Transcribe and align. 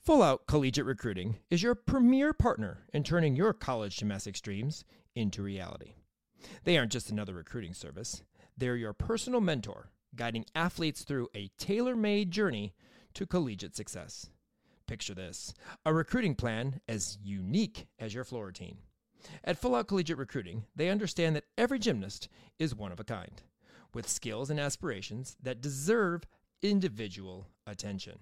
Full 0.00 0.22
Out 0.22 0.46
Collegiate 0.46 0.86
Recruiting 0.86 1.36
is 1.50 1.62
your 1.62 1.74
premier 1.74 2.32
partner 2.32 2.78
in 2.94 3.02
turning 3.02 3.36
your 3.36 3.52
college 3.52 3.98
gymnastics 3.98 4.40
dreams 4.40 4.84
into 5.14 5.42
reality. 5.42 5.92
They 6.64 6.78
aren't 6.78 6.92
just 6.92 7.10
another 7.10 7.34
recruiting 7.34 7.74
service, 7.74 8.22
they're 8.56 8.76
your 8.76 8.94
personal 8.94 9.42
mentor, 9.42 9.90
guiding 10.14 10.46
athletes 10.54 11.02
through 11.02 11.28
a 11.34 11.50
tailor 11.58 11.94
made 11.94 12.30
journey 12.30 12.74
to 13.14 13.26
collegiate 13.26 13.76
success. 13.76 14.30
Picture 14.86 15.14
this 15.14 15.52
a 15.84 15.92
recruiting 15.92 16.34
plan 16.34 16.80
as 16.88 17.18
unique 17.22 17.86
as 17.98 18.14
your 18.14 18.24
floor 18.24 18.46
routine. 18.46 18.78
At 19.44 19.58
Full 19.58 19.74
Out 19.74 19.88
Collegiate 19.88 20.16
Recruiting, 20.16 20.64
they 20.74 20.88
understand 20.88 21.36
that 21.36 21.44
every 21.58 21.78
gymnast 21.78 22.28
is 22.58 22.74
one 22.74 22.92
of 22.92 23.00
a 23.00 23.04
kind, 23.04 23.42
with 23.92 24.08
skills 24.08 24.48
and 24.48 24.58
aspirations 24.58 25.36
that 25.42 25.60
deserve 25.60 26.22
individual 26.62 27.48
attention. 27.66 28.18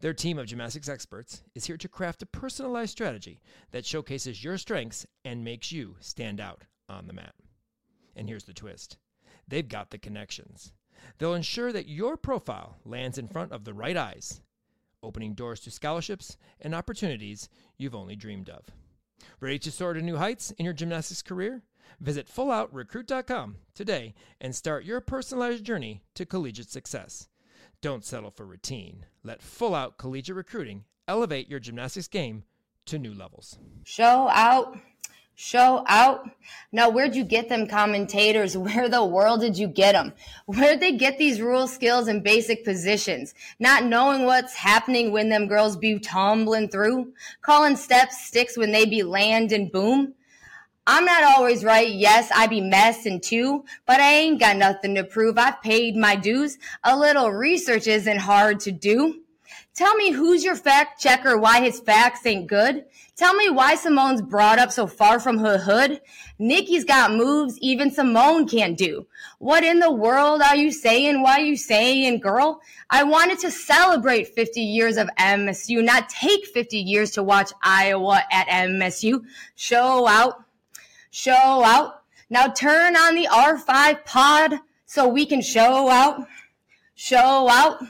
Their 0.00 0.14
team 0.14 0.38
of 0.38 0.46
gymnastics 0.46 0.88
experts 0.88 1.42
is 1.54 1.66
here 1.66 1.76
to 1.76 1.88
craft 1.88 2.22
a 2.22 2.26
personalized 2.26 2.92
strategy 2.92 3.40
that 3.70 3.86
showcases 3.86 4.44
your 4.44 4.58
strengths 4.58 5.06
and 5.24 5.44
makes 5.44 5.72
you 5.72 5.96
stand 6.00 6.40
out 6.40 6.62
on 6.88 7.06
the 7.06 7.12
mat. 7.12 7.34
And 8.16 8.28
here's 8.28 8.44
the 8.44 8.52
twist 8.52 8.96
they've 9.48 9.68
got 9.68 9.90
the 9.90 9.98
connections. 9.98 10.72
They'll 11.18 11.34
ensure 11.34 11.72
that 11.72 11.88
your 11.88 12.16
profile 12.16 12.78
lands 12.84 13.18
in 13.18 13.28
front 13.28 13.52
of 13.52 13.64
the 13.64 13.74
right 13.74 13.96
eyes, 13.96 14.40
opening 15.02 15.34
doors 15.34 15.60
to 15.60 15.70
scholarships 15.70 16.36
and 16.60 16.74
opportunities 16.74 17.48
you've 17.76 17.94
only 17.94 18.16
dreamed 18.16 18.48
of. 18.48 18.64
Ready 19.40 19.58
to 19.60 19.70
soar 19.70 19.92
to 19.92 20.02
new 20.02 20.16
heights 20.16 20.50
in 20.52 20.64
your 20.64 20.74
gymnastics 20.74 21.22
career? 21.22 21.62
Visit 22.00 22.28
fulloutrecruit.com 22.28 23.56
today 23.74 24.14
and 24.40 24.54
start 24.54 24.84
your 24.84 25.00
personalized 25.00 25.64
journey 25.64 26.02
to 26.14 26.26
collegiate 26.26 26.70
success. 26.70 27.28
Don't 27.84 28.02
settle 28.02 28.30
for 28.30 28.46
routine. 28.46 29.04
Let 29.22 29.42
Full 29.42 29.74
Out 29.74 29.98
Collegiate 29.98 30.34
Recruiting 30.34 30.84
elevate 31.06 31.50
your 31.50 31.60
gymnastics 31.60 32.08
game 32.08 32.44
to 32.86 32.98
new 32.98 33.12
levels. 33.12 33.58
Show 33.84 34.26
out. 34.30 34.78
Show 35.34 35.84
out. 35.86 36.30
Now, 36.72 36.88
where'd 36.88 37.14
you 37.14 37.24
get 37.24 37.50
them 37.50 37.66
commentators? 37.66 38.56
Where 38.56 38.88
the 38.88 39.04
world 39.04 39.42
did 39.42 39.58
you 39.58 39.68
get 39.68 39.92
them? 39.92 40.14
Where'd 40.46 40.80
they 40.80 40.92
get 40.92 41.18
these 41.18 41.42
rule 41.42 41.66
skills 41.66 42.08
and 42.08 42.24
basic 42.24 42.64
positions? 42.64 43.34
Not 43.58 43.84
knowing 43.84 44.24
what's 44.24 44.54
happening 44.54 45.12
when 45.12 45.28
them 45.28 45.46
girls 45.46 45.76
be 45.76 45.98
tumbling 45.98 46.70
through? 46.70 47.12
Calling 47.42 47.76
steps 47.76 48.24
sticks 48.24 48.56
when 48.56 48.72
they 48.72 48.86
be 48.86 49.02
land 49.02 49.52
and 49.52 49.70
boom? 49.70 50.14
I'm 50.86 51.06
not 51.06 51.24
always 51.24 51.64
right. 51.64 51.88
Yes, 51.88 52.30
I 52.34 52.46
be 52.46 52.60
messing 52.60 53.20
too, 53.20 53.64
but 53.86 54.00
I 54.00 54.12
ain't 54.12 54.40
got 54.40 54.56
nothing 54.56 54.94
to 54.96 55.04
prove. 55.04 55.38
I've 55.38 55.62
paid 55.62 55.96
my 55.96 56.14
dues. 56.14 56.58
A 56.82 56.96
little 56.96 57.30
research 57.30 57.86
isn't 57.86 58.18
hard 58.18 58.60
to 58.60 58.72
do. 58.72 59.22
Tell 59.74 59.94
me 59.96 60.12
who's 60.12 60.44
your 60.44 60.54
fact 60.54 61.00
checker, 61.00 61.36
why 61.36 61.60
his 61.60 61.80
facts 61.80 62.24
ain't 62.26 62.46
good. 62.46 62.84
Tell 63.16 63.34
me 63.34 63.48
why 63.48 63.76
Simone's 63.76 64.22
brought 64.22 64.58
up 64.58 64.70
so 64.70 64.86
far 64.86 65.18
from 65.18 65.38
her 65.38 65.58
hood. 65.58 66.00
Nikki's 66.38 66.84
got 66.84 67.12
moves 67.12 67.58
even 67.60 67.90
Simone 67.90 68.46
can't 68.46 68.76
do. 68.76 69.06
What 69.38 69.64
in 69.64 69.78
the 69.78 69.90
world 69.90 70.42
are 70.42 70.54
you 70.54 70.70
saying? 70.70 71.22
Why 71.22 71.38
are 71.38 71.44
you 71.44 71.56
saying, 71.56 72.20
girl? 72.20 72.60
I 72.90 73.04
wanted 73.04 73.38
to 73.40 73.50
celebrate 73.50 74.34
50 74.34 74.60
years 74.60 74.96
of 74.96 75.08
MSU, 75.18 75.82
not 75.82 76.08
take 76.08 76.46
50 76.46 76.78
years 76.78 77.12
to 77.12 77.22
watch 77.22 77.52
Iowa 77.62 78.22
at 78.30 78.46
MSU. 78.48 79.22
Show 79.56 80.06
out 80.06 80.44
show 81.14 81.62
out. 81.64 82.02
Now 82.28 82.48
turn 82.48 82.96
on 82.96 83.14
the 83.14 83.28
R5 83.30 84.04
pod 84.04 84.58
so 84.84 85.06
we 85.06 85.24
can 85.24 85.40
show 85.42 85.88
out. 85.88 86.26
Show 86.96 87.48
out. 87.48 87.80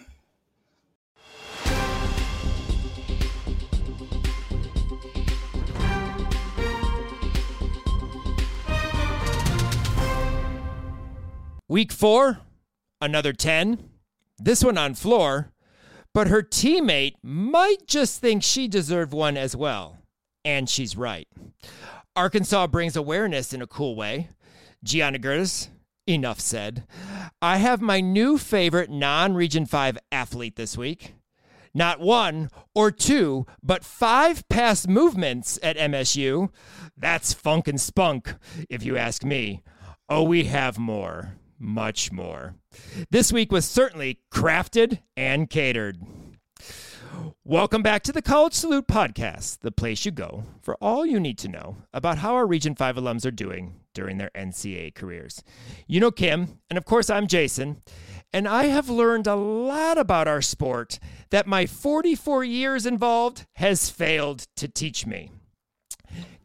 Week 11.66 11.90
four, 11.92 12.40
another 13.00 13.32
10. 13.32 13.88
This 14.38 14.62
one 14.62 14.76
on 14.76 14.94
floor, 14.94 15.50
but 16.12 16.26
her 16.26 16.42
teammate 16.42 17.14
might 17.22 17.86
just 17.86 18.20
think 18.20 18.42
she 18.42 18.68
deserved 18.68 19.14
one 19.14 19.38
as 19.38 19.56
well. 19.56 19.96
And 20.44 20.68
she's 20.68 20.94
right. 20.94 21.26
Arkansas 22.16 22.68
brings 22.68 22.96
awareness 22.96 23.52
in 23.52 23.60
a 23.60 23.66
cool 23.66 23.96
way. 23.96 24.28
Gianna 24.84 25.18
Gerdes, 25.18 25.68
enough 26.06 26.38
said. 26.38 26.84
I 27.42 27.56
have 27.56 27.80
my 27.80 28.00
new 28.00 28.38
favorite 28.38 28.90
non 28.90 29.34
Region 29.34 29.66
5 29.66 29.98
athlete 30.12 30.56
this 30.56 30.76
week. 30.76 31.14
Not 31.74 31.98
one 31.98 32.50
or 32.72 32.92
two, 32.92 33.46
but 33.62 33.84
five 33.84 34.48
pass 34.48 34.86
movements 34.86 35.58
at 35.60 35.76
MSU. 35.76 36.50
That's 36.96 37.34
funk 37.34 37.66
and 37.66 37.80
spunk, 37.80 38.36
if 38.70 38.84
you 38.84 38.96
ask 38.96 39.24
me. 39.24 39.64
Oh, 40.08 40.22
we 40.22 40.44
have 40.44 40.78
more, 40.78 41.36
much 41.58 42.12
more. 42.12 42.54
This 43.10 43.32
week 43.32 43.50
was 43.50 43.64
certainly 43.64 44.20
crafted 44.32 45.00
and 45.16 45.50
catered. 45.50 45.98
Welcome 47.44 47.82
back 47.82 48.02
to 48.04 48.12
the 48.12 48.22
College 48.22 48.54
Salute 48.54 48.86
Podcast, 48.86 49.60
the 49.60 49.70
place 49.70 50.04
you 50.04 50.10
go 50.10 50.44
for 50.62 50.76
all 50.76 51.04
you 51.04 51.20
need 51.20 51.38
to 51.38 51.48
know 51.48 51.76
about 51.92 52.18
how 52.18 52.34
our 52.34 52.46
Region 52.46 52.74
5 52.74 52.96
alums 52.96 53.26
are 53.26 53.30
doing 53.30 53.74
during 53.92 54.16
their 54.18 54.30
NCAA 54.34 54.94
careers. 54.94 55.42
You 55.86 56.00
know 56.00 56.10
Kim, 56.10 56.58
and 56.70 56.76
of 56.78 56.84
course 56.84 57.10
I'm 57.10 57.26
Jason, 57.26 57.82
and 58.32 58.48
I 58.48 58.64
have 58.64 58.88
learned 58.88 59.26
a 59.26 59.34
lot 59.34 59.98
about 59.98 60.26
our 60.26 60.42
sport 60.42 60.98
that 61.30 61.46
my 61.46 61.66
44 61.66 62.44
years 62.44 62.86
involved 62.86 63.46
has 63.54 63.90
failed 63.90 64.46
to 64.56 64.66
teach 64.66 65.06
me. 65.06 65.30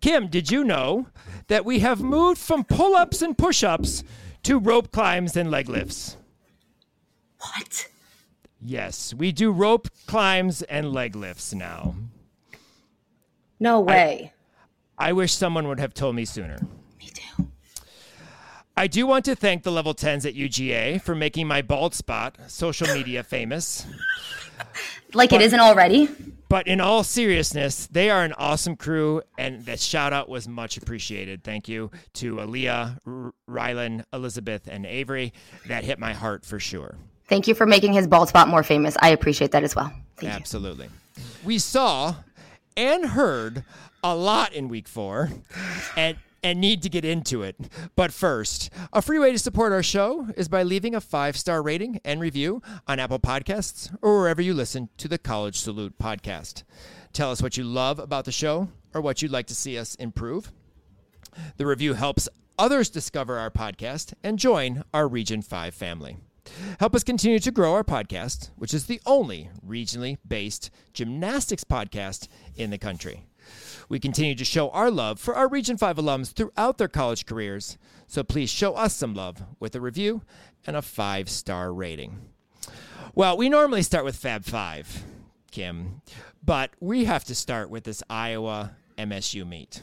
Kim, 0.02 0.28
did 0.28 0.52
you 0.52 0.64
know 0.64 1.08
that 1.48 1.66
we 1.66 1.80
have 1.80 2.02
moved 2.02 2.40
from 2.40 2.64
pull 2.64 2.96
ups 2.96 3.22
and 3.22 3.38
push 3.38 3.64
ups 3.64 4.04
to 4.44 4.60
rope 4.60 4.92
climbs 4.92 5.36
and 5.36 5.50
leg 5.50 5.70
lifts? 5.70 6.18
What? 7.40 7.88
Yes, 8.62 9.14
we 9.14 9.32
do 9.32 9.52
rope 9.52 9.88
climbs 10.06 10.62
and 10.64 10.92
leg 10.92 11.16
lifts 11.16 11.54
now. 11.54 11.96
No 13.60 13.80
way. 13.80 14.34
I, 14.98 15.10
I 15.10 15.14
wish 15.14 15.34
someone 15.34 15.68
would 15.68 15.80
have 15.80 15.94
told 15.94 16.16
me 16.16 16.26
sooner. 16.26 16.60
Me 17.00 17.10
too. 17.14 17.48
I 18.76 18.88
do 18.88 19.06
want 19.06 19.26
to 19.26 19.36
thank 19.36 19.64
the 19.64 19.72
level 19.72 19.94
10s 19.94 20.26
at 20.26 20.36
UGA 20.36 21.02
for 21.02 21.16
making 21.16 21.48
my 21.48 21.62
bald 21.62 21.94
spot 21.94 22.38
social 22.48 22.88
media 22.94 23.24
famous. 23.24 23.86
Like 25.14 25.32
but, 25.32 25.42
it 25.42 25.46
isn't 25.46 25.60
already. 25.60 26.08
But 26.50 26.68
in 26.68 26.82
all 26.82 27.04
seriousness, 27.04 27.88
they 27.88 28.10
are 28.10 28.24
an 28.24 28.34
awesome 28.34 28.76
crew, 28.76 29.22
and 29.38 29.66
that 29.66 29.80
shout 29.80 30.14
out 30.14 30.30
was 30.30 30.48
much 30.48 30.78
appreciated. 30.78 31.44
Thank 31.44 31.68
you 31.68 31.92
to 32.16 32.36
Aaliyah, 32.36 33.00
R- 33.06 33.34
Rylan, 33.50 34.04
Elizabeth, 34.14 34.68
and 34.68 34.86
Avery. 34.86 35.34
That 35.68 35.84
hit 35.84 35.98
my 35.98 36.14
heart 36.14 36.46
for 36.46 36.60
sure. 36.60 36.98
Thank 37.30 37.48
you 37.48 37.54
for 37.54 37.66
making 37.66 37.94
his 37.94 38.08
bald 38.08 38.30
spot 38.30 38.48
more 38.48 38.64
famous. 38.64 38.98
I 39.00 39.10
appreciate 39.10 39.52
that 39.52 39.64
as 39.64 39.76
well. 39.76 39.94
Thank 40.18 40.34
Absolutely. 40.34 40.90
You. 41.16 41.24
We 41.46 41.60
saw 41.60 42.16
and 42.76 43.06
heard 43.06 43.64
a 44.04 44.16
lot 44.16 44.54
in 44.54 44.68
week 44.68 44.88
four 44.88 45.30
and 45.96 46.18
and 46.42 46.62
need 46.62 46.82
to 46.84 46.90
get 46.90 47.04
into 47.04 47.44
it. 47.44 47.56
But 47.96 48.14
first, 48.14 48.70
a 48.94 49.02
free 49.02 49.20
way 49.20 49.32
to 49.32 49.40
support 49.40 49.74
our 49.74 49.84
show 49.84 50.30
is 50.38 50.48
by 50.48 50.64
leaving 50.64 50.96
a 50.96 51.02
five 51.02 51.38
star 51.38 51.62
rating 51.62 52.00
and 52.06 52.22
review 52.22 52.62
on 52.88 53.00
Apple 53.00 53.20
Podcasts 53.20 53.96
or 54.02 54.20
wherever 54.20 54.42
you 54.42 54.54
listen 54.54 54.90
to 54.98 55.08
the 55.08 55.18
College 55.18 55.58
Salute 55.58 55.98
podcast. 56.00 56.64
Tell 57.12 57.32
us 57.32 57.42
what 57.42 57.58
you 57.58 57.64
love 57.64 58.00
about 58.00 58.26
the 58.26 58.32
show 58.32 58.70
or 58.94 59.02
what 59.02 59.22
you'd 59.22 59.32
like 59.32 59.48
to 59.48 59.56
see 59.56 59.78
us 59.78 59.96
improve. 59.96 60.52
The 61.58 61.66
review 61.66 61.94
helps 61.94 62.30
others 62.58 62.90
discover 62.90 63.38
our 63.38 63.52
podcast 63.52 64.14
and 64.24 64.40
join 64.40 64.84
our 64.94 65.08
Region 65.08 65.42
5 65.42 65.74
family. 65.74 66.18
Help 66.80 66.96
us 66.96 67.04
continue 67.04 67.40
to 67.40 67.52
grow 67.52 67.74
our 67.74 67.84
podcast, 67.84 68.50
which 68.56 68.74
is 68.74 68.86
the 68.86 69.02
only 69.06 69.50
regionally 69.66 70.18
based 70.28 70.70
gymnastics 70.94 71.64
podcast 71.64 72.28
in 72.56 72.70
the 72.70 72.78
country. 72.78 73.26
We 73.88 74.00
continue 74.00 74.36
to 74.36 74.46
show 74.46 74.70
our 74.70 74.92
love 74.92 75.20
for 75.20 75.36
our 75.36 75.48
Region 75.48 75.78
5 75.78 75.98
alums 75.98 76.32
throughout 76.32 76.78
their 76.78 76.88
college 76.88 77.26
careers, 77.26 77.78
so 78.08 78.24
please 78.24 78.50
show 78.50 78.76
us 78.76 78.96
some 78.96 79.14
love 79.14 79.42
with 79.60 79.76
a 79.76 79.82
review 79.82 80.22
and 80.66 80.76
a 80.76 80.82
five 80.82 81.30
star 81.30 81.74
rating. 81.74 82.20
Well, 83.16 83.38
we 83.38 83.50
normally 83.50 83.82
start 83.82 84.06
with 84.06 84.16
Fab 84.16 84.46
5, 84.46 85.04
Kim, 85.52 86.02
but 86.44 86.72
we 86.80 87.06
have 87.06 87.24
to 87.26 87.36
start 87.36 87.70
with 87.70 87.84
this 87.84 88.04
Iowa 88.10 88.76
MSU 88.98 89.48
meet. 89.48 89.82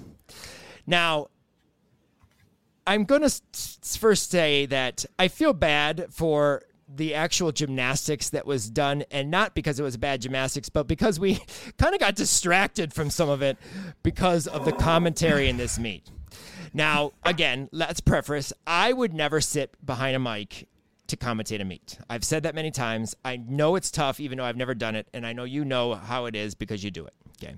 Now, 0.87 1.29
I'm 2.87 3.05
going 3.05 3.23
to 3.23 3.41
first 3.99 4.31
say 4.31 4.67
that 4.67 5.05
I 5.19 5.29
feel 5.29 5.53
bad 5.53 6.07
for 6.11 6.63
the 6.89 7.15
actual 7.15 7.51
gymnastics 7.51 8.31
that 8.31 8.47
was 8.47 8.71
done, 8.71 9.05
and 9.11 9.31
not 9.31 9.55
because 9.55 9.81
it 9.81 9.83
was 9.83 9.97
bad 9.97 10.23
gymnastics, 10.23 10.69
but 10.69 10.87
because 10.87 11.19
we 11.19 11.41
kind 11.79 11.95
of 11.95 12.01
got 12.01 12.15
distracted 12.15 12.95
from 12.95 13.11
some 13.11 13.29
of 13.29 13.43
it 13.43 13.59
because 14.03 14.47
of 14.47 14.65
the 14.65 14.73
commentary 14.73 15.49
in 15.49 15.57
this 15.57 15.79
meet. 15.79 16.11
Now, 16.73 17.13
again, 17.25 17.69
let's 17.73 18.01
preface 18.01 18.53
I 18.67 18.93
would 18.93 19.15
never 19.15 19.41
sit 19.41 19.75
behind 19.85 20.15
a 20.15 20.19
mic 20.19 20.69
to 21.09 21.17
commentate 21.17 21.61
a 21.61 21.65
meet. 21.65 21.99
I've 22.11 22.25
said 22.25 22.43
that 22.43 22.55
many 22.55 22.71
times. 22.71 23.15
I 23.25 23.37
know 23.37 23.77
it's 23.77 23.91
tough, 23.91 24.21
even 24.21 24.39
though 24.39 24.45
I've 24.45 24.57
never 24.57 24.75
done 24.75 24.95
it, 24.95 25.09
and 25.13 25.27
I 25.27 25.33
know 25.33 25.45
you 25.45 25.65
know 25.65 25.95
how 25.95 26.27
it 26.27 26.37
is 26.37 26.55
because 26.55 26.85
you 26.85 26.91
do 26.91 27.07
it. 27.07 27.15
Okay. 27.43 27.55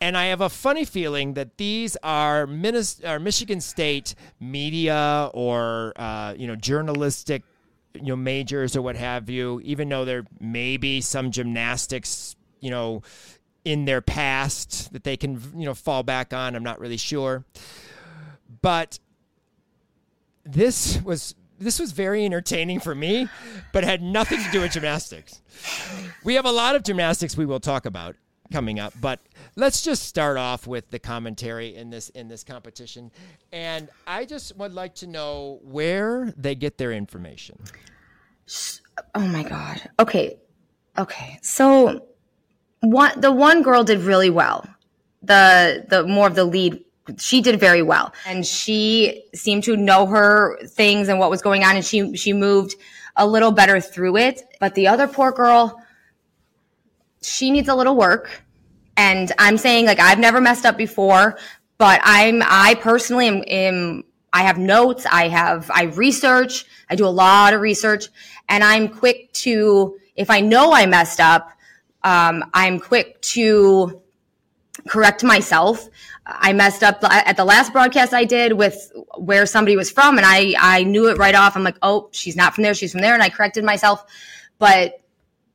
And 0.00 0.16
I 0.16 0.26
have 0.26 0.40
a 0.40 0.48
funny 0.48 0.84
feeling 0.84 1.34
that 1.34 1.58
these 1.58 1.96
are, 2.02 2.46
Minis- 2.46 3.20
Michigan 3.20 3.60
State 3.60 4.14
media 4.38 5.30
or 5.34 5.92
uh, 5.96 6.34
you 6.36 6.46
know 6.46 6.56
journalistic 6.56 7.42
you 7.94 8.08
know 8.08 8.16
majors 8.16 8.76
or 8.76 8.82
what 8.82 8.96
have 8.96 9.28
you. 9.28 9.60
Even 9.64 9.88
though 9.88 10.04
there 10.04 10.24
may 10.40 10.76
be 10.76 11.00
some 11.00 11.30
gymnastics 11.30 12.36
you 12.60 12.70
know 12.70 13.02
in 13.64 13.84
their 13.84 14.00
past 14.00 14.92
that 14.92 15.04
they 15.04 15.16
can 15.16 15.40
you 15.56 15.66
know 15.66 15.74
fall 15.74 16.02
back 16.02 16.32
on. 16.32 16.54
I'm 16.54 16.62
not 16.62 16.80
really 16.80 16.96
sure, 16.96 17.44
but 18.62 18.98
this 20.44 21.00
was 21.02 21.34
this 21.58 21.80
was 21.80 21.92
very 21.92 22.24
entertaining 22.24 22.80
for 22.80 22.94
me, 22.94 23.28
but 23.72 23.84
had 23.84 24.00
nothing 24.00 24.42
to 24.42 24.50
do 24.50 24.60
with 24.60 24.72
gymnastics. 24.72 25.42
We 26.24 26.34
have 26.34 26.44
a 26.44 26.52
lot 26.52 26.76
of 26.76 26.84
gymnastics 26.84 27.36
we 27.36 27.46
will 27.46 27.60
talk 27.60 27.84
about 27.84 28.16
coming 28.52 28.78
up, 28.78 28.92
but 29.00 29.20
let's 29.56 29.82
just 29.82 30.04
start 30.04 30.36
off 30.36 30.66
with 30.66 30.90
the 30.90 30.98
commentary 30.98 31.74
in 31.76 31.90
this 31.90 32.08
in 32.10 32.28
this 32.28 32.44
competition. 32.44 33.10
And 33.52 33.88
I 34.06 34.24
just 34.24 34.56
would 34.56 34.72
like 34.72 34.94
to 34.96 35.06
know 35.06 35.60
where 35.62 36.32
they 36.36 36.54
get 36.54 36.78
their 36.78 36.92
information. 36.92 37.58
Oh 39.14 39.26
my 39.26 39.42
god. 39.42 39.88
Okay. 40.00 40.38
Okay. 40.96 41.38
So 41.42 42.06
one 42.80 43.20
the 43.20 43.32
one 43.32 43.62
girl 43.62 43.84
did 43.84 44.00
really 44.00 44.30
well. 44.30 44.66
The 45.22 45.84
the 45.88 46.04
more 46.06 46.26
of 46.26 46.34
the 46.34 46.44
lead 46.44 46.84
she 47.16 47.40
did 47.40 47.58
very 47.58 47.80
well 47.80 48.12
and 48.26 48.46
she 48.46 49.24
seemed 49.34 49.64
to 49.64 49.76
know 49.76 50.04
her 50.04 50.58
things 50.66 51.08
and 51.08 51.18
what 51.18 51.30
was 51.30 51.40
going 51.40 51.64
on 51.64 51.74
and 51.74 51.84
she 51.84 52.14
she 52.14 52.34
moved 52.34 52.74
a 53.16 53.26
little 53.26 53.50
better 53.50 53.80
through 53.80 54.16
it 54.18 54.42
but 54.60 54.74
the 54.74 54.86
other 54.86 55.08
poor 55.08 55.32
girl 55.32 55.82
she 57.22 57.50
needs 57.50 57.68
a 57.68 57.74
little 57.74 57.96
work 57.96 58.42
and 58.96 59.32
i'm 59.38 59.56
saying 59.56 59.86
like 59.86 60.00
i've 60.00 60.18
never 60.18 60.40
messed 60.40 60.64
up 60.64 60.76
before 60.76 61.38
but 61.78 62.00
i'm 62.04 62.42
i 62.44 62.74
personally 62.80 63.26
am, 63.26 63.42
am 63.46 64.04
i 64.32 64.42
have 64.42 64.58
notes 64.58 65.06
i 65.10 65.28
have 65.28 65.70
i 65.72 65.84
research 65.84 66.64
i 66.90 66.94
do 66.94 67.06
a 67.06 67.08
lot 67.08 67.54
of 67.54 67.60
research 67.60 68.06
and 68.48 68.62
i'm 68.62 68.88
quick 68.88 69.32
to 69.32 69.98
if 70.16 70.30
i 70.30 70.40
know 70.40 70.72
i 70.72 70.86
messed 70.86 71.20
up 71.20 71.52
um, 72.04 72.44
i'm 72.54 72.78
quick 72.78 73.20
to 73.20 74.00
correct 74.86 75.24
myself. 75.24 75.88
I 76.26 76.52
messed 76.52 76.82
up 76.82 77.02
at 77.04 77.36
the 77.36 77.44
last 77.44 77.72
broadcast 77.72 78.12
I 78.12 78.24
did 78.24 78.52
with 78.52 78.92
where 79.16 79.46
somebody 79.46 79.76
was 79.76 79.90
from, 79.90 80.18
and 80.18 80.26
I 80.26 80.54
I 80.58 80.84
knew 80.84 81.08
it 81.08 81.18
right 81.18 81.34
off. 81.34 81.56
I'm 81.56 81.64
like, 81.64 81.78
oh, 81.82 82.08
she's 82.12 82.36
not 82.36 82.54
from 82.54 82.64
there, 82.64 82.74
she's 82.74 82.92
from 82.92 83.00
there, 83.00 83.14
and 83.14 83.22
I 83.22 83.30
corrected 83.30 83.64
myself. 83.64 84.04
But 84.58 85.00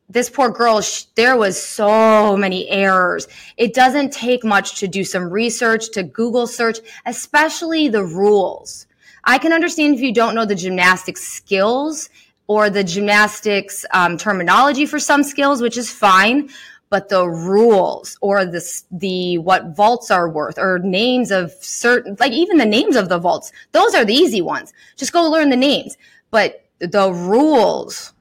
this 0.10 0.30
poor 0.30 0.50
girl, 0.50 0.82
there 1.16 1.36
was 1.38 1.62
so 1.62 2.38
many 2.38 2.70
errors. 2.70 3.28
It 3.58 3.74
doesn't 3.74 4.14
take 4.14 4.44
much 4.44 4.80
to 4.80 4.88
do 4.88 5.04
some 5.04 5.30
research, 5.30 5.92
to 5.92 6.04
Google 6.04 6.48
search, 6.48 6.80
especially 7.06 7.88
the 7.88 8.04
rules. 8.04 8.86
I 9.24 9.38
can 9.38 9.54
understand 9.54 9.96
if 9.96 10.02
you 10.02 10.14
don't 10.14 10.36
know 10.36 10.46
the 10.46 10.56
gymnastics 10.56 11.24
skills 11.24 12.10
or 12.48 12.70
the 12.70 12.84
gymnastics 12.84 13.86
um, 13.92 14.18
terminology 14.18 14.86
for 14.86 15.00
some 15.00 15.24
skills, 15.24 15.62
which 15.62 15.78
is 15.78 15.90
fine 15.90 16.50
but 16.94 17.10
the 17.10 17.28
rules 17.28 18.20
or 18.22 18.46
the 18.46 18.64
the 18.92 19.40
what 19.40 19.76
vaults 19.76 20.12
are 20.12 20.30
worth 20.30 20.60
or 20.60 20.78
names 20.78 21.32
of 21.32 21.52
certain 21.54 22.16
like 22.20 22.32
even 22.32 22.58
the 22.58 22.66
names 22.68 22.96
of 22.96 23.10
the 23.10 23.18
vaults 23.18 23.52
those 23.72 23.96
are 23.96 24.06
the 24.06 24.14
easy 24.14 24.44
ones 24.44 24.72
just 24.96 25.12
go 25.12 25.24
learn 25.24 25.50
the 25.50 25.56
names 25.56 25.98
but 26.30 26.64
the 26.78 27.12
rules 27.12 28.13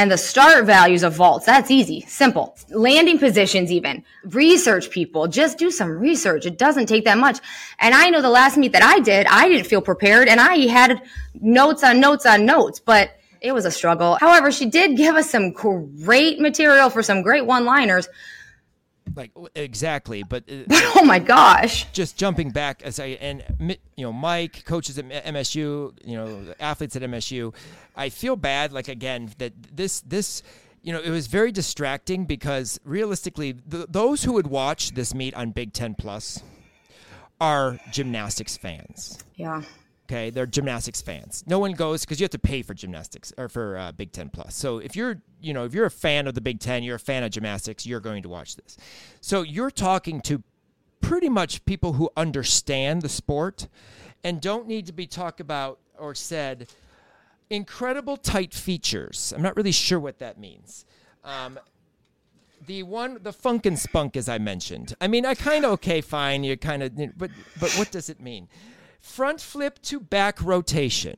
and 0.00 0.10
the 0.10 0.16
start 0.16 0.64
values 0.64 1.02
of 1.02 1.12
vaults. 1.12 1.44
That's 1.44 1.70
easy. 1.70 2.00
Simple. 2.08 2.56
Landing 2.70 3.18
positions 3.18 3.70
even. 3.70 4.02
Research 4.24 4.88
people. 4.88 5.28
Just 5.28 5.58
do 5.58 5.70
some 5.70 5.90
research. 5.90 6.46
It 6.46 6.56
doesn't 6.56 6.86
take 6.86 7.04
that 7.04 7.18
much. 7.18 7.38
And 7.78 7.94
i 7.94 8.08
know 8.08 8.22
the 8.22 8.30
last 8.30 8.56
meet 8.56 8.72
that 8.72 8.82
i 8.82 8.98
did 9.00 9.26
i 9.26 9.46
didn't 9.48 9.66
feel 9.66 9.82
prepared 9.82 10.26
and 10.26 10.40
i 10.40 10.56
had 10.78 11.02
notes 11.34 11.84
on 11.84 12.00
notes 12.00 12.24
on 12.24 12.46
notes 12.46 12.80
but 12.80 13.10
it 13.42 13.52
was 13.52 13.64
a 13.64 13.70
struggle. 13.70 14.18
However, 14.20 14.52
she 14.52 14.66
did 14.66 14.98
give 14.98 15.16
us 15.16 15.30
some 15.30 15.52
great 15.52 16.40
material 16.40 16.90
for 16.90 17.02
some 17.02 17.22
great 17.22 17.46
one-liners. 17.46 18.06
Like 19.14 19.32
exactly, 19.54 20.22
but 20.22 20.44
uh, 20.50 20.64
oh 20.96 21.04
my 21.04 21.18
gosh! 21.18 21.90
Just 21.92 22.16
jumping 22.16 22.50
back 22.50 22.82
as 22.82 23.00
I 23.00 23.06
and 23.20 23.44
you 23.96 24.04
know 24.04 24.12
Mike, 24.12 24.64
coaches 24.64 24.98
at 24.98 25.06
MSU, 25.06 25.92
you 26.04 26.16
know 26.16 26.54
athletes 26.60 26.96
at 26.96 27.02
MSU. 27.02 27.54
I 27.96 28.08
feel 28.08 28.36
bad, 28.36 28.72
like 28.72 28.88
again, 28.88 29.30
that 29.38 29.52
this 29.74 30.00
this 30.00 30.42
you 30.82 30.92
know, 30.92 31.00
it 31.00 31.10
was 31.10 31.26
very 31.26 31.52
distracting 31.52 32.24
because 32.24 32.80
realistically, 32.84 33.56
those 33.66 34.24
who 34.24 34.32
would 34.32 34.46
watch 34.46 34.92
this 34.92 35.14
meet 35.14 35.34
on 35.34 35.50
Big 35.50 35.72
Ten 35.72 35.94
Plus 35.94 36.42
are 37.40 37.78
gymnastics 37.90 38.56
fans. 38.56 39.18
Yeah. 39.36 39.62
Okay, 40.10 40.30
they're 40.30 40.44
gymnastics 40.44 41.00
fans. 41.00 41.44
No 41.46 41.60
one 41.60 41.70
goes 41.70 42.00
because 42.00 42.18
you 42.18 42.24
have 42.24 42.32
to 42.32 42.38
pay 42.38 42.62
for 42.62 42.74
gymnastics 42.74 43.32
or 43.38 43.48
for 43.48 43.78
uh, 43.78 43.92
Big 43.92 44.10
Ten 44.10 44.28
Plus. 44.28 44.56
So 44.56 44.78
if 44.78 44.96
you're, 44.96 45.22
you 45.40 45.54
know, 45.54 45.64
if 45.64 45.72
you're 45.72 45.86
a 45.86 45.90
fan 45.90 46.26
of 46.26 46.34
the 46.34 46.40
Big 46.40 46.58
Ten, 46.58 46.82
you're 46.82 46.96
a 46.96 46.98
fan 46.98 47.22
of 47.22 47.30
gymnastics, 47.30 47.86
you're 47.86 48.00
going 48.00 48.24
to 48.24 48.28
watch 48.28 48.56
this. 48.56 48.76
So 49.20 49.42
you're 49.42 49.70
talking 49.70 50.20
to 50.22 50.42
pretty 51.00 51.28
much 51.28 51.64
people 51.64 51.92
who 51.92 52.10
understand 52.16 53.02
the 53.02 53.08
sport 53.08 53.68
and 54.24 54.40
don't 54.40 54.66
need 54.66 54.86
to 54.86 54.92
be 54.92 55.06
talked 55.06 55.38
about 55.38 55.78
or 55.96 56.16
said 56.16 56.66
incredible 57.48 58.16
tight 58.16 58.52
features. 58.52 59.32
I'm 59.36 59.42
not 59.42 59.56
really 59.56 59.70
sure 59.70 60.00
what 60.00 60.18
that 60.18 60.40
means. 60.40 60.86
Um, 61.24 61.56
the 62.66 62.82
one, 62.82 63.18
the 63.22 63.32
funk 63.32 63.64
and 63.64 63.78
spunk, 63.78 64.16
as 64.16 64.28
I 64.28 64.38
mentioned. 64.38 64.92
I 65.00 65.06
mean, 65.06 65.24
I 65.24 65.36
kind 65.36 65.64
of 65.64 65.70
okay, 65.74 66.00
fine. 66.00 66.42
You 66.42 66.56
kind 66.56 66.82
of, 66.82 66.96
but 67.16 67.30
but 67.60 67.70
what 67.74 67.92
does 67.92 68.10
it 68.10 68.18
mean? 68.18 68.48
Front 69.00 69.40
flip 69.40 69.80
to 69.82 70.00
back 70.00 70.42
rotation. 70.42 71.14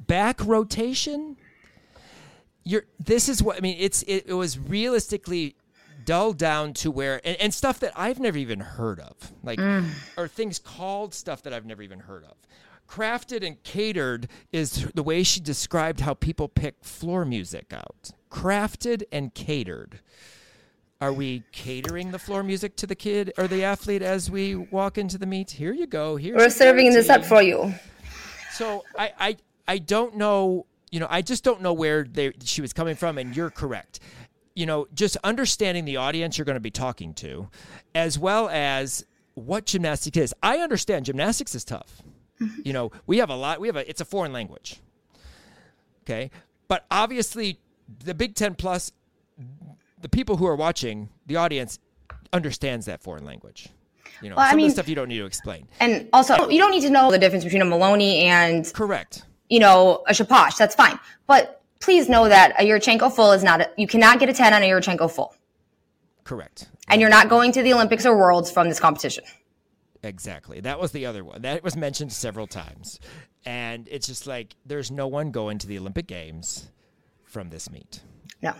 back 0.00 0.44
rotation? 0.44 1.36
You're 2.64 2.84
this 2.98 3.28
is 3.28 3.42
what 3.42 3.56
I 3.56 3.60
mean, 3.60 3.76
it's 3.78 4.02
it, 4.02 4.24
it 4.26 4.34
was 4.34 4.58
realistically 4.58 5.56
dulled 6.04 6.38
down 6.38 6.74
to 6.74 6.90
where 6.90 7.20
and, 7.24 7.36
and, 7.40 7.54
stuff 7.54 7.78
that 7.80 7.92
I've 7.96 8.18
never 8.18 8.38
even 8.38 8.60
heard 8.60 9.00
of. 9.00 9.32
Like 9.42 9.58
mm. 9.58 9.88
or 10.16 10.28
things 10.28 10.58
called 10.58 11.14
stuff 11.14 11.42
that 11.42 11.52
I've 11.52 11.66
never 11.66 11.82
even 11.82 12.00
heard 12.00 12.24
of. 12.24 12.36
Crafted 12.88 13.46
and 13.46 13.62
catered 13.62 14.28
is 14.52 14.86
the 14.94 15.02
way 15.02 15.22
she 15.22 15.40
described 15.40 16.00
how 16.00 16.14
people 16.14 16.48
pick 16.48 16.84
floor 16.84 17.24
music 17.24 17.72
out. 17.72 18.10
Crafted 18.30 19.02
and 19.10 19.32
catered. 19.34 20.00
Are 21.02 21.12
we 21.12 21.42
catering 21.50 22.12
the 22.12 22.18
floor 22.20 22.44
music 22.44 22.76
to 22.76 22.86
the 22.86 22.94
kid 22.94 23.32
or 23.36 23.48
the 23.48 23.64
athlete 23.64 24.02
as 24.02 24.30
we 24.30 24.54
walk 24.54 24.98
into 24.98 25.18
the 25.18 25.26
meet? 25.26 25.50
Here 25.50 25.72
you 25.72 25.88
go. 25.88 26.14
Here 26.14 26.36
We're 26.36 26.48
serving 26.48 26.92
this 26.92 27.08
up 27.08 27.24
for 27.24 27.42
you. 27.42 27.74
So 28.52 28.84
I, 28.96 29.10
I 29.18 29.36
I 29.66 29.78
don't 29.78 30.16
know. 30.16 30.66
You 30.92 31.00
know, 31.00 31.08
I 31.10 31.20
just 31.20 31.42
don't 31.42 31.60
know 31.60 31.72
where 31.72 32.04
they, 32.04 32.30
she 32.44 32.60
was 32.60 32.72
coming 32.72 32.94
from, 32.94 33.18
and 33.18 33.34
you're 33.34 33.50
correct. 33.50 33.98
You 34.54 34.66
know, 34.66 34.86
just 34.94 35.16
understanding 35.24 35.86
the 35.86 35.96
audience 35.96 36.38
you're 36.38 36.44
going 36.44 36.54
to 36.54 36.60
be 36.60 36.70
talking 36.70 37.14
to, 37.14 37.48
as 37.96 38.16
well 38.16 38.48
as 38.48 39.04
what 39.34 39.66
gymnastics 39.66 40.16
is. 40.16 40.34
I 40.40 40.58
understand 40.58 41.06
gymnastics 41.06 41.56
is 41.56 41.64
tough. 41.64 42.00
Mm-hmm. 42.40 42.60
You 42.64 42.74
know, 42.74 42.92
we 43.08 43.18
have 43.18 43.28
a 43.28 43.34
lot. 43.34 43.60
We 43.60 43.66
have 43.66 43.76
a. 43.76 43.90
It's 43.90 44.00
a 44.00 44.04
foreign 44.04 44.32
language. 44.32 44.78
Okay, 46.04 46.30
but 46.68 46.86
obviously, 46.92 47.58
the 48.04 48.14
Big 48.14 48.36
Ten 48.36 48.54
Plus 48.54 48.92
the 50.02 50.08
people 50.08 50.36
who 50.36 50.46
are 50.46 50.56
watching, 50.56 51.08
the 51.26 51.36
audience, 51.36 51.78
understands 52.32 52.86
that 52.86 53.02
foreign 53.02 53.24
language. 53.24 53.68
You 54.20 54.28
know, 54.28 54.36
well, 54.36 54.46
some 54.46 54.54
I 54.54 54.56
mean, 54.56 54.66
of 54.66 54.70
the 54.70 54.74
stuff 54.74 54.88
you 54.88 54.94
don't 54.94 55.08
need 55.08 55.18
to 55.18 55.24
explain. 55.24 55.66
And 55.80 56.08
also, 56.12 56.48
you 56.48 56.58
don't 56.58 56.70
need 56.70 56.82
to 56.82 56.90
know 56.90 57.10
the 57.10 57.18
difference 57.18 57.44
between 57.44 57.62
a 57.62 57.64
Maloney 57.64 58.24
and 58.24 58.70
correct. 58.72 59.24
You 59.48 59.58
know, 59.60 60.02
a 60.06 60.12
Shaposh. 60.12 60.56
That's 60.56 60.74
fine, 60.74 60.98
but 61.26 61.62
please 61.80 62.08
know 62.08 62.28
that 62.28 62.60
a 62.60 62.64
Yurchenko 62.64 63.12
full 63.12 63.32
is 63.32 63.42
not. 63.42 63.62
A, 63.62 63.70
you 63.76 63.86
cannot 63.86 64.20
get 64.20 64.28
a 64.28 64.32
ten 64.32 64.52
on 64.52 64.62
a 64.62 64.68
Yurchenko 64.68 65.10
full. 65.10 65.34
Correct. 66.24 66.68
And 66.88 67.00
you're 67.00 67.10
not 67.10 67.28
going 67.28 67.52
to 67.52 67.62
the 67.62 67.72
Olympics 67.72 68.06
or 68.06 68.16
Worlds 68.16 68.50
from 68.50 68.68
this 68.68 68.78
competition. 68.78 69.24
Exactly. 70.02 70.60
That 70.60 70.80
was 70.80 70.92
the 70.92 71.06
other 71.06 71.24
one. 71.24 71.42
That 71.42 71.62
was 71.62 71.76
mentioned 71.76 72.12
several 72.12 72.46
times. 72.46 73.00
And 73.44 73.88
it's 73.90 74.06
just 74.06 74.26
like 74.26 74.54
there's 74.66 74.90
no 74.90 75.08
one 75.08 75.30
going 75.30 75.58
to 75.58 75.66
the 75.66 75.78
Olympic 75.78 76.06
Games 76.06 76.70
from 77.24 77.50
this 77.50 77.70
meet. 77.70 78.00
No. 78.40 78.54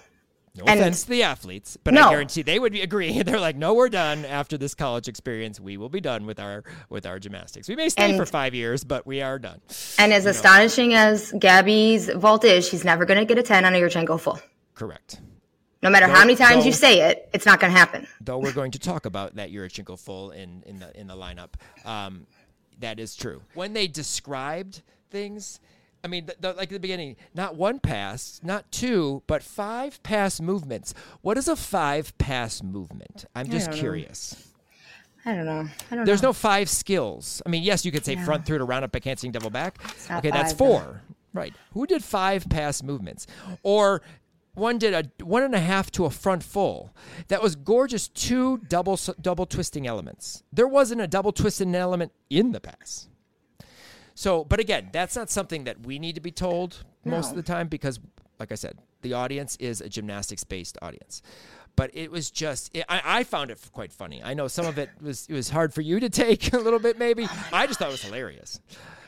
No 0.55 0.65
and 0.67 0.81
offense 0.81 1.05
to 1.05 1.11
the 1.11 1.23
athletes, 1.23 1.79
but 1.83 1.95
no. 1.95 2.09
I 2.09 2.11
guarantee 2.11 2.43
they 2.43 2.59
would 2.59 2.75
agree. 2.75 3.23
They're 3.23 3.41
like, 3.41 3.57
no, 3.57 3.73
we're 3.73 3.89
done 3.89 4.27
after 4.27 4.59
this 4.59 4.75
college 4.75 5.09
experience. 5.09 5.59
We 5.59 5.79
will 5.79 5.89
be 5.89 6.01
done 6.01 6.27
with 6.27 6.39
our 6.39 6.63
with 6.91 7.07
our 7.07 7.19
gymnastics. 7.19 7.69
We 7.69 7.77
may 7.77 7.89
stay 7.89 8.11
and, 8.11 8.19
for 8.19 8.27
five 8.27 8.55
years, 8.55 8.85
but 8.85 9.07
we 9.07 9.23
are 9.23 9.39
done. 9.39 9.63
And 9.99 10.13
as 10.13 10.25
you 10.25 10.31
astonishing 10.31 10.91
know. 10.91 10.97
as 10.97 11.33
Gabby's 11.39 12.11
vault 12.11 12.45
is, 12.45 12.69
she's 12.69 12.85
never 12.85 13.07
going 13.07 13.19
to 13.19 13.25
get 13.25 13.39
a 13.39 13.43
ten 13.43 13.65
on 13.65 13.75
a 13.75 13.79
Yurchenko 13.79 14.21
full. 14.21 14.39
Correct. 14.75 15.21
No 15.83 15.89
matter 15.89 16.07
though, 16.07 16.13
how 16.13 16.21
many 16.21 16.37
times 16.37 16.63
though, 16.63 16.67
you 16.67 16.73
say 16.73 17.01
it, 17.11 17.31
it's 17.33 17.47
not 17.47 17.59
going 17.59 17.73
to 17.73 17.79
happen. 17.79 18.07
Though 18.21 18.39
we're 18.39 18.53
going 18.53 18.73
to 18.73 18.79
talk 18.79 19.07
about 19.07 19.37
that 19.37 19.51
Yurchenko 19.51 19.99
full 19.99 20.33
in 20.33 20.63
in 20.67 20.79
the 20.79 20.99
in 20.99 21.07
the 21.07 21.17
lineup. 21.17 21.55
Um, 21.87 22.27
that 22.81 23.01
is 23.01 23.17
true. 23.17 23.41
When 23.55 23.73
they 23.73 23.87
described 23.87 24.83
things, 25.11 25.61
I 26.05 26.09
mean, 26.09 26.27
the, 26.27 26.37
the, 26.41 26.53
like 26.55 26.69
the 26.69 26.81
beginning, 26.81 27.17
not 27.35 27.55
one 27.55 27.79
pass, 27.79 28.41
not 28.43 28.71
two, 28.73 29.23
but 29.27 29.43
five 29.43 30.03
pass 30.03 30.41
movements. 30.41 30.95
What 31.21 31.39
is 31.39 31.47
a 31.49 31.55
five 31.57 32.17
pass 32.19 32.63
movement? 32.63 33.25
I'm 33.37 33.49
just 33.49 33.67
don't 33.67 33.77
know. 33.77 33.81
curious. 33.81 34.49
I 35.25 35.35
don't 35.35 35.47
know. 35.47 35.69
I 35.91 35.95
don't 35.95 36.05
There's 36.05 36.23
know. 36.23 36.31
no 36.31 36.33
five 36.33 36.69
skills. 36.69 37.41
I 37.47 37.49
mean, 37.49 37.63
yes, 37.63 37.85
you 37.85 37.93
could 37.93 38.05
say 38.05 38.15
Yeah. 38.15 38.25
front 38.25 38.45
through 38.45 38.59
to 38.59 38.65
round 38.65 38.85
up 38.85 38.91
back 38.91 39.05
handstand 39.05 39.33
double 39.33 39.51
back. 39.51 39.79
Okay, 40.11 40.31
that's 40.31 40.51
five, 40.53 40.59
though. 40.59 40.65
four. 40.67 41.03
Right. 41.33 41.55
Who 41.75 41.87
did 41.87 42.03
five 42.03 42.49
pass 42.51 42.83
movements? 42.83 43.29
Or 43.63 44.03
one 44.55 44.79
did 44.79 44.93
a 44.93 45.25
one 45.25 45.45
and 45.45 45.55
a 45.55 45.61
half 45.61 45.91
to 45.93 46.05
a 46.05 46.11
front 46.11 46.43
full. 46.43 46.93
That 47.29 47.41
was 47.41 47.55
gorgeous. 47.55 48.09
Two 48.09 48.59
double 48.69 48.99
double 49.21 49.47
twisting 49.47 49.87
elements. 49.87 50.43
There 50.53 50.67
wasn't 50.69 51.01
a 51.01 51.07
double 51.07 51.31
twisting 51.33 51.75
element 51.75 52.11
in 52.29 52.51
the 52.53 52.61
pass. 52.61 53.09
So, 54.15 54.45
but 54.45 54.61
again, 54.61 54.91
that's 54.93 55.17
not 55.17 55.31
something 55.31 55.65
that 55.65 55.87
we 55.87 55.99
need 55.99 56.15
to 56.17 56.21
be 56.21 56.31
told 56.31 56.85
most 57.05 57.31
of 57.31 57.37
the 57.37 57.43
time 57.43 57.69
because, 57.69 57.99
like 58.39 58.53
I 58.53 58.57
said, 58.57 58.79
the 59.03 59.15
audience 59.15 59.57
is 59.57 59.81
a 59.81 59.89
gymnastics 59.89 60.45
based 60.45 60.79
audience. 60.83 61.23
But 61.75 61.91
it 61.95 62.11
was 62.11 62.31
just, 62.31 62.71
it, 62.77 62.85
I, 62.89 63.01
I 63.05 63.25
found 63.25 63.51
it 63.51 63.59
quite 63.73 63.93
funny. 63.93 64.23
I 64.23 64.35
know 64.35 64.47
some 64.47 64.67
of 64.67 64.77
it 64.79 64.91
was 65.01 65.27
it 65.29 65.33
was 65.33 65.49
hard 65.49 65.73
for 65.73 65.81
you 65.81 65.99
to 66.01 66.11
take 66.23 66.53
a 66.53 66.59
little 66.59 66.79
bit, 66.79 66.99
maybe. 66.99 67.27
I 67.53 67.67
just 67.67 67.79
thought 67.79 67.89
it 67.89 67.93
was 67.93 68.03
hilarious. 68.03 68.61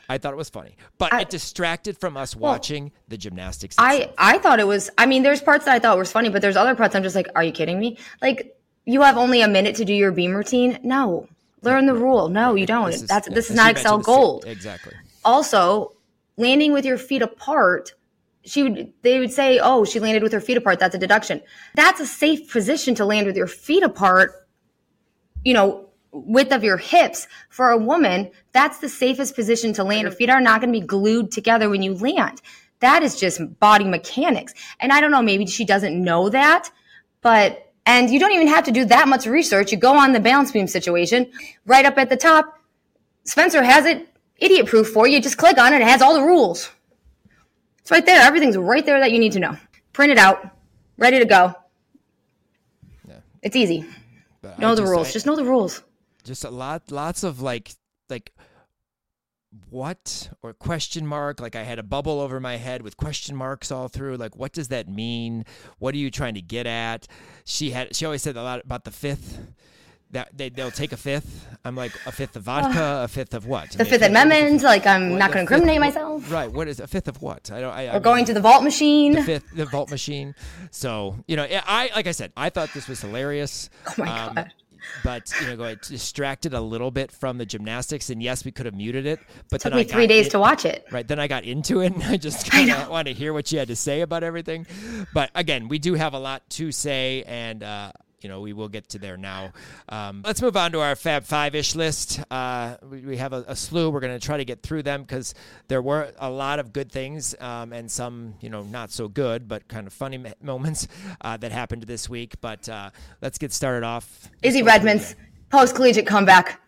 I 0.07 0.17
thought 0.19 0.33
it 0.33 0.37
was 0.37 0.49
funny, 0.49 0.75
but 0.99 1.13
I- 1.13 1.21
it 1.21 1.29
distracted 1.29 1.97
from 1.97 2.15
us 2.17 2.35
watching 2.35 2.91
the 3.07 3.17
gymnastics. 3.17 3.75
I 3.79 4.11
I 4.17 4.37
thought 4.39 4.59
it 4.59 4.67
was. 4.67 4.89
I 4.97 5.05
mean, 5.05 5.23
there's 5.23 5.41
parts 5.41 5.65
that 5.65 5.73
I 5.75 5.79
thought 5.79 5.97
was 5.97 6.11
funny, 6.11 6.29
but 6.29 6.41
there's 6.41 6.55
other 6.57 6.75
parts 6.75 6.95
I'm 6.95 7.03
just 7.03 7.15
like, 7.15 7.27
are 7.35 7.43
you 7.43 7.51
kidding 7.51 7.79
me? 7.79 7.97
Like, 8.21 8.55
you 8.85 9.01
have 9.01 9.17
only 9.17 9.41
a 9.41 9.47
minute 9.47 9.75
to 9.77 9.85
do 9.85 9.93
your 9.93 10.11
beam 10.11 10.35
routine. 10.35 10.79
No, 10.83 11.27
learn 11.65 11.85
the 11.85 11.93
rule. 11.93 12.29
No, 12.29 12.55
you 12.55 12.65
don't. 12.65 12.91
This 12.91 13.01
is- 13.01 13.07
That's 13.07 13.27
this 13.29 13.49
is 13.49 13.55
not 13.55 13.71
Excel 13.71 13.97
Gold. 13.99 14.45
Exactly. 14.47 14.93
Also, 15.23 15.93
landing 16.37 16.71
with 16.73 16.85
your 16.85 16.97
feet 16.97 17.21
apart. 17.21 17.93
She 18.43 18.61
would. 18.63 18.93
They 19.01 19.19
would 19.19 19.31
say, 19.33 19.59
"Oh, 19.61 19.85
she 19.85 19.99
landed 19.99 20.21
with 20.23 20.31
her 20.31 20.39
feet 20.39 20.57
apart. 20.57 20.79
That's 20.79 20.93
a 20.95 20.99
deduction." 20.99 21.41
That's 21.75 21.99
a 21.99 22.05
safe 22.05 22.51
position 22.51 22.93
to 22.95 23.05
land 23.05 23.25
with 23.27 23.35
your 23.35 23.47
feet 23.47 23.81
apart. 23.83 24.47
You 25.43 25.53
know, 25.55 25.89
width 26.11 26.51
of 26.51 26.63
your 26.63 26.77
hips 26.77 27.27
for 27.49 27.71
a 27.71 27.77
woman. 27.77 28.29
That's 28.53 28.77
the 28.79 28.89
safest 28.89 29.35
position 29.35 29.73
to 29.73 29.83
land. 29.83 30.07
Her 30.07 30.13
feet 30.13 30.29
are 30.29 30.41
not 30.41 30.61
going 30.61 30.71
to 30.73 30.79
be 30.79 30.85
glued 30.85 31.31
together 31.31 31.69
when 31.69 31.81
you 31.81 31.95
land. 31.95 32.41
That 32.81 33.03
is 33.03 33.19
just 33.19 33.41
body 33.59 33.85
mechanics. 33.85 34.53
And 34.79 34.91
I 34.91 35.01
don't 35.01 35.11
know. 35.11 35.21
Maybe 35.23 35.45
she 35.47 35.65
doesn't 35.65 36.01
know 36.01 36.29
that, 36.29 36.69
but 37.21 37.64
and 37.85 38.09
you 38.09 38.19
don't 38.19 38.31
even 38.31 38.47
have 38.47 38.63
to 38.65 38.71
do 38.71 38.85
that 38.85 39.07
much 39.07 39.25
research. 39.25 39.71
You 39.71 39.77
go 39.77 39.95
on 39.97 40.11
the 40.13 40.19
balance 40.19 40.51
beam 40.51 40.67
situation 40.67 41.31
right 41.65 41.85
up 41.85 41.97
at 41.97 42.09
the 42.09 42.17
top. 42.17 42.59
Spencer 43.23 43.63
has 43.63 43.85
it 43.85 44.07
idiot 44.37 44.67
proof 44.67 44.89
for 44.89 45.07
you. 45.07 45.21
Just 45.21 45.37
click 45.37 45.57
on 45.57 45.73
it. 45.73 45.81
It 45.81 45.87
has 45.87 46.01
all 46.01 46.13
the 46.13 46.23
rules. 46.23 46.69
It's 47.79 47.91
right 47.91 48.05
there. 48.05 48.21
Everything's 48.21 48.57
right 48.57 48.85
there 48.85 48.99
that 48.99 49.11
you 49.11 49.19
need 49.19 49.31
to 49.33 49.39
know. 49.39 49.57
Print 49.93 50.11
it 50.11 50.17
out. 50.17 50.49
Ready 50.97 51.19
to 51.19 51.25
go. 51.25 51.53
Yeah. 53.07 53.15
It's 53.41 53.55
easy. 53.55 53.85
But 54.41 54.55
I 54.57 54.61
Know 54.61 54.75
the 54.75 54.81
just- 54.81 54.91
rules. 54.91 55.07
I- 55.07 55.11
Just 55.11 55.25
know 55.25 55.35
the 55.35 55.43
rules. 55.45 55.81
just 56.23 56.43
a 56.43 56.49
lot 56.49 56.91
lots 56.91 57.23
of 57.23 57.41
like 57.41 57.71
like 58.09 58.31
what 59.69 60.29
or 60.41 60.53
question 60.53 61.05
mark? 61.05 61.39
Like 61.39 61.55
i 61.55 61.63
had 61.63 61.79
a 61.79 61.83
bubble 61.83 62.19
over 62.19 62.39
my 62.39 62.57
head 62.57 62.81
with 62.81 62.97
question 62.97 63.35
marks 63.35 63.71
all 63.71 63.87
through 63.87 64.17
like 64.17 64.35
what 64.35 64.53
does 64.53 64.67
that 64.69 64.87
mean? 64.87 65.45
What 65.79 65.93
are 65.95 65.97
you 65.97 66.11
trying 66.11 66.33
to 66.35 66.41
get 66.41 66.65
at? 66.67 67.07
She 67.45 67.71
had 67.71 67.95
she 67.95 68.05
always 68.05 68.21
said 68.21 68.35
a 68.37 68.43
lot 68.43 68.63
about 68.63 68.83
the 68.83 68.91
fifth 68.91 69.39
that 70.11 70.29
they, 70.37 70.49
they'll 70.49 70.71
take 70.71 70.91
a 70.93 70.97
fifth. 70.97 71.47
I'm 71.65 71.75
like 71.75 71.91
a 72.05 72.11
fifth 72.11 72.35
of 72.35 72.43
vodka 72.43 73.01
a 73.03 73.07
fifth 73.07 73.33
of 73.33 73.47
what? 73.47 73.63
I 73.73 73.77
The 73.77 73.83
mean, 73.83 73.91
Fifth 73.91 74.01
Amendment. 74.03 74.61
Like 74.61 74.85
I'm 74.85 75.09
what- 75.11 75.17
not 75.19 75.31
going 75.33 75.45
to 75.45 75.53
incriminate 75.53 75.79
myself. 75.79 76.31
right 76.31 76.51
what 76.51 76.67
is 76.67 76.79
a 76.79 76.87
fifth 76.87 77.07
of 77.07 77.21
what? 77.21 77.51
I 77.51 77.59
don't 77.61 77.73
i, 77.73 77.83
I 77.83 77.87
We're 77.87 77.93
mean, 77.93 78.01
going 78.03 78.25
to 78.25 78.33
the 78.33 78.41
vault 78.41 78.63
machine. 78.63 79.13
the 79.13 79.23
fifth 79.23 79.55
the 79.55 79.65
vault 79.65 79.89
machine. 79.89 80.35
So 80.71 81.15
you 81.27 81.35
know 81.35 81.45
i 81.49 81.89
like 81.95 82.07
i 82.07 82.11
said 82.11 82.31
i 82.37 82.49
thought 82.49 82.69
this 82.73 82.87
was 82.87 83.01
hilarious. 83.01 83.69
Oh 83.87 83.93
my 83.97 84.19
um, 84.27 84.35
God. 84.35 84.51
But 85.03 85.31
you 85.41 85.47
know, 85.47 85.57
go 85.57 85.63
it 85.65 85.81
distracted 85.81 86.53
a 86.53 86.61
little 86.61 86.91
bit 86.91 87.11
from 87.11 87.37
the 87.37 87.45
gymnastics, 87.45 88.09
and 88.09 88.21
yes, 88.21 88.45
we 88.45 88.51
could 88.51 88.65
have 88.65 88.75
muted 88.75 89.05
it. 89.05 89.19
But 89.49 89.61
Took 89.61 89.71
then 89.71 89.79
me 89.79 89.83
three 89.85 90.03
got 90.07 90.13
days 90.13 90.25
in- 90.27 90.31
to 90.31 90.39
watch 90.39 90.65
it. 90.65 90.85
Right 90.91 91.07
then, 91.07 91.19
I 91.19 91.27
got 91.27 91.43
into 91.43 91.81
it, 91.81 91.93
and 91.93 92.03
I 92.03 92.17
just 92.17 92.49
kind 92.51 92.71
of 92.71 92.89
want 92.89 93.07
to 93.07 93.13
hear 93.13 93.33
what 93.33 93.51
you 93.51 93.59
had 93.59 93.67
to 93.69 93.75
say 93.75 94.01
about 94.01 94.23
everything. 94.23 94.65
But 95.13 95.31
again, 95.35 95.67
we 95.67 95.79
do 95.79 95.93
have 95.93 96.13
a 96.13 96.19
lot 96.19 96.49
to 96.51 96.71
say, 96.71 97.23
and 97.27 97.63
uh, 97.63 97.91
you 98.21 98.29
know, 98.29 98.41
we 98.41 98.53
will 98.53 98.69
get 98.69 98.89
to 98.89 98.99
there 98.99 99.17
now. 99.17 99.51
Um, 99.89 100.21
let's 100.25 100.41
move 100.41 100.57
on 100.57 100.71
to 100.71 100.81
our 100.81 100.95
Fab 100.95 101.25
Five 101.25 101.55
ish 101.55 101.75
list. 101.75 102.21
Uh, 102.31 102.77
we, 102.89 103.01
we 103.01 103.17
have 103.17 103.33
a, 103.33 103.45
a 103.47 103.55
slew. 103.55 103.89
We're 103.89 103.99
going 103.99 104.17
to 104.17 104.25
try 104.25 104.37
to 104.37 104.45
get 104.45 104.63
through 104.63 104.83
them 104.83 105.03
because 105.03 105.33
there 105.67 105.81
were 105.81 106.11
a 106.19 106.29
lot 106.29 106.59
of 106.59 106.73
good 106.73 106.91
things 106.91 107.35
um, 107.39 107.73
and 107.73 107.89
some, 107.89 108.35
you 108.41 108.49
know, 108.49 108.63
not 108.63 108.91
so 108.91 109.07
good, 109.07 109.47
but 109.47 109.67
kind 109.67 109.87
of 109.87 109.93
funny 109.93 110.17
mo- 110.17 110.33
moments 110.41 110.87
uh, 111.21 111.37
that 111.37 111.51
happened 111.51 111.83
this 111.83 112.09
week. 112.09 112.35
But 112.41 112.67
uh, 112.69 112.89
let's 113.21 113.37
get 113.37 113.53
started 113.53 113.83
off. 113.85 114.29
Izzy 114.41 114.63
Redmond's 114.63 115.15
post 115.49 115.75
collegiate 115.75 116.07
comeback. 116.07 116.61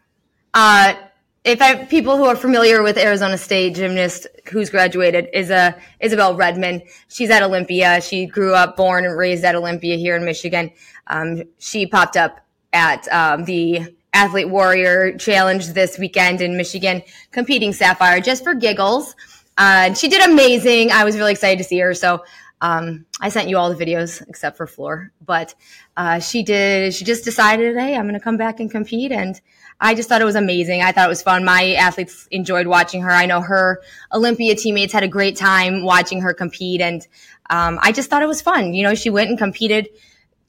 If 1.48 1.62
I, 1.62 1.86
people 1.86 2.18
who 2.18 2.25
are 2.25 2.36
familiar 2.36 2.84
with 2.84 2.98
Arizona 2.98 3.38
State 3.38 3.75
gymnast 3.75 4.27
who's 4.51 4.70
graduated 4.70 5.30
is 5.32 5.50
uh, 5.50 5.72
Isabel 6.01 6.36
Redmond. 6.36 6.84
She's 7.08 7.30
at 7.30 7.42
Olympia. 7.42 8.01
She 8.01 8.25
grew 8.25 8.54
up, 8.54 8.75
born, 8.75 9.06
and 9.06 9.18
raised 9.18 9.46
at 9.46 9.56
Olympia 9.56 9.96
here 9.96 10.18
in 10.18 10.25
Michigan. 10.25 10.70
Um, 11.08 11.44
she 11.58 11.88
popped 11.88 12.18
up 12.18 12.42
at 12.74 13.08
um, 13.13 13.46
the 13.46 13.96
Athlete 14.12 14.50
Warrior 14.50 15.18
Challenge 15.18 15.68
this 15.68 15.98
weekend 15.98 16.42
in 16.42 16.58
Michigan, 16.58 17.01
competing 17.32 17.72
Sapphire 17.72 18.20
just 18.20 18.44
for 18.44 18.54
giggles. 18.54 19.16
Uh, 19.58 19.88
and 19.88 19.98
she 19.98 20.10
did 20.10 20.30
amazing. 20.30 20.92
I 20.92 21.06
was 21.06 21.16
really 21.16 21.32
excited 21.32 21.60
to 21.60 21.63
see 21.63 21.80
her. 21.80 21.94
So 21.94 22.25
um, 22.60 23.06
I 23.22 23.30
sent 23.30 23.48
you 23.48 23.58
all 23.58 23.74
the 23.74 23.86
videos 23.86 24.22
except 24.27 24.58
for 24.58 24.68
Floor, 24.68 25.13
but 25.25 25.56
uh, 25.96 26.20
she 26.20 26.44
did. 26.44 26.94
She 26.94 27.06
just 27.06 27.24
decided, 27.24 27.77
hey, 27.77 27.96
I'm 27.96 28.04
going 28.04 28.16
to 28.16 28.20
come 28.20 28.36
back 28.36 28.60
and 28.60 28.70
compete, 28.70 29.13
and 29.13 29.39
I 29.79 29.93
just 29.93 30.10
thought 30.10 30.22
it 30.22 30.25
was 30.25 30.36
amazing. 30.36 30.81
I 30.81 30.91
thought 30.91 31.05
it 31.05 31.10
was 31.10 31.22
fun. 31.22 31.46
My 31.46 31.74
athletes 31.74 32.27
enjoyed 32.31 32.67
watching 32.67 33.01
her. 33.01 33.12
I 33.12 33.25
know 33.27 33.41
her 33.41 33.81
Olympia 34.12 34.55
teammates 34.55 34.91
had 34.91 35.03
a 35.03 35.07
great 35.07 35.36
time 35.36 35.84
watching 35.84 36.22
her 36.22 36.34
compete, 36.34 36.81
and 36.81 37.05
um, 37.50 37.79
I 37.81 37.91
just 37.91 38.10
thought 38.10 38.24
it 38.24 38.27
was 38.27 38.41
fun. 38.41 38.74
You 38.74 38.84
know, 38.84 38.96
she 38.96 39.10
went 39.10 39.29
and 39.29 39.38
competed 39.38 39.89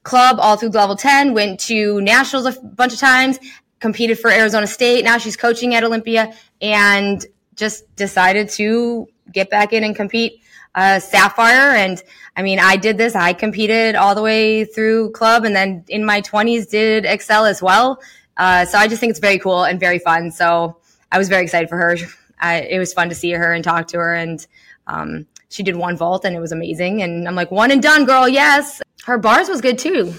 club 0.03 0.39
all 0.41 0.57
through 0.57 0.71
level 0.71 0.97
10, 0.97 1.35
went 1.35 1.61
to 1.61 2.01
nationals 2.01 2.47
a 2.47 2.61
bunch 2.61 2.95
of 2.95 2.99
times, 2.99 3.39
competed 3.81 4.19
for 4.19 4.31
Arizona 4.31 4.67
State. 4.67 5.05
Now 5.05 5.19
she's 5.19 5.37
coaching 5.37 5.75
at 5.75 5.85
Olympia 5.85 6.33
and 6.61 7.25
just 7.55 7.95
decided 7.97 8.49
to 8.51 9.07
get 9.33 9.51
back 9.51 9.73
in 9.73 9.85
and 9.85 9.95
compete 9.95 10.43
uh, 10.75 11.01
Sapphire. 11.01 11.75
And 11.75 12.03
I 12.37 12.43
mean, 12.43 12.59
I 12.59 12.77
did 12.77 12.97
this. 12.97 13.15
I 13.15 13.33
competed 13.33 13.97
all 13.97 14.15
the 14.15 14.23
way 14.23 14.65
through 14.65 15.11
club 15.11 15.45
and 15.45 15.55
then 15.55 15.85
in 15.89 16.05
my 16.05 16.23
20s 16.23 16.71
did 16.71 17.05
Excel 17.05 17.45
as 17.45 17.61
well. 17.61 18.01
Uh, 18.39 18.65
so 18.65 18.79
I 18.79 18.87
just 18.87 19.01
think 19.01 19.11
it's 19.11 19.19
very 19.19 19.39
cool 19.39 19.65
and 19.65 19.79
very 19.79 19.99
fun. 19.99 20.31
So 20.31 20.77
I 21.11 21.19
was 21.19 21.29
very 21.29 21.43
excited 21.43 21.69
for 21.69 21.77
her. 21.77 21.97
I, 22.41 22.61
it 22.61 22.79
was 22.79 22.93
fun 22.93 23.09
to 23.09 23.15
see 23.15 23.33
her 23.33 23.53
and 23.53 23.65
talk 23.65 23.89
to 23.89 23.99
her. 23.99 24.15
And 24.15 24.47
um, 24.87 25.27
she 25.49 25.63
did 25.63 25.77
one 25.77 25.97
vault 25.97 26.25
and 26.25 26.37
it 26.37 26.41
was 26.41 26.53
amazing. 26.53 27.03
And 27.03 27.27
I'm 27.27 27.35
like, 27.35 27.51
one 27.51 27.71
and 27.71 27.83
done, 27.83 28.05
girl. 28.05 28.29
Yes. 28.29 28.81
Her 29.05 29.19
bars 29.19 29.49
was 29.49 29.61
good 29.61 29.79
too. 29.79 30.15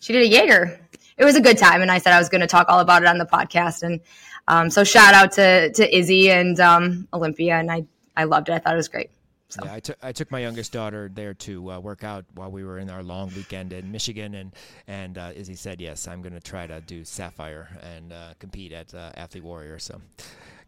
She 0.00 0.12
did 0.12 0.22
a 0.22 0.28
Jaeger. 0.28 0.80
It 1.16 1.24
was 1.24 1.36
a 1.36 1.40
good 1.40 1.58
time. 1.58 1.82
And 1.82 1.90
I 1.90 1.98
said 1.98 2.12
I 2.12 2.18
was 2.18 2.28
going 2.28 2.40
to 2.40 2.46
talk 2.46 2.68
all 2.68 2.80
about 2.80 3.02
it 3.02 3.08
on 3.08 3.18
the 3.18 3.26
podcast. 3.26 3.82
And 3.82 4.00
um, 4.48 4.70
so 4.70 4.82
shout 4.82 5.14
out 5.14 5.32
to, 5.32 5.72
to 5.72 5.96
Izzy 5.96 6.30
and 6.30 6.58
um, 6.58 7.06
Olympia. 7.12 7.56
And 7.56 7.70
I, 7.70 7.84
I 8.16 8.24
loved 8.24 8.48
it. 8.48 8.52
I 8.52 8.58
thought 8.58 8.74
it 8.74 8.78
was 8.78 8.88
great. 8.88 9.10
So. 9.54 9.64
Yeah, 9.64 9.74
I 9.74 9.80
took 9.80 9.96
I 10.02 10.10
took 10.10 10.32
my 10.32 10.40
youngest 10.40 10.72
daughter 10.72 11.08
there 11.14 11.32
to 11.32 11.70
uh, 11.70 11.78
work 11.78 12.02
out 12.02 12.24
while 12.34 12.50
we 12.50 12.64
were 12.64 12.80
in 12.80 12.90
our 12.90 13.04
long 13.04 13.30
weekend 13.36 13.72
in 13.72 13.92
Michigan, 13.92 14.34
and 14.34 14.52
and 14.88 15.16
uh, 15.16 15.30
Izzy 15.32 15.54
said 15.54 15.80
yes, 15.80 16.08
I'm 16.08 16.22
going 16.22 16.34
to 16.34 16.40
try 16.40 16.66
to 16.66 16.80
do 16.80 17.04
Sapphire 17.04 17.68
and 17.80 18.12
uh, 18.12 18.34
compete 18.40 18.72
at 18.72 18.92
uh, 18.92 19.12
Athlete 19.16 19.44
Warrior. 19.44 19.78
So 19.78 20.00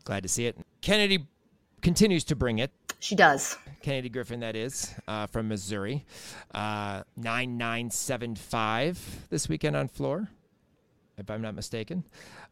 glad 0.05 0.23
to 0.23 0.29
see 0.29 0.47
it. 0.47 0.57
Kennedy 0.83 1.27
continues 1.83 2.23
to 2.25 2.37
bring 2.37 2.61
it. 2.61 2.71
She 3.01 3.17
does. 3.17 3.59
Kennedy 3.83 4.09
Griffin, 4.09 4.39
that 4.41 4.55
is, 4.55 4.95
uh, 5.09 5.27
from 5.27 5.49
Missouri, 5.49 6.05
uh, 6.55 7.03
nine 7.17 7.59
nine 7.59 7.91
seven 7.91 8.37
five 8.37 9.27
this 9.31 9.49
weekend 9.49 9.75
on 9.75 9.89
floor, 9.89 10.29
if 11.19 11.31
I'm 11.31 11.43
not 11.43 11.55
mistaken. 11.55 12.05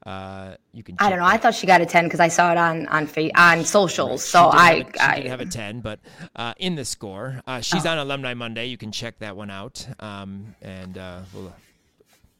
Uh, 0.04 0.54
you 0.72 0.82
can. 0.82 0.96
I 0.98 1.10
don't 1.10 1.18
know. 1.18 1.24
I 1.26 1.36
thought 1.36 1.54
she 1.54 1.66
got 1.66 1.80
a 1.80 1.86
10 1.86 2.04
because 2.04 2.20
I 2.20 2.28
saw 2.28 2.50
it 2.52 2.58
on, 2.58 2.86
on, 2.86 3.06
fa- 3.06 3.30
on 3.38 3.64
socials. 3.64 4.24
So 4.24 4.50
I, 4.50 4.78
have 4.78 4.88
a, 4.88 4.92
she 4.92 4.98
I 5.00 5.16
did 5.16 5.26
have 5.26 5.40
a 5.40 5.46
10, 5.46 5.80
but 5.80 6.00
uh, 6.36 6.54
in 6.58 6.74
the 6.74 6.84
score. 6.84 7.40
Uh, 7.46 7.60
she's 7.60 7.86
on 7.86 7.98
Alumni 7.98 8.34
Monday. 8.34 8.66
You 8.66 8.76
can 8.76 8.92
check 8.92 9.18
that 9.18 9.36
one 9.36 9.50
out. 9.50 9.86
Um, 10.00 10.54
and 10.62 10.96
uh, 10.96 11.20
we'll 11.34 11.52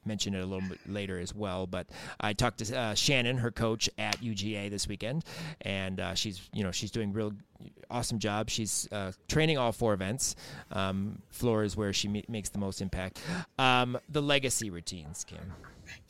mention 0.07 0.35
it 0.35 0.40
a 0.40 0.47
little 0.47 0.69
bit 0.69 0.78
later 0.87 1.19
as 1.19 1.35
well. 1.35 1.66
But 1.66 1.87
I 2.21 2.33
talked 2.33 2.59
to 2.59 2.76
uh, 2.78 2.95
Shannon, 2.95 3.38
her 3.38 3.50
coach 3.50 3.88
at 3.99 4.21
UGA 4.21 4.71
this 4.71 4.88
weekend, 4.88 5.25
and 5.62 6.00
uh, 6.00 6.14
she's 6.14 6.49
you 6.52 6.62
know 6.62 6.71
she's 6.71 6.90
doing 6.90 7.12
real 7.12 7.33
awesome 7.90 8.19
job. 8.19 8.50
She's 8.50 8.88
uh, 8.93 9.12
training 9.28 9.59
all 9.59 9.73
four 9.73 9.95
events. 9.95 10.37
Um, 10.73 11.23
floor 11.31 11.64
is 11.64 11.76
where 11.76 11.93
she 11.93 12.09
me- 12.09 12.25
makes 12.28 12.49
the 12.50 12.59
most 12.59 12.81
impact. 12.81 13.21
Um, 13.59 13.99
the 14.09 14.23
legacy 14.23 14.71
routines, 14.71 15.25
Kim. 15.25 15.52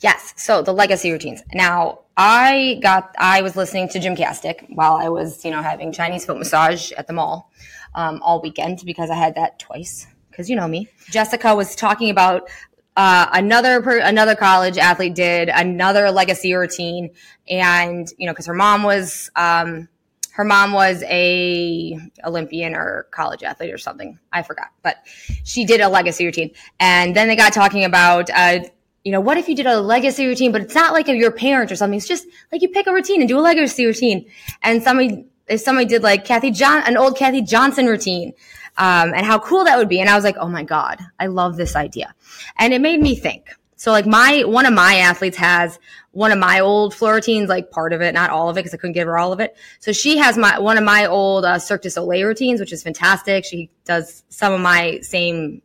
Yes. 0.01 0.33
So 0.37 0.61
the 0.61 0.73
legacy 0.73 1.11
routines. 1.11 1.43
Now, 1.53 1.99
I 2.17 2.79
got, 2.81 3.13
I 3.17 3.41
was 3.41 3.55
listening 3.55 3.89
to 3.89 3.99
Gymcastic 3.99 4.65
while 4.69 4.95
I 4.95 5.09
was, 5.09 5.43
you 5.43 5.51
know, 5.51 5.61
having 5.61 5.91
Chinese 5.91 6.25
foot 6.25 6.37
massage 6.37 6.91
at 6.93 7.07
the 7.07 7.13
mall 7.13 7.51
um, 7.93 8.21
all 8.21 8.41
weekend 8.41 8.81
because 8.85 9.09
I 9.09 9.15
had 9.15 9.35
that 9.35 9.59
twice. 9.59 10.07
Because 10.29 10.49
you 10.49 10.55
know 10.55 10.67
me. 10.67 10.89
Jessica 11.09 11.55
was 11.55 11.75
talking 11.75 12.09
about 12.09 12.49
uh, 12.97 13.27
another 13.33 13.81
per, 13.81 13.99
another 13.99 14.35
college 14.35 14.77
athlete 14.77 15.15
did 15.15 15.49
another 15.49 16.11
legacy 16.11 16.53
routine, 16.53 17.11
and 17.47 18.07
you 18.17 18.25
know, 18.25 18.31
because 18.33 18.45
her 18.45 18.53
mom 18.53 18.83
was 18.83 19.29
um, 19.35 19.87
her 20.31 20.43
mom 20.45 20.71
was 20.71 21.03
a 21.03 21.97
Olympian 22.23 22.73
or 22.73 23.07
college 23.11 23.43
athlete 23.43 23.73
or 23.73 23.77
something. 23.77 24.17
I 24.31 24.43
forgot, 24.43 24.67
but 24.81 24.97
she 25.43 25.65
did 25.65 25.81
a 25.81 25.89
legacy 25.89 26.25
routine, 26.25 26.51
and 26.79 27.15
then 27.15 27.27
they 27.27 27.35
got 27.35 27.53
talking 27.53 27.83
about. 27.83 28.29
Uh, 28.29 28.59
you 29.05 29.11
know, 29.11 29.21
what 29.21 29.37
if 29.37 29.47
you 29.47 29.55
did 29.55 29.67
a 29.67 29.79
legacy 29.79 30.25
routine, 30.25 30.51
but 30.51 30.61
it's 30.61 30.73
not 30.73 30.91
like 30.91 31.07
your 31.07 31.31
parent 31.31 31.71
or 31.71 31.75
something. 31.75 31.95
It's 31.95 32.07
just 32.07 32.25
like 32.51 32.63
you 32.63 32.69
pick 32.69 32.87
a 32.87 32.91
routine 32.91 33.21
and 33.21 33.29
do 33.29 33.37
a 33.37 33.39
legacy 33.39 33.85
routine. 33.85 34.25
And 34.63 34.81
somebody, 34.81 35.25
if 35.47 35.61
somebody 35.61 35.85
did 35.85 36.01
like 36.01 36.25
Kathy 36.25 36.49
John, 36.49 36.81
an 36.87 36.97
old 36.97 37.15
Kathy 37.15 37.43
Johnson 37.43 37.85
routine, 37.85 38.33
um, 38.77 39.13
and 39.13 39.23
how 39.23 39.37
cool 39.37 39.63
that 39.65 39.77
would 39.77 39.87
be. 39.87 40.01
And 40.01 40.09
I 40.09 40.15
was 40.15 40.23
like, 40.23 40.37
oh 40.37 40.49
my 40.49 40.63
God, 40.63 40.99
I 41.19 41.27
love 41.27 41.55
this 41.55 41.75
idea. 41.75 42.15
And 42.57 42.73
it 42.73 42.81
made 42.81 42.99
me 42.99 43.15
think. 43.15 43.47
So 43.75 43.91
like 43.91 44.07
my, 44.07 44.43
one 44.43 44.65
of 44.65 44.73
my 44.73 44.95
athletes 44.95 45.37
has 45.37 45.77
one 46.11 46.31
of 46.31 46.39
my 46.39 46.61
old 46.61 46.95
floor 46.95 47.13
routines, 47.13 47.47
like 47.47 47.69
part 47.69 47.93
of 47.93 48.01
it, 48.01 48.13
not 48.15 48.31
all 48.31 48.49
of 48.49 48.57
it, 48.57 48.61
because 48.61 48.73
I 48.73 48.77
couldn't 48.77 48.93
give 48.93 49.07
her 49.07 49.19
all 49.19 49.31
of 49.31 49.39
it. 49.39 49.55
So 49.81 49.91
she 49.91 50.17
has 50.17 50.35
my, 50.35 50.57
one 50.57 50.79
of 50.79 50.83
my 50.83 51.05
old 51.05 51.45
uh, 51.45 51.59
Cirque 51.59 51.83
du 51.83 51.91
Soleil 51.91 52.25
routines, 52.25 52.59
which 52.59 52.73
is 52.73 52.81
fantastic. 52.81 53.45
She 53.45 53.69
does 53.83 54.23
some 54.29 54.51
of 54.51 54.61
my 54.61 54.99
same 55.01 55.61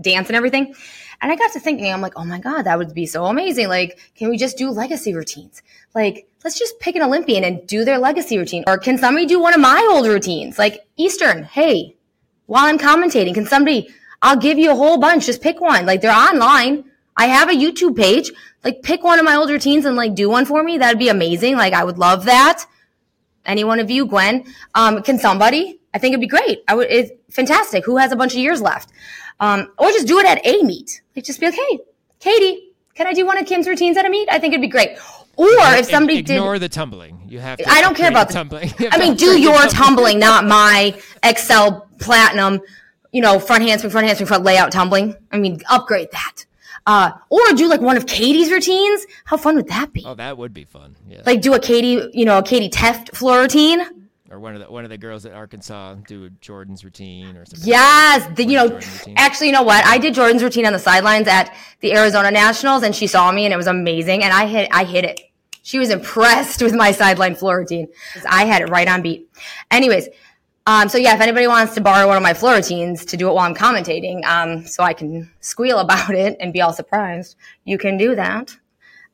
dance 0.00 0.28
and 0.28 0.36
everything. 0.36 0.74
And 1.20 1.32
I 1.32 1.36
got 1.36 1.52
to 1.52 1.60
thinking, 1.60 1.92
I'm 1.92 2.00
like, 2.00 2.12
oh 2.16 2.24
my 2.24 2.38
God, 2.38 2.62
that 2.62 2.78
would 2.78 2.94
be 2.94 3.06
so 3.06 3.24
amazing. 3.26 3.68
Like, 3.68 3.98
can 4.14 4.28
we 4.30 4.36
just 4.36 4.56
do 4.56 4.70
legacy 4.70 5.14
routines? 5.14 5.62
Like, 5.94 6.28
let's 6.44 6.58
just 6.58 6.78
pick 6.78 6.94
an 6.94 7.02
Olympian 7.02 7.42
and 7.42 7.66
do 7.66 7.84
their 7.84 7.98
legacy 7.98 8.38
routine. 8.38 8.64
Or 8.66 8.78
can 8.78 8.98
somebody 8.98 9.26
do 9.26 9.40
one 9.40 9.54
of 9.54 9.60
my 9.60 9.86
old 9.90 10.06
routines? 10.06 10.58
Like 10.58 10.86
Eastern, 10.96 11.42
hey, 11.42 11.96
while 12.46 12.66
I'm 12.66 12.78
commentating, 12.78 13.34
can 13.34 13.46
somebody, 13.46 13.88
I'll 14.22 14.36
give 14.36 14.58
you 14.58 14.70
a 14.70 14.76
whole 14.76 14.98
bunch. 14.98 15.26
Just 15.26 15.42
pick 15.42 15.60
one. 15.60 15.86
Like 15.86 16.00
they're 16.00 16.12
online. 16.12 16.84
I 17.16 17.26
have 17.26 17.48
a 17.48 17.52
YouTube 17.52 17.96
page. 17.96 18.30
Like 18.64 18.82
pick 18.82 19.02
one 19.02 19.18
of 19.18 19.24
my 19.24 19.34
old 19.34 19.50
routines 19.50 19.84
and 19.84 19.96
like 19.96 20.14
do 20.14 20.30
one 20.30 20.44
for 20.44 20.62
me. 20.62 20.78
That'd 20.78 20.98
be 21.00 21.08
amazing. 21.08 21.56
Like 21.56 21.72
I 21.72 21.82
would 21.82 21.98
love 21.98 22.26
that. 22.26 22.64
Any 23.44 23.64
one 23.64 23.80
of 23.80 23.90
you, 23.90 24.06
Gwen, 24.06 24.44
um, 24.74 25.02
can 25.02 25.18
somebody? 25.18 25.80
I 25.94 25.98
think 25.98 26.12
it'd 26.12 26.20
be 26.20 26.26
great. 26.26 26.62
I 26.68 26.74
would, 26.74 26.88
it's 26.90 27.10
fantastic. 27.30 27.84
Who 27.86 27.96
has 27.96 28.12
a 28.12 28.16
bunch 28.16 28.34
of 28.34 28.38
years 28.38 28.60
left? 28.60 28.90
Um, 29.40 29.72
or 29.78 29.88
just 29.90 30.06
do 30.06 30.18
it 30.18 30.26
at 30.26 30.44
a 30.44 30.62
meet. 30.62 31.00
Like 31.14 31.24
just 31.24 31.40
be 31.40 31.46
like, 31.46 31.54
hey, 31.54 31.80
Katie, 32.20 32.72
can 32.94 33.06
I 33.06 33.12
do 33.12 33.24
one 33.24 33.38
of 33.38 33.46
Kim's 33.46 33.68
routines 33.68 33.96
at 33.96 34.04
a 34.04 34.10
meet? 34.10 34.28
I 34.30 34.38
think 34.38 34.52
it'd 34.52 34.60
be 34.60 34.68
great. 34.68 34.98
Or 35.36 35.46
if 35.76 35.86
somebody 35.86 36.18
ignore 36.18 36.54
did, 36.54 36.62
the 36.62 36.68
tumbling. 36.68 37.22
You 37.28 37.38
have. 37.38 37.58
To 37.58 37.70
I 37.70 37.80
don't 37.80 37.96
care 37.96 38.08
about 38.08 38.26
the 38.26 38.34
tumbling. 38.34 38.72
I 38.90 38.98
mean, 38.98 39.14
do 39.14 39.40
your 39.40 39.62
tumbling, 39.68 40.18
not 40.18 40.44
my 40.44 41.00
Excel 41.22 41.88
Platinum. 42.00 42.60
You 43.12 43.22
know, 43.22 43.38
front 43.38 43.62
handspring, 43.62 43.92
front 43.92 44.06
handspring, 44.06 44.26
front 44.26 44.42
layout 44.42 44.72
tumbling. 44.72 45.14
I 45.30 45.38
mean, 45.38 45.60
upgrade 45.70 46.10
that. 46.10 46.44
Uh, 46.86 47.12
or 47.28 47.40
do 47.54 47.68
like 47.68 47.80
one 47.80 47.96
of 47.96 48.06
Katie's 48.06 48.50
routines. 48.50 49.06
How 49.24 49.36
fun 49.36 49.54
would 49.56 49.68
that 49.68 49.92
be? 49.92 50.02
Oh, 50.04 50.14
that 50.14 50.36
would 50.36 50.52
be 50.52 50.64
fun. 50.64 50.96
Yeah. 51.08 51.22
Like 51.24 51.40
do 51.40 51.54
a 51.54 51.60
Katie, 51.60 52.10
you 52.12 52.24
know, 52.24 52.38
a 52.38 52.42
Katie 52.42 52.68
Teft 52.68 53.14
floor 53.14 53.42
routine. 53.42 53.80
Or 54.30 54.38
one 54.38 54.54
of 54.54 54.60
the 54.60 54.70
one 54.70 54.84
of 54.84 54.90
the 54.90 54.98
girls 54.98 55.24
at 55.24 55.32
Arkansas 55.32 55.94
do 56.06 56.28
Jordan's 56.40 56.84
routine 56.84 57.34
or 57.36 57.46
something. 57.46 57.66
Yes, 57.66 58.28
the, 58.36 58.44
you 58.44 58.56
know, 58.56 58.78
actually, 59.16 59.46
you 59.46 59.54
know 59.54 59.62
what? 59.62 59.82
I 59.86 59.96
did 59.96 60.12
Jordan's 60.12 60.42
routine 60.42 60.66
on 60.66 60.74
the 60.74 60.78
sidelines 60.78 61.26
at 61.28 61.54
the 61.80 61.94
Arizona 61.94 62.30
Nationals, 62.30 62.82
and 62.82 62.94
she 62.94 63.06
saw 63.06 63.32
me, 63.32 63.46
and 63.46 63.54
it 63.54 63.56
was 63.56 63.68
amazing. 63.68 64.22
And 64.22 64.32
I 64.32 64.46
hit, 64.46 64.68
I 64.70 64.84
hit 64.84 65.04
it. 65.04 65.22
She 65.62 65.78
was 65.78 65.88
impressed 65.88 66.60
with 66.66 66.74
my 66.74 66.92
sideline 66.92 67.36
floor 67.36 67.58
routine. 67.58 67.88
I 68.28 68.44
had 68.44 68.60
it 68.60 68.66
right 68.66 68.86
on 68.86 69.00
beat. 69.00 69.30
Anyways, 69.70 70.08
um, 70.66 70.90
so 70.90 70.98
yeah, 70.98 71.14
if 71.14 71.22
anybody 71.22 71.46
wants 71.46 71.72
to 71.76 71.80
borrow 71.80 72.06
one 72.06 72.18
of 72.18 72.22
my 72.22 72.34
floor 72.34 72.56
routines 72.56 73.06
to 73.06 73.16
do 73.16 73.30
it 73.30 73.32
while 73.32 73.46
I'm 73.46 73.54
commentating, 73.54 74.22
um, 74.26 74.66
so 74.66 74.82
I 74.82 74.92
can 74.92 75.30
squeal 75.40 75.78
about 75.78 76.14
it 76.14 76.36
and 76.38 76.52
be 76.52 76.60
all 76.60 76.74
surprised, 76.74 77.36
you 77.64 77.78
can 77.78 77.96
do 77.96 78.14
that. 78.14 78.54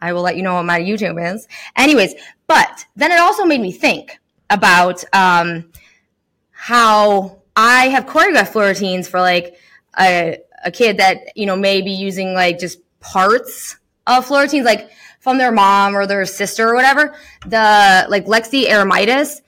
I 0.01 0.13
will 0.13 0.23
let 0.23 0.37
you 0.37 0.43
know 0.43 0.55
what 0.55 0.65
my 0.65 0.81
YouTube 0.81 1.35
is. 1.35 1.47
Anyways, 1.77 2.15
but 2.49 2.85
then 2.97 3.13
it 3.13 3.21
also 3.21 3.45
made 3.45 3.61
me 3.61 3.71
think 3.71 4.19
about 4.55 5.05
um, 5.13 5.71
how 6.51 7.43
I 7.57 7.89
have 7.89 8.07
choreographed 8.07 8.49
floor 8.49 8.67
routines 8.67 9.09
for 9.09 9.21
like 9.21 9.57
a, 9.99 10.39
a 10.65 10.71
kid 10.71 10.99
that 10.99 11.37
you 11.37 11.47
know 11.47 11.57
may 11.57 11.83
be 11.83 11.91
using 11.91 12.33
like 12.33 12.59
just 12.59 12.79
parts 13.01 13.77
of 14.07 14.27
floor 14.27 14.43
routines, 14.43 14.65
like 14.65 14.91
from 15.21 15.39
their 15.39 15.53
mom 15.53 15.97
or 15.97 16.07
their 16.07 16.25
sister 16.25 16.69
or 16.69 16.75
whatever. 16.75 17.15
The 17.47 18.07
like 18.09 18.27
Lexi 18.27 18.67
Aramitis, 18.67 19.43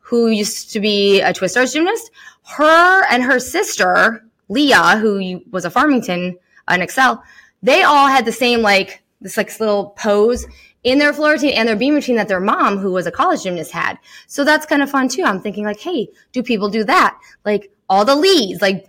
who 0.00 0.28
used 0.28 0.72
to 0.72 0.80
be 0.80 1.20
a 1.20 1.32
Twistars 1.32 1.72
gymnast, 1.72 2.10
her 2.44 3.04
and 3.10 3.22
her 3.22 3.40
sister 3.40 4.24
Leah, 4.48 4.98
who 4.98 5.42
was 5.50 5.64
a 5.64 5.70
Farmington 5.70 6.36
an 6.68 6.82
Excel, 6.82 7.22
they 7.62 7.82
all 7.82 8.06
had 8.06 8.24
the 8.24 8.32
same 8.32 8.60
like 8.60 9.02
this 9.20 9.36
like 9.36 9.58
little 9.58 9.90
pose 9.90 10.46
in 10.84 10.98
their 10.98 11.12
floor 11.12 11.32
routine 11.32 11.54
and 11.54 11.68
their 11.68 11.76
beam 11.76 11.94
routine 11.94 12.16
that 12.16 12.28
their 12.28 12.40
mom, 12.40 12.78
who 12.78 12.92
was 12.92 13.06
a 13.06 13.12
college 13.12 13.42
gymnast, 13.42 13.70
had. 13.70 13.98
So 14.26 14.44
that's 14.44 14.66
kind 14.66 14.82
of 14.82 14.90
fun 14.90 15.08
too. 15.08 15.22
I'm 15.22 15.40
thinking 15.40 15.64
like, 15.64 15.80
hey, 15.80 16.08
do 16.32 16.42
people 16.42 16.68
do 16.68 16.84
that? 16.84 17.18
Like 17.44 17.70
all 17.88 18.04
the 18.04 18.16
Lees, 18.16 18.60
like 18.60 18.86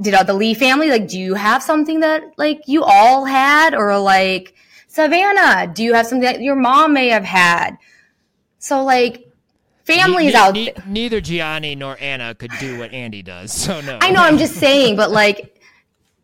did 0.00 0.14
all 0.14 0.24
the 0.24 0.34
Lee 0.34 0.54
family, 0.54 0.88
like, 0.88 1.08
do 1.08 1.18
you 1.18 1.34
have 1.34 1.62
something 1.62 2.00
that 2.00 2.22
like 2.36 2.62
you 2.66 2.84
all 2.84 3.24
had 3.24 3.74
or 3.74 3.98
like 3.98 4.54
Savannah, 4.86 5.72
do 5.72 5.82
you 5.82 5.94
have 5.94 6.06
something 6.06 6.22
that 6.22 6.40
your 6.40 6.56
mom 6.56 6.92
may 6.92 7.08
have 7.08 7.24
had? 7.24 7.76
So 8.58 8.84
like 8.84 9.28
families 9.84 10.34
ne- 10.34 10.38
out 10.38 10.54
ne- 10.54 10.74
Neither 10.86 11.20
Gianni 11.20 11.74
nor 11.74 11.96
Anna 12.00 12.34
could 12.34 12.52
do 12.60 12.78
what 12.78 12.92
Andy 12.92 13.22
does. 13.22 13.52
So 13.52 13.80
no. 13.80 13.98
I 14.00 14.10
know, 14.10 14.22
I'm 14.22 14.38
just 14.38 14.54
saying, 14.56 14.96
but 14.96 15.10
like, 15.10 15.59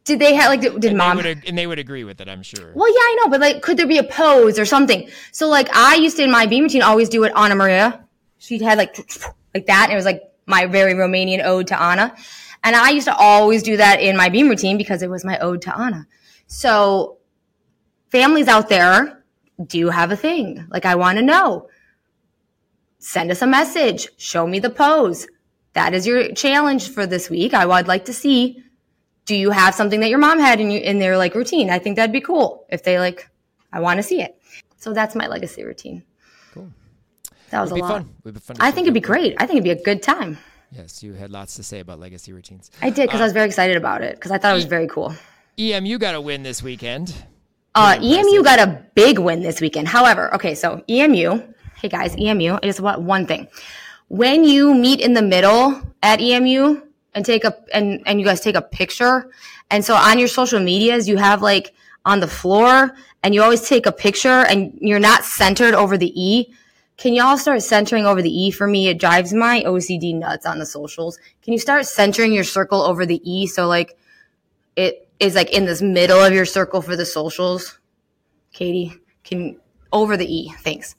did 0.07 0.21
they 0.21 0.35
have 0.35 0.49
like 0.49 0.61
did, 0.61 0.81
did 0.81 0.90
and 0.90 0.99
mom? 0.99 1.19
They 1.19 1.35
would, 1.35 1.45
and 1.47 1.59
they 1.59 1.66
would 1.66 1.79
agree 1.79 2.05
with 2.05 2.21
it, 2.21 2.29
I'm 2.29 2.42
sure. 2.42 2.73
Well, 2.75 2.88
yeah, 2.88 3.01
I 3.01 3.19
know, 3.21 3.29
but 3.29 3.40
like, 3.40 3.61
could 3.61 3.77
there 3.77 3.88
be 3.88 3.99
a 3.99 4.05
pose 4.05 4.59
or 4.59 4.64
something? 4.64 5.11
So 5.33 5.49
like, 5.49 5.69
I 5.75 5.97
used 5.97 6.16
to 6.16 6.23
in 6.23 6.31
my 6.31 6.47
beam 6.47 6.62
routine 6.64 6.83
always 6.83 7.09
do 7.09 7.25
it 7.25 7.33
Anna 7.37 7.57
Maria. 7.57 8.05
She 8.38 8.62
had 8.62 8.79
like 8.79 8.97
like 9.53 9.66
that, 9.66 9.85
and 9.85 9.92
it 9.92 9.97
was 9.97 10.05
like 10.05 10.23
my 10.47 10.66
very 10.66 10.95
Romanian 10.95 11.45
ode 11.45 11.66
to 11.66 11.81
Anna. 11.81 12.14
And 12.62 12.75
I 12.75 12.90
used 12.90 13.07
to 13.07 13.16
always 13.16 13.62
do 13.62 13.77
that 13.77 14.01
in 14.01 14.16
my 14.16 14.29
beam 14.29 14.49
routine 14.49 14.79
because 14.79 15.03
it 15.03 15.11
was 15.11 15.25
my 15.25 15.38
ode 15.38 15.62
to 15.62 15.79
Anna. 15.79 16.07
So 16.47 17.19
families 18.11 18.49
out 18.49 18.69
there, 18.69 19.25
do 19.64 19.79
you 19.79 19.90
have 19.90 20.12
a 20.12 20.16
thing? 20.16 20.66
Like, 20.71 20.85
I 20.85 20.95
want 20.95 21.19
to 21.19 21.23
know. 21.23 21.69
Send 22.99 23.31
us 23.31 23.42
a 23.42 23.47
message. 23.47 24.09
Show 24.16 24.47
me 24.47 24.59
the 24.59 24.71
pose. 24.71 25.27
That 25.75 25.95
is 25.95 26.07
your 26.07 26.33
challenge 26.33 26.90
for 26.90 27.07
this 27.07 27.29
week. 27.29 27.55
I 27.55 27.66
would 27.66 27.88
like 27.88 28.05
to 28.07 28.12
see. 28.12 28.62
Do 29.27 29.35
you 29.35 29.51
have 29.51 29.75
something 29.75 30.01
that 30.01 30.09
your 30.09 30.19
mom 30.19 30.39
had 30.39 30.61
in 30.61 30.71
you 30.71 30.81
in 30.81 30.99
their 30.99 31.17
like 31.19 31.35
routine? 31.35 31.69
I 31.69 31.79
think 31.79 31.97
that'd 31.97 32.12
be 32.12 32.21
cool 32.21 32.65
if 32.71 32.83
they 32.83 32.99
like. 32.99 33.29
I 33.73 33.81
want 33.81 33.99
to 33.99 34.03
see 34.03 34.23
it. 34.23 34.41
So 34.79 34.93
that's 34.93 35.15
my 35.15 35.27
legacy 35.27 35.65
routine. 35.65 36.03
Cool. 36.55 36.71
That 37.51 37.61
was 37.61 37.73
Would 37.73 37.79
a 37.79 37.79
be 37.79 37.83
lot. 37.83 37.91
fun. 38.03 38.15
Would 38.25 38.35
be 38.35 38.41
fun. 38.41 38.57
I 38.61 38.71
think 38.71 38.85
it'd 38.85 38.95
be 38.95 39.01
great. 39.01 39.35
I 39.39 39.47
think 39.47 39.59
it'd 39.59 39.65
be 39.65 39.71
a 39.71 39.85
good 39.85 40.03
time. 40.03 40.39
Yes, 40.71 41.03
you 41.03 41.12
had 41.15 41.31
lots 41.31 41.55
to 41.57 41.62
say 41.62 41.81
about 41.81 41.99
legacy 42.01 42.33
routines. 42.33 42.71
I 42.83 42.91
did 42.91 43.09
because 43.09 43.21
I 43.21 43.25
was 43.25 43.33
very 43.33 43.47
excited 43.47 43.77
about 43.77 44.03
it 44.03 44.17
because 44.17 44.31
I 44.31 44.39
thought 44.39 44.53
it 44.53 44.55
was 44.57 44.65
very 44.65 44.89
cool. 44.89 45.15
EMU 45.59 45.99
got 45.99 46.15
a 46.15 46.21
win 46.21 46.43
this 46.43 46.62
weekend. 46.62 47.15
Uh, 47.75 47.99
EMU 48.03 48.43
got 48.43 48.59
a 48.59 48.85
big 48.95 49.19
win 49.19 49.43
this 49.43 49.61
weekend. 49.61 49.89
However, 49.89 50.35
okay, 50.35 50.55
so 50.55 50.83
EMU, 50.89 51.43
hey 51.81 51.89
guys, 51.89 52.17
EMU, 52.17 52.55
I 52.55 52.61
just 52.62 52.81
want 52.81 53.03
one 53.03 53.27
thing. 53.27 53.49
When 54.09 54.45
you 54.45 54.75
meet 54.75 55.01
in 55.01 55.15
the 55.15 55.23
middle 55.23 55.81
at 56.03 56.21
EMU 56.21 56.81
and 57.17 57.25
take 57.25 57.45
a 57.45 57.57
and 57.75 58.03
and 58.07 58.21
you 58.21 58.27
guys 58.27 58.41
take 58.41 58.55
a 58.55 58.63
picture, 58.63 59.29
and 59.71 59.85
so 59.85 59.95
on 59.95 60.21
your 60.21 60.29
social 60.29 60.61
medias 60.61 61.09
you 61.09 61.17
have 61.17 61.43
like 61.43 61.75
on 62.05 62.21
the 62.21 62.29
floor, 62.29 62.95
and 63.25 63.35
you 63.35 63.43
always 63.43 63.67
take 63.67 63.87
a 63.87 63.91
picture, 63.91 64.45
and 64.49 64.79
you're 64.81 65.01
not 65.01 65.25
centered 65.25 65.75
over 65.75 65.99
the 65.99 66.13
E. 66.15 66.55
Can 66.99 67.15
y'all 67.15 67.37
start 67.37 67.63
centering 67.63 68.07
over 68.07 68.23
the 68.23 68.31
E 68.31 68.51
for 68.51 68.67
me? 68.67 68.89
It 68.89 69.01
drives 69.01 69.33
my 69.33 69.63
OCD 69.63 70.15
nuts 70.15 70.47
on 70.47 70.59
the 70.59 70.67
socials. 70.67 71.19
Can 71.43 71.53
you 71.53 71.59
start 71.59 71.87
centering 71.87 72.33
your 72.33 72.45
circle 72.45 72.81
over 72.83 73.05
the 73.05 73.21
E 73.29 73.47
so 73.47 73.67
like 73.67 73.99
it 74.77 75.09
is 75.19 75.35
like 75.35 75.51
in 75.51 75.65
this 75.65 75.83
middle 75.83 76.23
of 76.23 76.33
your 76.33 76.45
circle 76.45 76.83
for 76.83 76.97
the 76.97 77.07
socials? 77.07 77.79
Katie, 78.53 78.95
can 79.25 79.59
over 79.93 80.17
the 80.17 80.33
E. 80.33 80.53
Thanks. 80.61 80.95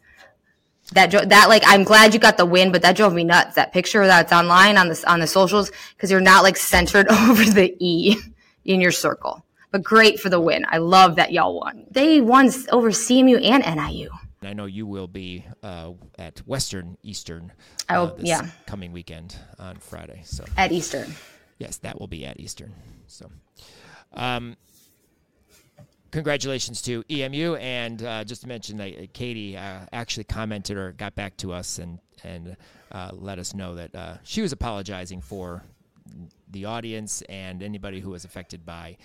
That 0.94 1.12
that 1.12 1.50
like 1.50 1.64
I'm 1.66 1.84
glad 1.84 2.14
you 2.14 2.20
got 2.20 2.38
the 2.38 2.46
win, 2.46 2.72
but 2.72 2.82
that 2.84 2.96
drove 2.96 3.14
me 3.14 3.24
nuts. 3.24 3.56
That 3.56 3.74
picture 3.74 4.06
that's 4.08 4.32
online 4.32 4.78
on 4.78 4.88
the 4.88 5.04
on 5.08 5.20
the 5.20 5.28
socials 5.28 5.70
because 5.96 6.10
you're 6.10 6.22
not 6.22 6.44
like 6.44 6.56
centered 6.56 7.08
over 7.12 7.44
the 7.44 7.76
E 7.80 8.16
in 8.64 8.80
your 8.80 8.92
circle. 8.92 9.44
But 9.72 9.84
great 9.84 10.20
for 10.20 10.30
the 10.30 10.40
win. 10.40 10.66
I 10.70 10.78
love 10.78 11.18
that 11.18 11.34
y'all 11.34 11.60
won. 11.60 11.86
They 11.92 12.22
won 12.22 12.50
over 12.72 12.90
CMU 12.92 13.44
and 13.44 13.64
NIU. 13.64 14.10
I 14.42 14.54
know 14.54 14.66
you 14.66 14.86
will 14.86 15.08
be 15.08 15.46
uh, 15.64 15.94
at 16.18 16.40
Western 16.48 16.98
Eastern. 17.04 17.52
Will, 17.90 17.98
uh, 17.98 18.14
this 18.14 18.28
yeah. 18.28 18.48
coming 18.66 18.94
weekend 18.94 19.36
on 19.60 19.78
Friday. 19.78 20.22
So 20.24 20.46
At 20.56 20.72
Eastern. 20.72 21.14
yes, 21.58 21.78
that 21.78 22.00
will 22.00 22.08
be 22.08 22.26
at 22.26 22.40
Eastern. 22.40 22.74
So, 23.08 23.30
um, 24.14 24.56
congratulations 26.12 26.82
to 26.84 27.04
EMU, 27.10 27.56
and 27.56 28.02
uh, 28.04 28.24
just 28.24 28.42
to 28.42 28.48
mention 28.48 28.78
that 28.78 28.94
uh, 28.98 29.06
Katie 29.14 29.58
uh, 29.58 29.80
actually 29.92 30.24
commented 30.24 30.78
or 30.78 30.92
got 30.94 31.16
back 31.16 31.38
to 31.38 31.54
us 31.54 31.80
and 31.80 32.00
and 32.24 32.58
uh, 32.92 33.12
let 33.14 33.40
us 33.40 33.54
know 33.54 33.76
that 33.76 33.94
uh, 33.96 34.18
she 34.24 34.42
was 34.42 34.52
apologizing 34.52 35.22
for 35.22 35.64
the 36.50 36.66
audience 36.66 37.22
and 37.24 37.62
anybody 37.62 38.00
who 38.00 38.10
was 38.12 38.26
affected 38.26 38.66
by 38.66 38.98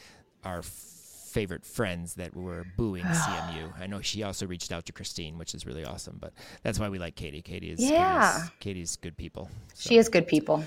our 0.45 0.59
f- 0.59 0.67
favorite 0.67 1.65
friends 1.65 2.15
that 2.15 2.35
were 2.37 2.65
booing 2.77 3.05
CMU. 3.05 3.73
I 3.81 3.87
know 3.87 4.01
she 4.01 4.23
also 4.23 4.47
reached 4.47 4.73
out 4.73 4.87
to 4.87 4.93
Christine, 4.93 5.37
which 5.39 5.55
is 5.55 5.67
really 5.67 5.85
awesome. 5.85 6.17
But 6.21 6.33
that's 6.63 6.79
why 6.79 6.89
we 6.89 6.99
like 6.99 7.17
Katie. 7.17 7.43
Katie 7.43 7.71
is 7.71 7.81
Yeah. 7.81 8.33
Katie's, 8.35 8.51
Katie's 8.61 8.97
good 8.97 9.17
people. 9.17 9.51
So. 9.75 9.89
She 9.89 9.97
is 9.99 10.09
good 10.09 10.27
people. 10.27 10.65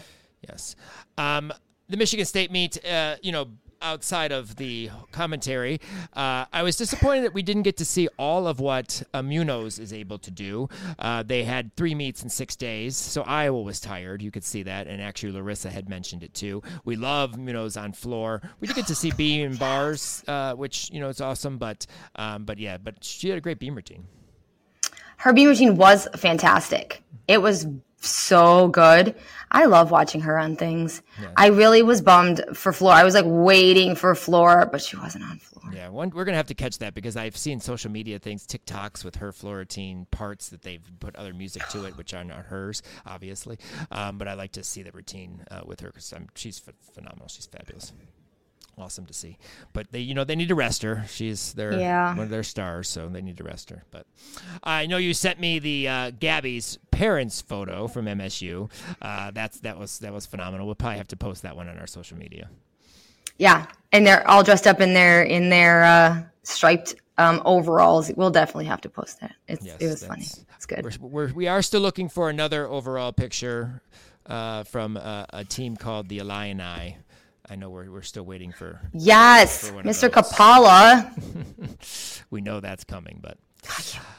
Yes. 0.48 0.76
Um, 1.18 1.52
the 1.88 1.98
Michigan 1.98 2.26
State 2.26 2.52
meet, 2.52 2.84
uh, 2.86 3.16
you 3.22 3.32
know, 3.32 3.48
outside 3.86 4.32
of 4.32 4.56
the 4.56 4.90
commentary, 5.12 5.80
uh, 6.14 6.46
I 6.52 6.64
was 6.64 6.76
disappointed 6.76 7.24
that 7.26 7.34
we 7.34 7.44
didn't 7.44 7.64
get 7.64 7.78
to 7.78 7.86
see 7.86 8.08
all 8.18 8.48
of 8.48 8.60
what 8.60 9.04
Munoz 9.14 9.80
is 9.80 9.94
able 9.94 10.18
to 10.20 10.32
do. 10.32 10.68
Uh, 10.98 11.24
they 11.24 11.44
had 11.44 11.76
three 11.76 11.94
meets 11.94 12.24
in 12.24 12.30
six 12.30 12.56
days, 12.56 12.98
so 12.98 13.22
Iowa 13.22 13.62
was 13.62 13.80
tired. 13.80 14.22
You 14.22 14.32
could 14.32 14.44
see 14.44 14.64
that, 14.64 14.88
and 14.88 15.02
actually 15.02 15.32
Larissa 15.34 15.70
had 15.70 15.88
mentioned 15.88 16.24
it 16.24 16.34
too. 16.34 16.64
We 16.84 16.96
love 16.96 17.38
Munoz 17.38 17.78
on 17.78 17.94
floor. 17.94 18.42
We 18.60 18.68
did 18.68 18.76
get 18.76 18.88
to 18.88 18.96
see 18.96 19.12
beam 19.12 19.56
bars, 19.56 20.24
uh, 20.28 20.54
which 20.56 20.90
you 20.92 21.00
know 21.00 21.10
is 21.10 21.22
awesome, 21.22 21.58
but 21.58 21.86
um, 22.16 22.46
but 22.46 22.58
yeah, 22.58 22.78
but 22.78 23.04
she 23.04 23.30
had 23.30 23.38
a 23.38 23.42
great 23.42 23.60
beam 23.60 23.76
routine. 23.76 24.06
Her 25.18 25.32
beam 25.32 25.48
routine 25.48 25.78
was 25.78 26.08
fantastic. 26.16 27.04
It 27.28 27.42
was 27.42 27.68
so 28.06 28.68
good. 28.70 29.16
I 29.52 29.66
love 29.66 29.92
watching 29.92 30.22
her 30.22 30.38
on 30.38 30.56
things. 30.56 31.02
I 31.38 31.48
really 31.48 31.82
was 31.82 32.02
bummed 32.02 32.44
for 32.54 32.74
Floor. 32.74 32.94
I 32.94 33.04
was 33.04 33.14
like 33.14 33.26
waiting 33.28 33.96
for 33.96 34.14
Floor, 34.16 34.68
but 34.72 34.82
she 34.82 34.98
wasn't 34.98 35.24
on 35.24 35.40
Floor. 35.40 35.74
Yeah, 35.74 35.90
one, 35.90 36.10
we're 36.10 36.26
gonna 36.26 36.38
have 36.38 36.48
to 36.48 36.54
catch 36.54 36.78
that 36.80 36.94
because 36.94 37.16
I've 37.16 37.38
seen 37.38 37.60
social 37.60 37.90
media 37.92 38.20
things, 38.20 38.46
TikToks 38.46 39.04
with 39.04 39.16
her 39.16 39.32
Floratine 39.32 40.10
parts 40.12 40.50
that 40.50 40.62
they've 40.62 40.84
put 41.00 41.16
other 41.16 41.34
music 41.34 41.68
to 41.70 41.86
it, 41.86 41.98
which 41.98 42.14
are 42.14 42.24
not 42.24 42.46
hers, 42.46 42.82
obviously. 43.06 43.58
Um, 43.92 44.18
but 44.18 44.28
I 44.28 44.34
like 44.34 44.52
to 44.54 44.64
see 44.64 44.84
the 44.84 44.92
routine 44.92 45.44
uh, 45.50 45.62
with 45.66 45.80
her 45.80 45.88
because 45.88 46.14
she's 46.36 46.60
ph- 46.60 46.76
phenomenal. 46.94 47.28
She's 47.28 47.46
fabulous, 47.46 47.94
awesome 48.78 49.06
to 49.06 49.14
see. 49.14 49.38
But 49.74 49.92
they, 49.92 50.00
you 50.00 50.14
know, 50.14 50.24
they 50.24 50.36
need 50.36 50.50
to 50.50 50.56
rest 50.56 50.84
her. 50.84 51.06
She's 51.10 51.54
their 51.54 51.74
Yeah. 51.80 52.10
one 52.16 52.24
of 52.26 52.30
their 52.30 52.44
stars, 52.44 52.90
so 52.90 53.08
they 53.08 53.22
need 53.22 53.38
to 53.38 53.44
rest 53.44 53.70
her. 53.70 53.84
But 53.92 54.06
I 54.64 54.86
know 54.86 54.98
you 54.98 55.14
sent 55.14 55.40
me 55.40 55.60
the 55.60 55.88
uh, 55.88 56.12
Gabby's 56.12 56.78
parents 56.92 57.42
photo 57.42 57.88
from 57.88 58.06
MSU. 58.06 58.70
Uh, 59.02 59.32
that's 59.32 59.60
that 59.62 59.78
was 59.78 60.00
that 60.00 60.14
was 60.14 60.26
phenomenal. 60.26 60.66
We'll 60.66 60.76
probably 60.76 60.98
have 60.98 61.08
to 61.10 61.18
post 61.18 61.44
that 61.44 61.56
one 61.56 61.68
on 61.70 61.78
our 61.78 61.88
social 61.88 62.18
media. 62.18 62.50
Yeah, 63.38 63.66
and 63.92 64.08
they're 64.08 64.26
all 64.30 64.44
dressed 64.44 64.66
up 64.68 64.80
in 64.80 64.94
their 64.94 65.24
in 65.24 65.50
their 65.50 65.84
uh, 65.84 66.24
striped 66.44 66.96
um, 67.18 67.42
overalls. 67.46 68.12
We'll 68.16 68.30
definitely 68.32 68.66
have 68.66 68.82
to 68.82 68.90
post 68.90 69.20
that. 69.22 69.36
It's, 69.48 69.66
Yes, 69.66 69.78
it 69.80 69.88
was 69.88 70.06
funny. 70.06 70.26
It's 70.56 70.66
good. 70.66 70.84
We're, 70.84 71.08
we're, 71.28 71.34
we 71.34 71.48
are 71.48 71.62
still 71.62 71.82
looking 71.82 72.08
for 72.10 72.30
another 72.30 72.68
overall 72.68 73.12
picture 73.12 73.82
uh, 74.26 74.64
from 74.64 74.98
a, 74.98 75.26
a 75.32 75.44
team 75.46 75.76
called 75.76 76.08
the 76.10 76.20
Illini. 76.20 76.98
I 77.50 77.56
know 77.56 77.70
we're, 77.70 77.90
we're 77.92 78.02
still 78.02 78.24
waiting 78.26 78.52
for. 78.52 78.82
Yes, 78.94 79.70
for 79.70 79.84
Mr. 79.84 80.10
Kapala. 80.10 81.12
We 82.32 82.42
know 82.42 82.60
that's 82.60 82.84
coming, 82.84 83.20
but 83.22 83.38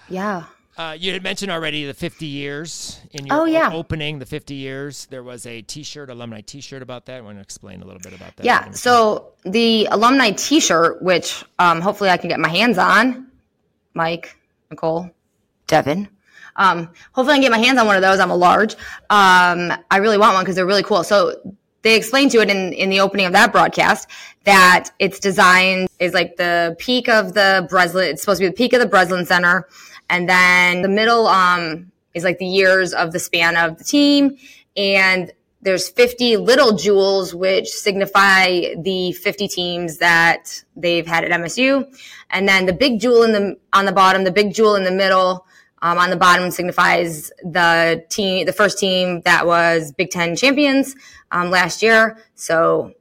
Yeah. 0.09 0.45
uh, 0.79 0.97
you 0.99 1.13
had 1.13 1.23
mentioned 1.23 1.51
already 1.51 1.85
the 1.87 1.93
50 1.93 2.25
years 2.25 3.01
in 3.13 3.27
your 3.27 3.41
Oh, 3.41 3.45
yeah. 3.45 3.73
opening. 3.73 4.21
The 4.21 4.27
50 4.27 4.55
years. 4.55 5.07
There 5.07 5.23
was 5.25 5.45
a 5.45 5.61
T-shirt, 5.63 6.09
alumni 6.09 6.41
T-shirt 6.41 6.83
about 6.83 7.07
that. 7.07 7.17
I 7.19 7.21
want 7.21 7.37
to 7.39 7.43
explain 7.43 7.83
a 7.83 7.85
little 7.85 8.01
bit 8.01 8.13
about 8.15 8.37
that. 8.37 8.47
Yeah. 8.47 8.71
So 8.71 9.33
the 9.45 9.87
alumni 9.91 10.31
T-shirt, 10.31 11.03
which 11.03 11.45
um, 11.59 11.81
hopefully 11.81 12.11
I 12.11 12.17
can 12.17 12.29
get 12.29 12.39
my 12.41 12.49
hands 12.49 12.79
on, 12.79 13.27
Mike, 13.95 14.37
Nicole, 14.71 15.11
Devin. 15.67 16.09
Um, 16.55 16.89
hopefully 17.13 17.33
I 17.33 17.37
can 17.37 17.43
get 17.43 17.51
my 17.53 17.59
hands 17.59 17.79
on 17.79 17.87
one 17.87 17.97
of 17.97 18.03
those. 18.03 18.21
I'm 18.21 18.31
a 18.31 18.37
large. 18.37 18.75
Um, 19.11 19.73
I 19.91 19.97
really 19.99 20.17
want 20.17 20.35
one 20.35 20.45
because 20.45 20.55
they're 20.55 20.65
really 20.65 20.85
cool. 20.85 21.03
So 21.05 21.35
they 21.87 21.95
explained 21.95 22.33
to 22.33 22.41
it 22.41 22.51
in, 22.51 22.73
in 22.73 22.91
the 22.91 22.99
opening 22.99 23.27
of 23.27 23.33
that 23.33 23.53
broadcast 23.53 24.09
that 24.43 24.91
it's 24.99 25.21
designed 25.21 25.89
is 26.01 26.13
like 26.13 26.37
the 26.37 26.75
peak 26.81 27.09
of 27.09 27.33
the 27.33 27.65
Breslin. 27.71 28.09
It's 28.09 28.23
supposed 28.23 28.41
to 28.41 28.47
be 28.47 28.49
the 28.49 28.57
peak 28.57 28.73
of 28.73 28.81
the 28.81 28.89
Breslin 28.89 29.25
Center, 29.25 29.69
and 30.11 30.29
then 30.29 30.83
the 30.83 30.89
middle 30.89 31.29
um, 31.29 31.93
is 32.13 32.25
like 32.25 32.39
the 32.39 32.47
years 32.47 32.93
of 32.93 33.13
the 33.13 33.21
span 33.21 33.57
of 33.57 33.79
the 33.79 33.85
team, 33.85 34.37
and 34.77 35.31
there's 35.63 35.89
50 35.89 36.39
little 36.39 36.77
jewels 36.77 37.33
which 37.33 37.69
signify 37.69 38.75
the 38.79 39.13
50 39.13 39.47
teams 39.47 39.99
that 39.99 40.65
they've 40.75 41.07
had 41.07 41.23
at 41.23 41.31
MSU, 41.31 41.87
and 42.31 42.49
then 42.49 42.67
the 42.67 42.73
big 42.73 42.99
jewel 42.99 43.23
in 43.23 43.31
the 43.31 43.57
on 43.73 43.87
the 43.87 43.93
bottom, 43.93 44.25
the 44.25 44.33
big 44.33 44.53
jewel 44.53 44.75
in 44.75 44.83
the 44.83 44.91
middle. 44.91 45.47
Um, 45.83 45.99
on 45.99 46.11
the 46.11 46.17
bottom 46.17 46.51
signifies 46.51 47.31
the 47.43 48.05
team, 48.09 48.47
the 48.47 48.53
first 48.53 48.79
team 48.79 49.21
that 49.23 49.47
was 49.47 49.93
Big 49.93 50.11
Ten 50.11 50.35
champions 50.35 50.97
um, 51.31 51.51
last 51.51 51.83
year. 51.83 52.17
So 52.35 52.93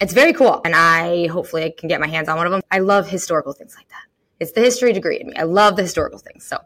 it's 0.00 0.12
very 0.12 0.32
cool, 0.32 0.60
and 0.64 0.74
I 0.74 1.28
hopefully 1.28 1.64
I 1.64 1.70
can 1.70 1.88
get 1.88 2.00
my 2.00 2.08
hands 2.08 2.28
on 2.28 2.36
one 2.36 2.46
of 2.46 2.52
them. 2.52 2.62
I 2.70 2.80
love 2.80 3.08
historical 3.08 3.52
things 3.52 3.74
like 3.76 3.88
that. 3.88 4.02
It's 4.40 4.52
the 4.52 4.60
history 4.60 4.92
degree 4.92 5.20
in 5.20 5.28
me. 5.28 5.36
I 5.36 5.44
love 5.44 5.76
the 5.76 5.82
historical 5.82 6.18
things. 6.18 6.44
So 6.44 6.58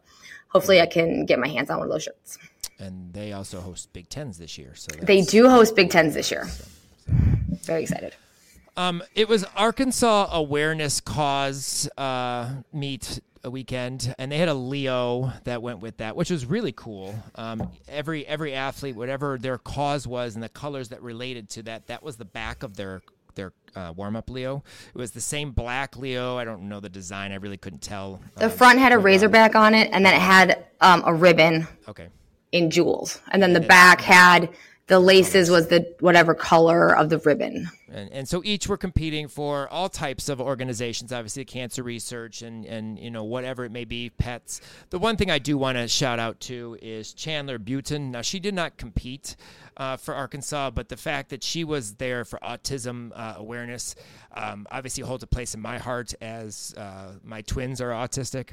hopefully 0.49 0.81
I 0.81 0.87
can 0.87 1.27
get 1.27 1.39
my 1.39 1.47
hands 1.49 1.71
on 1.71 1.79
one 1.79 1.87
of 1.87 1.93
those 1.93 2.03
shirts. 2.05 2.39
and 2.79 3.13
they 3.13 3.33
also 3.33 3.61
host 3.61 3.93
Big 3.93 4.09
Tens 4.09 4.39
this 4.39 4.57
year. 4.59 4.75
So 4.75 4.89
They 5.03 5.21
do 5.21 5.49
host 5.49 5.77
Big 5.77 5.91
Tens 5.91 6.15
this 6.15 6.31
year. 6.31 6.49
Very 7.65 7.83
excited. 7.83 8.15
Um, 8.77 9.03
it 9.15 9.29
was 9.29 9.45
Arkansas 9.57 10.29
Awareness 10.33 11.01
Cause 11.01 11.89
uh, 11.99 12.49
meet 12.73 13.21
a 13.43 13.51
weekend, 13.51 14.15
and 14.19 14.31
they 14.31 14.39
had 14.39 14.49
a 14.49 14.55
Leo 14.55 15.33
that 15.45 15.63
went 15.63 15.81
with 15.81 15.97
that, 15.99 16.15
which 16.17 16.31
was 16.31 16.45
really 16.47 16.73
cool. 16.73 17.15
Um, 17.37 17.71
every 17.89 18.27
every 18.27 18.55
athlete, 18.55 18.97
whatever 18.97 19.39
their 19.39 19.59
cause 19.59 20.07
was, 20.07 20.35
and 20.35 20.43
the 20.43 20.49
colors 20.49 20.91
that 20.91 21.03
related 21.03 21.49
to 21.51 21.63
that, 21.65 21.87
that 21.87 22.03
was 22.03 22.17
the 22.17 22.25
back 22.25 22.63
of 22.63 22.77
their 22.77 23.03
their 23.37 23.53
uh, 23.77 23.93
warm 23.97 24.17
up 24.17 24.29
Leo. 24.29 24.63
It 24.95 24.99
was 24.99 25.13
the 25.13 25.21
same 25.21 25.53
black 25.53 25.97
Leo. 25.97 26.37
I 26.37 26.45
don't 26.45 26.69
know 26.69 26.81
the 26.81 26.89
design. 26.89 27.33
I 27.33 27.37
really 27.37 27.57
couldn't 27.57 27.83
tell. 27.83 28.21
The 28.37 28.47
um, 28.47 28.51
front 28.51 28.79
had 28.79 28.93
a 28.93 28.99
razorback 28.99 29.55
on 29.55 29.75
it, 29.75 29.89
and 29.93 30.05
then 30.05 30.15
it 30.15 30.21
had 30.21 30.67
um, 30.81 31.03
a 31.07 31.15
ribbon 31.15 31.67
Okay. 31.89 32.09
in 32.53 32.71
jewels, 32.71 33.21
and 33.31 33.43
then 33.43 33.53
the 33.53 33.61
back 33.61 34.01
had 34.01 34.51
the 34.91 34.99
laces 34.99 35.49
was 35.51 35.69
the 35.69 35.87
whatever 36.01 36.35
color 36.35 36.95
of 36.97 37.11
the 37.11 37.19
ribbon. 37.19 37.71
and, 37.93 38.13
and 38.13 38.29
so 38.29 38.43
each 38.45 38.67
were 38.67 38.77
competing 38.77 39.29
for 39.29 39.69
all 39.69 39.89
types 39.89 40.29
of 40.29 40.41
organizations 40.41 41.13
obviously 41.13 41.45
cancer 41.45 41.85
research 41.85 42.43
and 42.43 42.65
and 42.67 42.99
you 42.99 43.09
know 43.09 43.23
whatever 43.23 43.65
it 43.65 43.71
may 43.71 43.85
be 43.85 44.11
pets. 44.11 44.61
The 44.91 44.99
one 44.99 45.17
thing 45.17 45.31
i 45.31 45.39
do 45.39 45.57
want 45.57 45.79
to 45.79 45.87
shout 45.87 46.19
out 46.19 46.41
to 46.41 46.77
is 46.83 47.15
chandler 47.15 47.59
butin. 47.59 48.11
Now 48.11 48.23
she 48.23 48.41
did 48.41 48.53
not 48.53 48.77
compete 48.77 49.37
uh, 49.77 49.97
for 49.97 50.13
arkansas 50.13 50.71
but 50.71 50.89
the 50.89 50.97
fact 50.97 51.31
that 51.31 51.45
she 51.45 51.63
was 51.63 51.95
there 51.95 52.25
for 52.25 52.41
autism 52.41 53.13
uh, 53.15 53.35
awareness 53.37 53.95
um, 54.33 54.67
obviously 54.71 55.03
holds 55.03 55.23
a 55.23 55.27
place 55.27 55.55
in 55.55 55.61
my 55.61 55.79
heart 55.79 56.15
as 56.21 56.75
uh, 56.77 57.13
my 57.25 57.43
twins 57.43 57.81
are 57.81 57.91
autistic. 57.91 58.53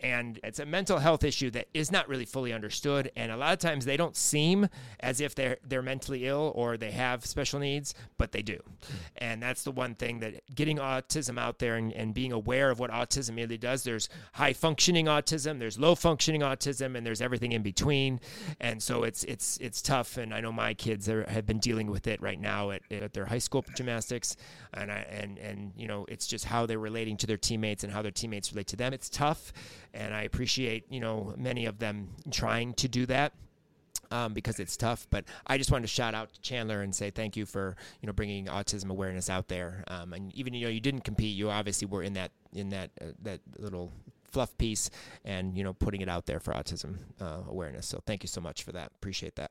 And 0.00 0.38
it's 0.44 0.60
a 0.60 0.66
mental 0.66 0.98
health 0.98 1.24
issue 1.24 1.50
that 1.50 1.66
is 1.74 1.90
not 1.90 2.08
really 2.08 2.24
fully 2.24 2.52
understood. 2.52 3.10
And 3.16 3.32
a 3.32 3.36
lot 3.36 3.52
of 3.52 3.58
times 3.58 3.84
they 3.84 3.96
don't 3.96 4.16
seem 4.16 4.68
as 5.00 5.20
if 5.20 5.34
they're 5.34 5.58
they're 5.66 5.82
mentally 5.82 6.26
ill 6.26 6.52
or 6.54 6.76
they 6.76 6.92
have 6.92 7.26
special 7.26 7.58
needs 7.58 7.94
but 8.16 8.32
they 8.32 8.42
do. 8.42 8.60
And 9.16 9.42
that's 9.42 9.64
the 9.64 9.72
one 9.72 9.94
thing 9.94 10.20
that 10.20 10.54
getting 10.54 10.78
autism 10.78 11.38
out 11.38 11.58
there 11.58 11.76
and, 11.76 11.92
and 11.92 12.14
being 12.14 12.32
aware 12.32 12.70
of 12.70 12.78
what 12.78 12.90
autism 12.90 13.36
really 13.36 13.58
does 13.58 13.82
there's 13.82 14.08
high 14.34 14.52
functioning 14.52 15.06
autism 15.06 15.58
there's 15.58 15.78
low 15.78 15.94
functioning 15.94 16.42
autism 16.42 16.96
and 16.96 17.04
there's 17.04 17.20
everything 17.20 17.52
in 17.52 17.62
between. 17.62 18.20
And 18.60 18.80
so 18.80 19.02
it's 19.02 19.24
it's 19.24 19.56
it's 19.58 19.82
tough. 19.82 20.16
And 20.16 20.32
i 20.32 20.40
know 20.40 20.52
my 20.52 20.74
kids 20.74 21.08
are, 21.08 21.28
have 21.28 21.46
been 21.46 21.58
dealing 21.58 21.90
with 21.90 22.06
it 22.06 22.20
right 22.22 22.40
now 22.40 22.70
at, 22.70 22.82
at 22.92 23.14
their 23.14 23.26
high 23.26 23.38
school 23.38 23.64
gymnastics. 23.74 24.36
And 24.74 24.92
I, 24.92 25.06
and 25.08 25.38
and 25.38 25.72
you 25.76 25.86
know 25.86 26.04
it's 26.08 26.26
just 26.26 26.44
how 26.44 26.66
they're 26.66 26.78
relating 26.78 27.16
to 27.16 27.26
their 27.26 27.36
teammates 27.36 27.84
and 27.84 27.92
how 27.92 28.02
their 28.02 28.10
teammates 28.10 28.52
relate 28.52 28.66
to 28.66 28.76
them 28.76 28.92
it's 28.92 29.08
tough 29.08 29.52
and 29.94 30.14
i 30.14 30.22
appreciate 30.22 30.84
you 30.90 31.00
know 31.00 31.34
many 31.36 31.66
of 31.66 31.78
them 31.78 32.08
trying 32.30 32.72
to 32.74 32.88
do 32.88 33.06
that 33.06 33.32
um, 34.10 34.32
because 34.32 34.58
it's 34.58 34.76
tough. 34.76 35.06
But 35.10 35.24
I 35.46 35.58
just 35.58 35.70
wanted 35.70 35.82
to 35.82 35.88
shout 35.88 36.14
out 36.14 36.32
to 36.32 36.40
Chandler 36.40 36.82
and 36.82 36.94
say 36.94 37.10
thank 37.10 37.36
you 37.36 37.46
for 37.46 37.76
you 38.00 38.06
know 38.06 38.12
bringing 38.12 38.46
autism 38.46 38.90
awareness 38.90 39.28
out 39.28 39.48
there. 39.48 39.84
Um, 39.88 40.12
and 40.12 40.34
even 40.34 40.54
you 40.54 40.66
know 40.66 40.70
you 40.70 40.80
didn't 40.80 41.02
compete, 41.02 41.36
you 41.36 41.50
obviously 41.50 41.86
were 41.86 42.02
in 42.02 42.14
that 42.14 42.30
in 42.52 42.70
that 42.70 42.90
uh, 43.00 43.06
that 43.22 43.40
little 43.58 43.92
fluff 44.30 44.56
piece 44.58 44.90
and 45.24 45.56
you 45.56 45.64
know 45.64 45.72
putting 45.72 46.00
it 46.00 46.08
out 46.08 46.26
there 46.26 46.40
for 46.40 46.52
autism 46.52 46.96
uh, 47.20 47.40
awareness. 47.48 47.86
So 47.86 48.00
thank 48.06 48.22
you 48.22 48.28
so 48.28 48.40
much 48.40 48.62
for 48.62 48.72
that. 48.72 48.92
Appreciate 48.96 49.36
that. 49.36 49.50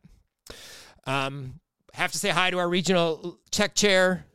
Um, 1.06 1.60
have 1.94 2.12
to 2.12 2.18
say 2.18 2.30
hi 2.30 2.52
to 2.52 2.58
our 2.58 2.70
regional 2.70 3.40
check 3.52 3.74
chair, 3.74 4.26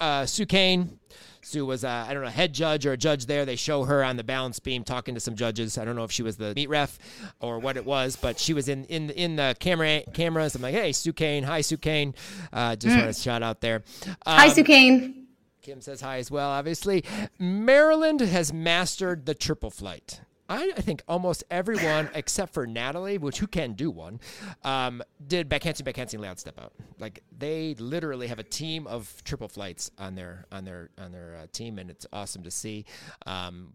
uh, 0.00 0.26
Sue 0.26 0.46
Kane. 0.46 0.98
Sue 1.40 1.64
was, 1.64 1.82
uh, 1.82 2.04
I 2.06 2.12
don't 2.12 2.22
know, 2.22 2.28
head 2.28 2.52
judge 2.52 2.84
or 2.84 2.92
a 2.92 2.96
judge 2.96 3.24
there. 3.24 3.46
They 3.46 3.56
show 3.56 3.84
her 3.84 4.04
on 4.04 4.16
the 4.16 4.24
balance 4.24 4.58
beam 4.58 4.84
talking 4.84 5.14
to 5.14 5.20
some 5.20 5.34
judges. 5.34 5.78
I 5.78 5.84
don't 5.86 5.96
know 5.96 6.04
if 6.04 6.10
she 6.12 6.22
was 6.22 6.36
the 6.36 6.52
meet 6.54 6.68
ref 6.68 6.98
or 7.40 7.58
what 7.58 7.76
it 7.78 7.86
was, 7.86 8.16
but 8.16 8.38
she 8.38 8.52
was 8.52 8.68
in 8.68 8.84
in 8.86 9.08
in 9.10 9.36
the 9.36 9.56
camera 9.58 10.02
cameras. 10.12 10.54
I'm 10.54 10.60
like, 10.62 10.74
hey, 10.74 10.92
Sue 10.92 11.12
Kane, 11.14 11.44
hi 11.44 11.62
Sue 11.62 11.78
Kane. 11.78 12.14
Uh, 12.52 12.76
just 12.76 12.94
want 12.96 13.14
to 13.14 13.18
shout 13.18 13.42
out 13.42 13.60
there. 13.62 13.82
Hi, 14.26 14.48
Um, 14.48 14.54
Sue 14.54 14.64
Kane. 14.64 15.26
Kim 15.62 15.80
says 15.80 16.00
hi 16.02 16.18
as 16.18 16.30
well, 16.30 16.50
obviously. 16.50 17.04
Maryland 17.38 18.20
has 18.20 18.52
mastered 18.52 19.24
the 19.26 19.34
triple 19.34 19.70
flight. 19.70 20.20
I, 20.48 20.72
I 20.76 20.80
think 20.80 21.02
almost 21.06 21.44
everyone 21.50 22.08
except 22.14 22.54
for 22.54 22.66
Natalie, 22.66 23.18
which 23.18 23.38
who 23.38 23.46
can 23.46 23.74
do 23.74 23.90
one, 23.90 24.20
um, 24.64 25.02
did 25.26 25.48
back 25.48 25.62
handspring, 25.62 25.94
backhanding, 25.94 26.20
layout 26.20 26.40
step 26.40 26.58
out. 26.60 26.72
Like 26.98 27.22
they 27.36 27.74
literally 27.74 28.26
have 28.28 28.38
a 28.38 28.44
team 28.44 28.86
of 28.86 29.22
triple 29.24 29.48
flights 29.48 29.90
on 29.98 30.14
their 30.14 30.46
on 30.50 30.64
their 30.64 30.90
on 30.98 31.12
their 31.12 31.36
uh, 31.42 31.46
team, 31.52 31.78
and 31.78 31.90
it's 31.90 32.06
awesome 32.12 32.42
to 32.44 32.50
see. 32.50 32.84
Um, 33.26 33.74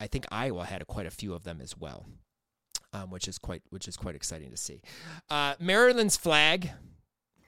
I 0.00 0.06
think 0.06 0.26
Iowa 0.30 0.64
had 0.64 0.86
quite 0.86 1.06
a 1.06 1.10
few 1.10 1.34
of 1.34 1.44
them 1.44 1.60
as 1.60 1.76
well, 1.78 2.06
um, 2.92 3.10
which 3.10 3.28
is 3.28 3.38
quite 3.38 3.62
which 3.70 3.88
is 3.88 3.96
quite 3.96 4.14
exciting 4.14 4.50
to 4.50 4.56
see. 4.56 4.82
Uh, 5.30 5.54
Maryland's 5.58 6.16
flag, 6.16 6.70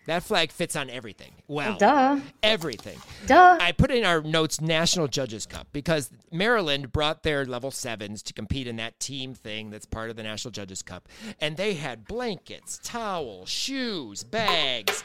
that 0.07 0.23
flag 0.23 0.51
fits 0.53 0.77
on 0.77 0.88
everything. 0.90 1.33
Well, 1.49 1.77
Duh. 1.79 2.21
everything. 2.42 2.99
Duh. 3.27 3.59
I 3.61 3.73
put 3.73 3.90
in 3.90 4.05
our 4.05 4.23
notes 4.23 4.61
National 4.61 5.09
Judges 5.09 5.47
Cup 5.47 5.66
because 5.73 6.11
Maryland 6.33 6.92
brought 6.92 7.23
their 7.23 7.45
level 7.45 7.71
sevens 7.71 8.23
to 8.23 8.33
compete 8.33 8.66
in 8.66 8.77
that 8.77 8.99
team 9.01 9.35
thing 9.35 9.71
that's 9.71 9.87
part 9.87 10.11
of 10.11 10.16
the 10.16 10.23
National 10.23 10.53
Judges 10.53 10.83
Cup. 10.83 11.09
And 11.40 11.57
they 11.57 11.75
had 11.75 12.07
blankets, 12.07 12.81
towels, 12.83 13.49
shoes, 13.49 14.23
bags, 14.25 15.05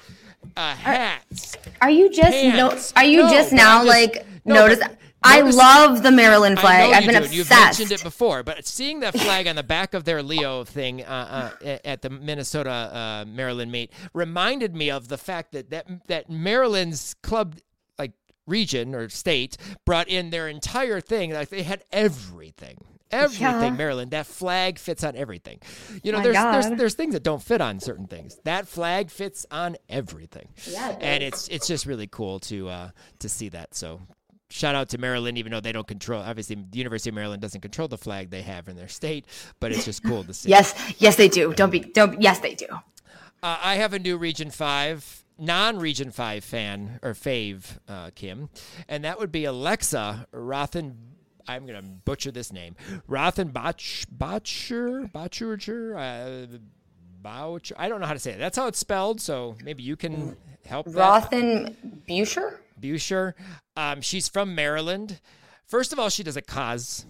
uh, 0.55 0.75
hats. 0.75 1.57
Are 1.81 1.89
you 1.89 2.09
just 2.09 2.31
no? 2.55 2.77
Are 2.95 3.05
you 3.05 3.23
No, 3.23 3.29
just 3.29 3.51
now 3.51 3.83
just- 3.83 3.87
like 3.87 4.25
no, 4.45 4.55
notice? 4.55 4.79
but 4.79 4.97
I 5.23 5.41
love 5.41 6.03
the 6.03 6.11
Maryland 6.11 6.59
flag. 6.59 6.93
I've 6.93 7.03
been 7.05 7.11
do. 7.13 7.19
obsessed. 7.19 7.33
You've 7.33 7.49
mentioned 7.49 7.91
it 7.91 8.03
before, 8.03 8.43
but 8.43 8.65
seeing 8.65 9.01
that 9.01 9.17
flag 9.17 9.47
on 9.47 9.55
the 9.55 9.63
back 9.63 9.93
of 9.93 10.03
their 10.03 10.23
Leo 10.23 10.63
thing 10.63 11.03
uh, 11.03 11.51
uh, 11.63 11.77
at 11.85 12.01
the 12.01 12.09
Minnesota 12.09 12.69
uh, 12.71 13.25
Maryland 13.27 13.71
meet 13.71 13.91
reminded 14.13 14.75
me 14.75 14.89
of 14.89 15.07
the 15.09 15.17
fact 15.17 15.51
that 15.51 15.69
that, 15.69 15.85
that 16.07 16.29
Maryland's 16.29 17.13
club 17.21 17.57
like 17.99 18.13
region 18.47 18.95
or 18.95 19.09
state 19.09 19.57
brought 19.85 20.07
in 20.07 20.29
their 20.31 20.47
entire 20.47 20.99
thing. 21.01 21.31
Like 21.33 21.49
they 21.49 21.63
had 21.63 21.83
everything. 21.91 22.77
Everything, 23.11 23.41
Yeah. 23.43 23.69
Maryland. 23.71 24.11
That 24.11 24.25
flag 24.25 24.79
fits 24.79 25.03
on 25.03 25.17
everything. 25.17 25.59
You 26.01 26.13
know, 26.13 26.19
My 26.19 26.23
there's, 26.23 26.35
there's 26.35 26.65
God. 26.69 26.77
there's 26.77 26.93
things 26.93 27.13
that 27.13 27.23
don't 27.23 27.43
fit 27.43 27.59
on 27.59 27.81
certain 27.81 28.07
things. 28.07 28.39
That 28.45 28.69
flag 28.69 29.11
fits 29.11 29.45
on 29.51 29.75
everything. 29.89 30.47
Yeah, 30.65 30.91
it 30.91 30.97
and 31.01 31.19
does. 31.21 31.27
it's 31.27 31.47
it's 31.49 31.67
just 31.67 31.85
really 31.85 32.07
cool 32.07 32.39
to 32.39 32.69
uh, 32.69 32.89
to 33.19 33.27
see 33.27 33.49
that. 33.49 33.75
So 33.75 33.99
shout 34.51 34.75
out 34.75 34.89
to 34.89 34.97
Maryland, 34.97 35.37
even 35.37 35.51
though 35.51 35.59
they 35.59 35.71
don't 35.71 35.87
control. 35.87 36.21
Obviously, 36.21 36.55
the 36.55 36.77
University 36.77 37.09
of 37.09 37.15
Maryland 37.15 37.41
doesn't 37.41 37.61
control 37.61 37.87
the 37.87 37.97
flag 37.97 38.29
they 38.29 38.41
have 38.41 38.67
in 38.67 38.75
their 38.75 38.87
state, 38.87 39.25
but 39.59 39.71
it's 39.71 39.85
just 39.85 40.03
cool 40.03 40.23
to 40.23 40.33
see. 40.33 40.49
Yes, 40.49 40.75
yes, 40.99 41.15
they 41.15 41.27
do. 41.29 41.53
Don't 41.53 41.69
be. 41.71 41.79
Don't. 41.79 42.21
Yes, 42.21 42.39
they 42.39 42.53
do. 42.55 42.67
Uh, 43.43 43.57
I 43.61 43.75
have 43.75 43.93
a 43.93 43.99
new 43.99 44.17
Region 44.17 44.51
Five, 44.51 45.23
non-Region 45.39 46.11
Five 46.11 46.43
fan 46.43 46.99
or 47.01 47.13
fave, 47.13 47.79
uh, 47.87 48.11
Kim, 48.13 48.49
and 48.87 49.03
that 49.03 49.19
would 49.19 49.31
be 49.31 49.45
Alexa 49.45 50.27
Rothen. 50.33 50.95
I'm 51.47 51.65
gonna 51.65 51.81
butcher 51.81 52.31
this 52.31 52.53
name. 52.53 52.75
Rothen 53.09 53.51
Botch 53.51 54.05
Botcher 54.11 55.09
Botcher 55.11 55.97
uh, 55.97 56.45
Boucher. 57.21 57.75
I 57.77 57.89
don't 57.89 57.99
know 57.99 58.07
how 58.07 58.13
to 58.13 58.19
say 58.19 58.33
it. 58.33 58.37
That's 58.39 58.57
how 58.57 58.67
it's 58.67 58.79
spelled. 58.79 59.19
So 59.21 59.55
maybe 59.63 59.81
you 59.83 59.95
can 59.95 60.37
help. 60.65 60.85
that. 60.85 60.93
Busher. 62.81 63.35
Um, 63.77 64.01
she's 64.01 64.27
from 64.27 64.55
Maryland. 64.55 65.19
First 65.65 65.93
of 65.93 65.99
all, 65.99 66.09
she 66.09 66.23
does 66.23 66.35
a 66.37 66.41
cause. 66.41 67.05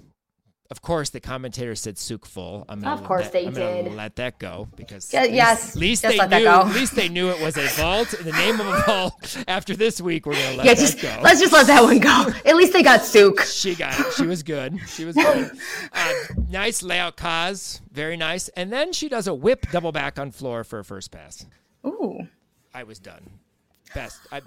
Of 0.70 0.82
course, 0.82 1.10
the 1.10 1.20
commentator 1.20 1.76
said 1.76 1.96
Tsuk 1.98 2.24
full. 2.26 2.64
I'm 2.70 2.80
gonna 2.80 2.94
Of 2.96 3.04
course 3.04 3.24
let, 3.24 3.34
they 3.34 3.46
I'm 3.48 3.54
did. 3.54 3.92
let 3.94 4.16
that 4.16 4.40
go 4.40 4.70
because 4.78 5.12
Yeah, 5.12 5.24
least, 5.24 5.34
yes, 5.34 5.70
at 5.72 5.76
least 5.76 6.02
they 6.04 6.18
let 6.18 6.30
that 6.30 6.38
knew. 6.38 6.46
go. 6.46 6.62
At 6.62 6.74
least 6.76 6.96
they 6.96 7.10
knew 7.10 7.30
it 7.30 7.42
was 7.42 7.58
a 7.58 7.68
vault 7.76 8.14
in 8.14 8.26
the 8.26 8.32
name 8.32 8.58
of 8.62 8.68
a 8.68 8.82
vault. 8.84 9.38
After 9.50 9.76
this 9.76 10.00
week, 10.00 10.26
we're 10.26 10.32
gonna 10.32 10.56
let 10.56 10.66
Yeah, 10.66 10.74
that 10.76 10.80
just 10.80 11.02
go. 11.02 11.20
let's 11.24 11.42
just 11.42 11.52
let 11.52 11.68
that 11.68 11.84
one 11.84 12.00
go. 12.00 12.28
At 12.46 12.56
least 12.56 12.72
they 12.72 12.84
got 12.84 13.02
Tsuk. 13.02 13.42
She 13.42 13.76
got 13.76 14.00
it. 14.00 14.14
She 14.14 14.26
was 14.26 14.44
good. 14.44 14.80
She 14.88 15.04
was 15.04 15.16
good. 15.18 15.52
Uh, 15.92 16.14
nice 16.50 16.82
layout 16.82 17.18
cause. 17.18 17.82
Very 17.92 18.16
nice. 18.16 18.48
And 18.50 18.72
then 18.72 18.94
she 18.94 19.10
does 19.10 19.28
a 19.28 19.34
whip 19.34 19.66
double 19.74 19.92
back 19.92 20.18
on 20.18 20.32
floor 20.32 20.64
for 20.64 20.80
a 20.80 20.86
first 20.86 21.12
pass. 21.12 21.46
Ooh. 21.86 22.30
I 22.74 22.84
was 22.84 22.98
done. 22.98 23.30
Best. 23.94 24.20
I, 24.32 24.42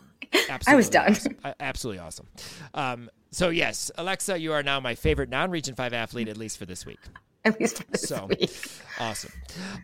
absolutely 0.49 0.65
I 0.73 0.75
was 0.77 0.89
done. 0.89 1.11
awesome. 1.13 1.37
Absolutely 1.61 1.99
awesome. 2.01 2.27
Um, 2.75 3.11
so 3.31 3.49
yes, 3.51 3.91
Alexa, 3.97 4.39
you 4.39 4.53
are 4.53 4.63
now 4.63 4.81
my 4.81 4.95
favorite 4.95 5.29
non-Region 5.29 5.75
Five 5.75 5.93
athlete, 5.93 6.29
at 6.29 6.37
least 6.37 6.59
for 6.59 6.67
this 6.67 6.85
week. 6.87 7.01
At 7.47 7.61
least 7.61 7.77
for 7.77 7.91
this 7.91 8.03
So 8.09 8.25
week. 8.25 8.59
awesome. 8.99 9.31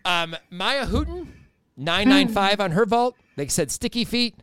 Um, 0.06 0.34
Maya 0.48 0.86
Hooten, 0.86 1.26
nine 1.76 2.08
nine 2.08 2.28
five 2.28 2.58
on 2.58 2.70
her 2.70 2.86
vault. 2.86 3.16
They 3.36 3.48
said 3.48 3.70
sticky 3.70 4.06
feet, 4.06 4.36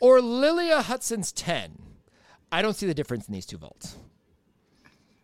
or 0.00 0.20
Lilia 0.20 0.82
Hudson's 0.82 1.32
ten. 1.32 1.78
I 2.50 2.60
don't 2.60 2.74
see 2.76 2.86
the 2.86 2.92
difference 2.92 3.26
in 3.26 3.32
these 3.32 3.46
two 3.46 3.56
vaults. 3.56 3.96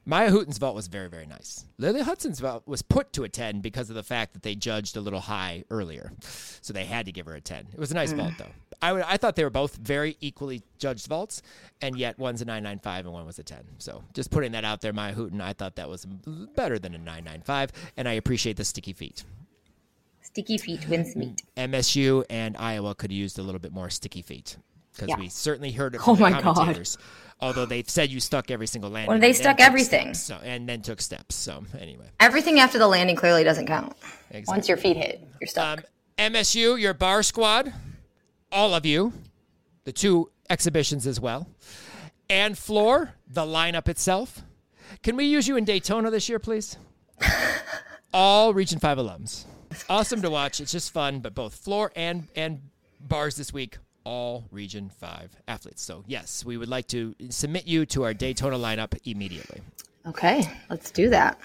Maya 0.09 0.31
Hooten's 0.31 0.57
vault 0.57 0.75
was 0.75 0.87
very, 0.87 1.11
very 1.11 1.27
nice. 1.27 1.67
Lily 1.77 2.01
Hudson's 2.01 2.41
vault 2.41 2.63
was 2.67 2.81
put 2.81 3.13
to 3.13 3.25
a 3.25 3.29
10 3.29 3.61
because 3.61 3.91
of 3.91 3.95
the 3.95 4.03
fact 4.03 4.33
that 4.33 4.43
they 4.43 4.55
judged 4.55 4.97
a 4.97 5.03
little 5.03 5.21
high 5.21 5.65
earlier. 5.71 6.13
So 6.63 6.73
they 6.73 6.87
had 6.87 7.05
to 7.05 7.13
give 7.13 7.27
her 7.27 7.35
a 7.35 7.43
10. 7.43 7.67
It 7.75 7.79
was 7.79 7.91
a 7.91 7.95
nice 7.95 8.13
vault, 8.13 8.33
mm. 8.33 8.39
though. 8.39 8.51
I, 8.81 8.93
would, 8.95 9.03
I 9.03 9.19
thought 9.19 9.37
they 9.37 9.45
were 9.45 9.51
both 9.51 9.77
very 9.77 10.17
equally 10.23 10.63
judged 10.79 11.09
vaults, 11.09 11.43
and 11.83 11.95
yet 11.95 12.19
one's 12.19 12.41
a 12.41 12.47
995 12.47 13.05
and 13.05 13.13
one 13.13 13.27
was 13.27 13.39
a 13.39 13.43
10. 13.43 13.59
So 13.77 14.03
just 14.15 14.31
putting 14.31 14.53
that 14.53 14.65
out 14.65 14.81
there, 14.81 14.95
Maya 14.95 15.13
Hooten, 15.13 15.43
I 15.43 15.53
thought 15.53 15.77
that 15.77 15.91
was 15.91 16.07
better 16.07 16.79
than 16.79 16.95
a 16.95 16.99
995, 16.99 17.73
and 17.99 18.09
I 18.09 18.13
appreciate 18.13 18.57
the 18.57 18.65
sticky 18.65 18.95
feet. 18.95 19.25
Sticky 20.23 20.57
feet 20.57 20.89
wins 20.89 21.17
meat. 21.17 21.43
MSU 21.59 22.21
mm. 22.21 22.25
and 22.31 22.57
Iowa 22.57 22.95
could 22.95 23.11
have 23.11 23.17
used 23.19 23.39
a 23.39 23.43
little 23.43 23.59
bit 23.59 23.73
more 23.73 23.91
sticky 23.91 24.23
feet 24.23 24.57
because 24.95 25.09
Yeah. 25.11 25.19
we 25.19 25.29
certainly 25.29 25.73
heard 25.73 25.95
it 25.95 26.01
Oh 26.01 26.15
from 26.15 26.17
the 26.17 26.23
my 26.23 26.43
God. 26.43 26.89
Although 27.41 27.67
they 27.67 27.85
said 27.87 28.11
you 28.11 28.19
stuck 28.21 28.51
every 28.51 28.67
single 28.67 28.91
landing. 28.91 29.11
Well, 29.11 29.21
they 29.21 29.33
stuck 29.33 29.61
everything. 29.61 30.13
steps, 30.15 30.41
so, 30.43 30.47
and 30.47 30.69
then 30.69 30.83
took 30.83 31.01
steps. 31.01 31.37
So 31.37 31.65
anyway, 31.79 32.07
Everything 32.19 32.59
after 32.59 32.79
the 32.79 32.89
landing 32.89 33.15
clearly 33.15 33.45
doesn't 33.45 33.67
count. 33.67 33.93
Exactly. 34.31 34.45
Once 34.53 34.69
your 34.69 34.77
feet 34.77 34.97
hit, 34.97 35.27
you're 35.41 35.47
stuck. 35.49 35.79
um, 35.79 35.85
MSU, 36.33 36.81
your 36.81 36.95
bar 36.95 37.23
squad, 37.23 37.73
all 38.51 38.75
of 38.75 38.85
you, 38.85 39.13
the 39.85 39.93
two 39.93 40.31
exhibitions 40.51 41.07
as 41.07 41.21
well, 41.21 41.47
and 42.29 42.59
floor, 42.59 43.15
the 43.29 43.43
lineup 43.43 43.87
itself. 43.89 44.43
Can 45.05 45.15
we 45.17 45.27
use 45.27 45.47
you 45.47 45.57
in 45.57 45.65
Daytona 45.65 46.11
this 46.11 46.29
year, 46.29 46.39
please? 46.41 46.77
all 48.13 48.53
Region 48.53 48.81
Five 48.81 48.99
alums. 48.99 49.45
Awesome 49.89 50.23
to 50.23 50.31
watch. 50.31 50.61
It's 50.61 50.73
just 50.73 50.93
fun, 50.93 51.21
but 51.21 51.35
both 51.35 51.55
floor 51.55 51.93
and 51.95 52.27
and 52.35 52.63
bars 53.01 53.37
this 53.37 53.53
week, 53.53 53.79
all 54.09 54.45
Region 54.51 54.89
Five 54.89 55.37
athletes. 55.47 55.83
So 55.83 56.03
yes, 56.07 56.45
we 56.45 56.57
would 56.57 56.69
like 56.69 56.87
to 56.89 57.15
submit 57.29 57.67
you 57.67 57.85
to 57.87 58.05
our 58.05 58.15
Daytona 58.15 58.57
lineup 58.57 58.99
immediately. 59.05 59.61
okay, 60.07 60.51
let's 60.71 60.91
do 60.91 61.11
that. 61.11 61.39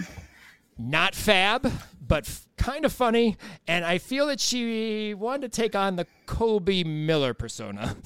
not 0.78 1.13
fab, 1.13 1.69
but 2.08 2.26
f- 2.26 2.47
kind 2.58 2.86
of 2.86 2.93
funny. 2.93 3.36
And 3.67 3.84
I 3.84 3.97
feel 3.97 4.28
that 4.28 4.39
she 4.39 5.13
wanted 5.13 5.52
to 5.52 5.62
take 5.62 5.76
on 5.76 5.97
the 5.97 6.08
Colby 6.26 6.84
Miller 6.86 7.34
persona. 7.34 7.97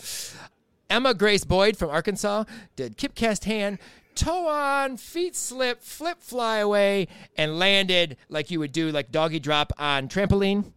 Emma 0.90 1.14
Grace 1.14 1.44
Boyd 1.46 1.78
from 1.78 1.90
Arkansas 1.92 2.46
did 2.76 2.98
kip 2.98 3.14
cast 3.14 3.44
hand, 3.46 3.78
toe 4.16 4.48
on, 4.48 4.98
feet 4.98 5.36
slip, 5.36 5.84
flip 5.84 6.18
fly 6.22 6.58
away, 6.58 7.08
and 7.38 7.60
landed 7.60 8.18
like 8.30 8.50
you 8.50 8.60
would 8.60 8.72
do 8.72 8.90
like 8.92 9.12
doggy 9.12 9.40
drop 9.40 9.72
on 9.78 10.08
trampoline. 10.08 10.72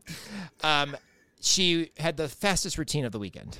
Um, 0.62 0.96
she 1.40 1.90
had 1.96 2.18
the 2.18 2.28
fastest 2.28 2.76
routine 2.76 3.04
of 3.06 3.12
the 3.12 3.18
weekend. 3.18 3.58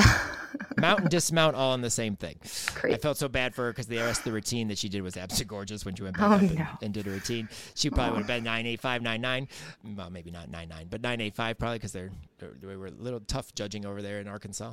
Mount 0.78 1.00
and 1.00 1.10
dismount 1.10 1.54
all 1.56 1.74
in 1.74 1.80
the 1.80 1.90
same 1.90 2.16
thing. 2.16 2.36
Great. 2.74 2.94
I 2.94 2.96
felt 2.96 3.16
so 3.16 3.28
bad 3.28 3.54
for 3.54 3.64
her 3.64 3.70
because 3.72 3.86
the 3.86 3.98
rest 3.98 4.20
of 4.20 4.24
the 4.24 4.32
routine 4.32 4.68
that 4.68 4.78
she 4.78 4.88
did 4.88 5.02
was 5.02 5.16
absolutely 5.16 5.48
gorgeous 5.48 5.84
when 5.84 5.94
she 5.94 6.02
went 6.02 6.16
back 6.16 6.28
Oh, 6.30 6.34
up 6.34 6.40
and, 6.42 6.58
no. 6.58 6.66
and 6.82 6.92
did 6.94 7.06
a 7.06 7.10
routine. 7.10 7.48
She 7.74 7.88
probably 7.90 8.12
would 8.12 8.18
have 8.20 8.26
been 8.26 8.44
985, 8.44 9.02
99. 9.02 9.48
Well, 9.96 10.10
maybe 10.10 10.30
not 10.30 10.50
99, 10.50 10.86
but 10.90 11.00
985 11.02 11.58
probably 11.58 11.78
because 11.78 11.92
they're, 11.92 12.10
they 12.38 12.76
were 12.76 12.86
a 12.86 12.90
little 12.90 13.20
tough 13.20 13.54
judging 13.54 13.84
over 13.86 14.02
there 14.02 14.20
in 14.20 14.26
Arkansas. 14.28 14.72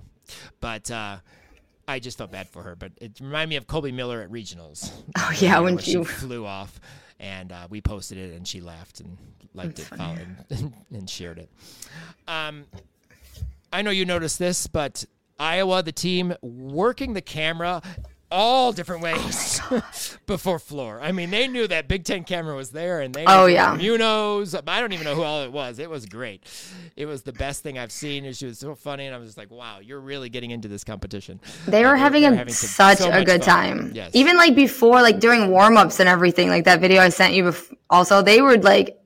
But 0.62 0.90
uh, 0.90 1.18
I 1.88 2.00
just 2.00 2.18
felt 2.18 2.32
bad 2.32 2.48
for 2.50 2.64
her. 2.64 2.76
But 2.76 2.94
it 3.00 3.20
reminded 3.20 3.50
me 3.50 3.56
of 3.58 3.68
Colby 3.68 3.92
Miller 3.92 4.22
at 4.22 4.30
regionals. 4.32 4.92
Oh 5.18 5.32
yeah, 5.40 5.60
when 5.60 5.78
she 5.78 6.04
flew 6.04 6.46
off, 6.46 6.80
and 7.20 7.52
uh, 7.52 7.68
we 7.70 7.82
posted 7.82 8.18
it, 8.18 8.36
and 8.36 8.48
she 8.48 8.62
laughed 8.62 9.00
and 9.00 9.18
liked 9.54 9.80
it, 9.80 9.86
followed, 9.86 10.26
and, 10.50 10.74
and 10.92 11.10
shared 11.10 11.38
it. 11.38 11.50
Um, 12.28 12.66
I 13.72 13.82
know 13.82 13.92
you 13.92 14.06
noticed 14.06 14.40
this, 14.40 14.66
but 14.68 15.06
Iowa, 15.40 15.84
the 15.84 15.92
team 15.92 16.34
working 16.42 17.14
the 17.14 17.22
camera 17.22 17.82
all 18.30 18.74
different 18.74 19.02
oh 19.04 19.06
ways 19.06 19.62
before 20.26 20.60
floor. 20.60 21.00
I 21.02 21.14
mean, 21.14 21.30
they 21.30 21.48
knew 21.48 21.66
that 21.68 21.88
Big 21.88 22.04
Ten 22.04 22.26
camera 22.26 22.56
was 22.58 22.72
there, 22.72 23.00
and 23.00 23.14
they 23.14 23.24
Oh, 23.26 23.46
yeah. 23.46 23.74
Munoz. 23.78 24.54
I 24.68 24.82
don't 24.82 24.92
even 24.92 25.06
know 25.06 25.16
who 25.16 25.24
all 25.24 25.44
it 25.44 25.52
was. 25.54 25.80
It 25.80 25.90
was 25.90 26.06
great. 26.06 26.44
It 26.98 27.06
was 27.06 27.22
the 27.22 27.32
best 27.32 27.64
thing 27.64 27.78
I've 27.80 27.92
seen. 27.92 28.26
and 28.26 28.36
She 28.36 28.46
was 28.46 28.60
so 28.60 28.76
funny, 28.76 29.06
and 29.06 29.16
I 29.16 29.18
was 29.18 29.30
just 29.30 29.38
like, 29.38 29.50
"Wow, 29.50 29.80
you're 29.80 30.02
really 30.02 30.28
getting 30.28 30.52
into 30.52 30.68
this 30.68 30.84
competition." 30.84 31.40
They 31.68 31.86
were 31.86 31.96
having 31.96 32.24
they're 32.24 32.34
a, 32.34 32.38
having 32.38 32.54
such 32.54 32.98
so 32.98 33.12
a 33.12 33.24
good 33.24 33.46
fun. 33.46 33.50
time. 33.78 33.92
Yes. 33.96 34.12
Even 34.14 34.36
like 34.36 34.56
before, 34.56 35.02
like 35.02 35.20
during 35.22 35.50
warm 35.50 35.78
ups 35.78 36.02
and 36.02 36.10
everything, 36.10 36.50
like 36.50 36.66
that 36.66 36.82
video 36.82 37.02
I 37.02 37.08
sent 37.10 37.34
you. 37.34 37.46
Bef- 37.46 37.74
also, 37.90 38.22
they 38.22 38.42
were 38.42 38.58
like 38.58 39.00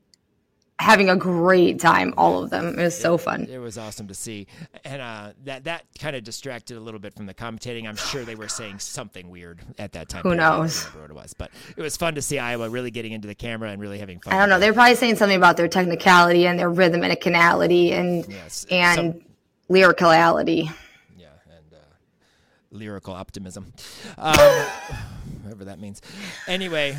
having 0.82 1.10
a 1.10 1.16
great 1.16 1.80
time. 1.80 2.14
All 2.18 2.44
of 2.44 2.50
them. 2.50 2.78
It 2.80 2.84
was 2.84 2.98
so 2.98 3.18
fun. 3.18 3.46
It 3.50 3.60
was 3.60 3.78
awesome 3.78 4.08
to 4.08 4.14
see, 4.16 4.48
and 4.84 5.02
uh, 5.02 5.32
that 5.46 5.66
that 5.66 5.86
kind 6.00 6.16
of 6.16 6.24
distracted 6.24 6.76
a 6.76 6.80
little 6.80 7.00
bit 7.00 7.14
from 7.14 7.28
the 7.28 7.34
commentating. 7.34 7.88
I'm 7.88 7.96
sure 7.96 8.26
they 8.26 8.36
were 8.36 8.48
saying 8.48 8.80
something 8.80 9.30
weird 9.30 9.62
at 9.78 9.94
that 9.94 10.10
time. 10.10 10.24
Who 10.24 10.30
but 10.30 10.40
I 10.40 10.50
don't 10.50 10.60
knows? 10.62 10.84
what 10.86 11.10
it 11.10 11.14
was, 11.14 11.34
but 11.34 11.52
it 11.78 11.82
was 11.82 11.96
fun 11.98 12.16
to 12.16 12.22
see 12.22 12.40
Iowa 12.40 12.68
really 12.70 12.90
getting 12.92 13.12
into 13.12 13.28
the 13.28 13.36
camera 13.36 13.70
and 13.70 13.80
really 13.80 14.00
having 14.00 14.20
fun. 14.20 14.34
I 14.34 14.40
don't 14.40 14.50
know. 14.50 14.60
They're 14.60 14.74
probably 14.74 14.96
saying 14.96 15.18
something 15.18 15.38
about 15.38 15.56
their 15.56 15.68
technicality 15.68 16.48
and 16.48 16.58
their 16.58 16.70
rhythm 16.70 17.04
and 17.04 17.14
a 17.14 17.16
canality 17.16 17.94
and 17.94 18.26
Yes. 18.28 18.66
and 18.72 19.14
Some- 19.14 19.22
lyricality. 19.70 20.72
Yeah, 21.18 21.28
and 21.48 21.74
uh, 21.74 21.78
lyrical 22.72 23.14
optimism, 23.14 23.72
um, 24.18 24.34
whatever 25.44 25.66
that 25.66 25.80
means. 25.80 26.02
Anyway, 26.48 26.98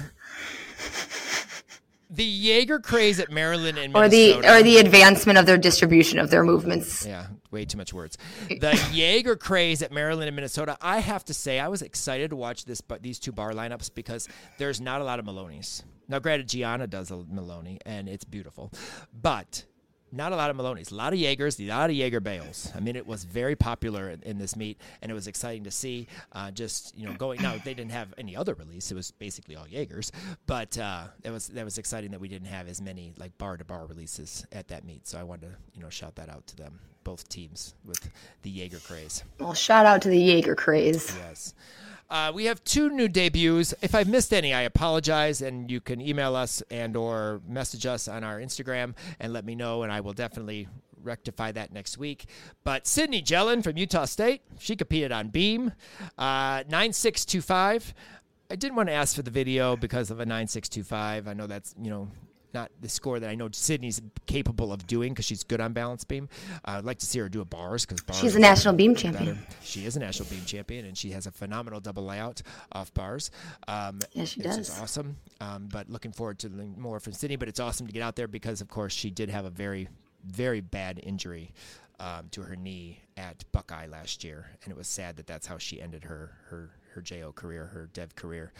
the 2.14 2.24
Jaeger 2.24 2.78
craze 2.78 3.18
at 3.18 3.30
Maryland 3.32 3.78
and 3.78 3.96
Or 3.96 4.08
the 4.08 4.32
Minnesota. 4.34 4.54
or 4.58 4.62
the 4.62 4.76
advancement 4.76 5.38
of 5.38 5.46
their 5.46 5.56
distribution 5.58 6.18
of 6.18 6.30
their 6.30 6.44
movements. 6.44 7.06
Yeah, 7.06 7.26
way 7.50 7.64
too 7.64 7.78
much 7.78 7.92
words. 7.92 8.18
The 8.48 8.78
Jaeger 8.92 9.34
craze 9.36 9.82
at 9.82 9.90
Maryland 9.92 10.28
and 10.28 10.36
Minnesota. 10.36 10.76
I 10.80 10.98
have 10.98 11.24
to 11.24 11.34
say, 11.34 11.58
I 11.58 11.68
was 11.68 11.80
excited 11.82 12.30
to 12.30 12.36
watch 12.36 12.66
this, 12.66 12.80
but 12.82 13.02
these 13.02 13.18
two 13.18 13.32
bar 13.32 13.52
lineups 13.52 13.94
because 13.94 14.28
there's 14.58 14.80
not 14.80 15.00
a 15.00 15.04
lot 15.04 15.18
of 15.18 15.24
Maloney's. 15.24 15.82
Now, 16.08 16.18
granted, 16.18 16.48
Gianna 16.48 16.86
does 16.86 17.10
a 17.10 17.16
Maloney, 17.16 17.78
and 17.86 18.08
it's 18.08 18.24
beautiful, 18.24 18.70
but 19.14 19.64
not 20.12 20.32
a 20.32 20.36
lot 20.36 20.50
of 20.50 20.56
Maloney's. 20.56 20.90
A 20.90 20.94
lot 20.94 21.12
of 21.12 21.18
Jaegers, 21.18 21.58
a 21.58 21.66
lot 21.66 21.90
of 21.90 21.96
Jaeger 21.96 22.20
bales. 22.20 22.70
I 22.76 22.80
mean, 22.80 22.96
it 22.96 23.06
was 23.06 23.24
very 23.24 23.56
popular 23.56 24.10
in, 24.10 24.22
in 24.22 24.38
this 24.38 24.54
meet, 24.56 24.78
and 25.00 25.10
it 25.10 25.14
was 25.14 25.26
exciting 25.26 25.64
to 25.64 25.70
see. 25.70 26.06
Uh, 26.32 26.50
just 26.50 26.96
you 26.96 27.06
know, 27.06 27.14
going 27.14 27.40
now 27.40 27.56
they 27.64 27.74
didn't 27.74 27.92
have 27.92 28.12
any 28.18 28.36
other 28.36 28.54
release. 28.54 28.90
It 28.90 28.94
was 28.94 29.10
basically 29.10 29.56
all 29.56 29.66
Jaegers, 29.66 30.12
but 30.46 30.76
uh, 30.78 31.04
it 31.24 31.30
was 31.30 31.48
that 31.48 31.64
was 31.64 31.78
exciting 31.78 32.10
that 32.10 32.20
we 32.20 32.28
didn't 32.28 32.48
have 32.48 32.68
as 32.68 32.80
many 32.80 33.14
like 33.18 33.36
bar 33.38 33.56
to 33.56 33.64
bar 33.64 33.86
releases 33.86 34.46
at 34.52 34.68
that 34.68 34.84
meet. 34.84 35.06
So 35.08 35.18
I 35.18 35.22
wanted 35.22 35.50
to 35.50 35.56
you 35.74 35.82
know 35.82 35.90
shout 35.90 36.16
that 36.16 36.28
out 36.28 36.46
to 36.48 36.56
them, 36.56 36.78
both 37.04 37.28
teams 37.28 37.74
with 37.84 38.10
the 38.42 38.50
Jaeger 38.50 38.78
craze. 38.78 39.24
Well, 39.40 39.54
shout 39.54 39.86
out 39.86 40.02
to 40.02 40.08
the 40.08 40.18
Jaeger 40.18 40.54
craze. 40.54 41.14
Yes. 41.16 41.54
Uh, 42.12 42.30
we 42.30 42.44
have 42.44 42.62
two 42.62 42.90
new 42.90 43.08
debuts. 43.08 43.72
If 43.80 43.94
I've 43.94 44.06
missed 44.06 44.34
any, 44.34 44.52
I 44.52 44.60
apologize, 44.60 45.40
and 45.40 45.70
you 45.70 45.80
can 45.80 45.98
email 45.98 46.36
us 46.36 46.62
and 46.70 46.94
or 46.94 47.40
message 47.48 47.86
us 47.86 48.06
on 48.06 48.22
our 48.22 48.38
Instagram 48.38 48.94
and 49.18 49.32
let 49.32 49.46
me 49.46 49.54
know, 49.54 49.82
and 49.82 49.90
I 49.90 50.00
will 50.00 50.12
definitely 50.12 50.68
rectify 51.02 51.52
that 51.52 51.72
next 51.72 51.96
week. 51.96 52.26
But 52.64 52.86
Sydney 52.86 53.22
Jellin 53.22 53.62
from 53.62 53.78
Utah 53.78 54.04
State, 54.04 54.42
she 54.58 54.76
competed 54.76 55.10
on 55.10 55.28
beam, 55.28 55.72
uh, 56.18 56.64
9625. 56.68 57.94
I 58.50 58.56
didn't 58.56 58.76
want 58.76 58.90
to 58.90 58.94
ask 58.94 59.16
for 59.16 59.22
the 59.22 59.30
video 59.30 59.74
because 59.74 60.10
of 60.10 60.20
a 60.20 60.26
9625. 60.26 61.26
I 61.26 61.32
know 61.32 61.46
that's, 61.46 61.74
you 61.80 61.88
know, 61.88 62.10
not 62.54 62.70
the 62.80 62.88
score 62.88 63.20
that 63.20 63.28
I 63.28 63.34
know 63.34 63.48
Sydney's 63.52 64.00
capable 64.26 64.72
of 64.72 64.86
doing 64.86 65.12
because 65.12 65.24
she's 65.24 65.44
good 65.44 65.60
on 65.60 65.72
balance 65.72 66.04
beam. 66.04 66.28
Uh, 66.64 66.76
I'd 66.78 66.84
like 66.84 66.98
to 66.98 67.06
see 67.06 67.18
her 67.18 67.28
do 67.28 67.40
a 67.40 67.44
bars 67.44 67.84
because 67.86 68.02
bars 68.02 68.18
She's 68.20 68.34
a 68.36 68.40
national 68.40 68.74
beam 68.74 68.94
better. 68.94 69.12
champion. 69.12 69.38
She 69.62 69.84
is 69.86 69.96
a 69.96 70.00
national 70.00 70.28
beam 70.28 70.44
champion, 70.44 70.86
and 70.86 70.96
she 70.96 71.10
has 71.10 71.26
a 71.26 71.30
phenomenal 71.32 71.80
double 71.80 72.04
layout 72.04 72.42
off 72.72 72.92
bars. 72.94 73.30
Um, 73.68 74.00
Yeah, 74.12 74.24
she 74.24 74.40
does. 74.40 74.78
awesome. 74.80 75.16
Um, 75.40 75.68
but 75.72 75.88
looking 75.88 76.12
forward 76.12 76.38
to 76.40 76.48
more 76.50 77.00
from 77.00 77.12
Sydney. 77.12 77.36
But 77.36 77.48
it's 77.48 77.60
awesome 77.60 77.86
to 77.86 77.92
get 77.92 78.02
out 78.02 78.16
there 78.16 78.28
because, 78.28 78.60
of 78.60 78.68
course, 78.68 78.92
she 78.92 79.10
did 79.10 79.28
have 79.30 79.44
a 79.44 79.50
very, 79.50 79.88
very 80.24 80.60
bad 80.60 81.00
injury 81.02 81.52
um, 82.00 82.28
to 82.32 82.42
her 82.42 82.56
knee 82.56 83.00
at 83.16 83.44
Buckeye 83.52 83.86
last 83.86 84.24
year, 84.24 84.46
and 84.64 84.72
it 84.72 84.76
was 84.76 84.88
sad 84.88 85.16
that 85.16 85.26
that's 85.26 85.46
how 85.46 85.58
she 85.58 85.80
ended 85.80 86.04
her 86.04 86.32
her 86.48 86.70
her 86.94 87.00
JO 87.00 87.32
career, 87.32 87.66
her 87.66 87.88
Dev 87.94 88.14
career. 88.16 88.52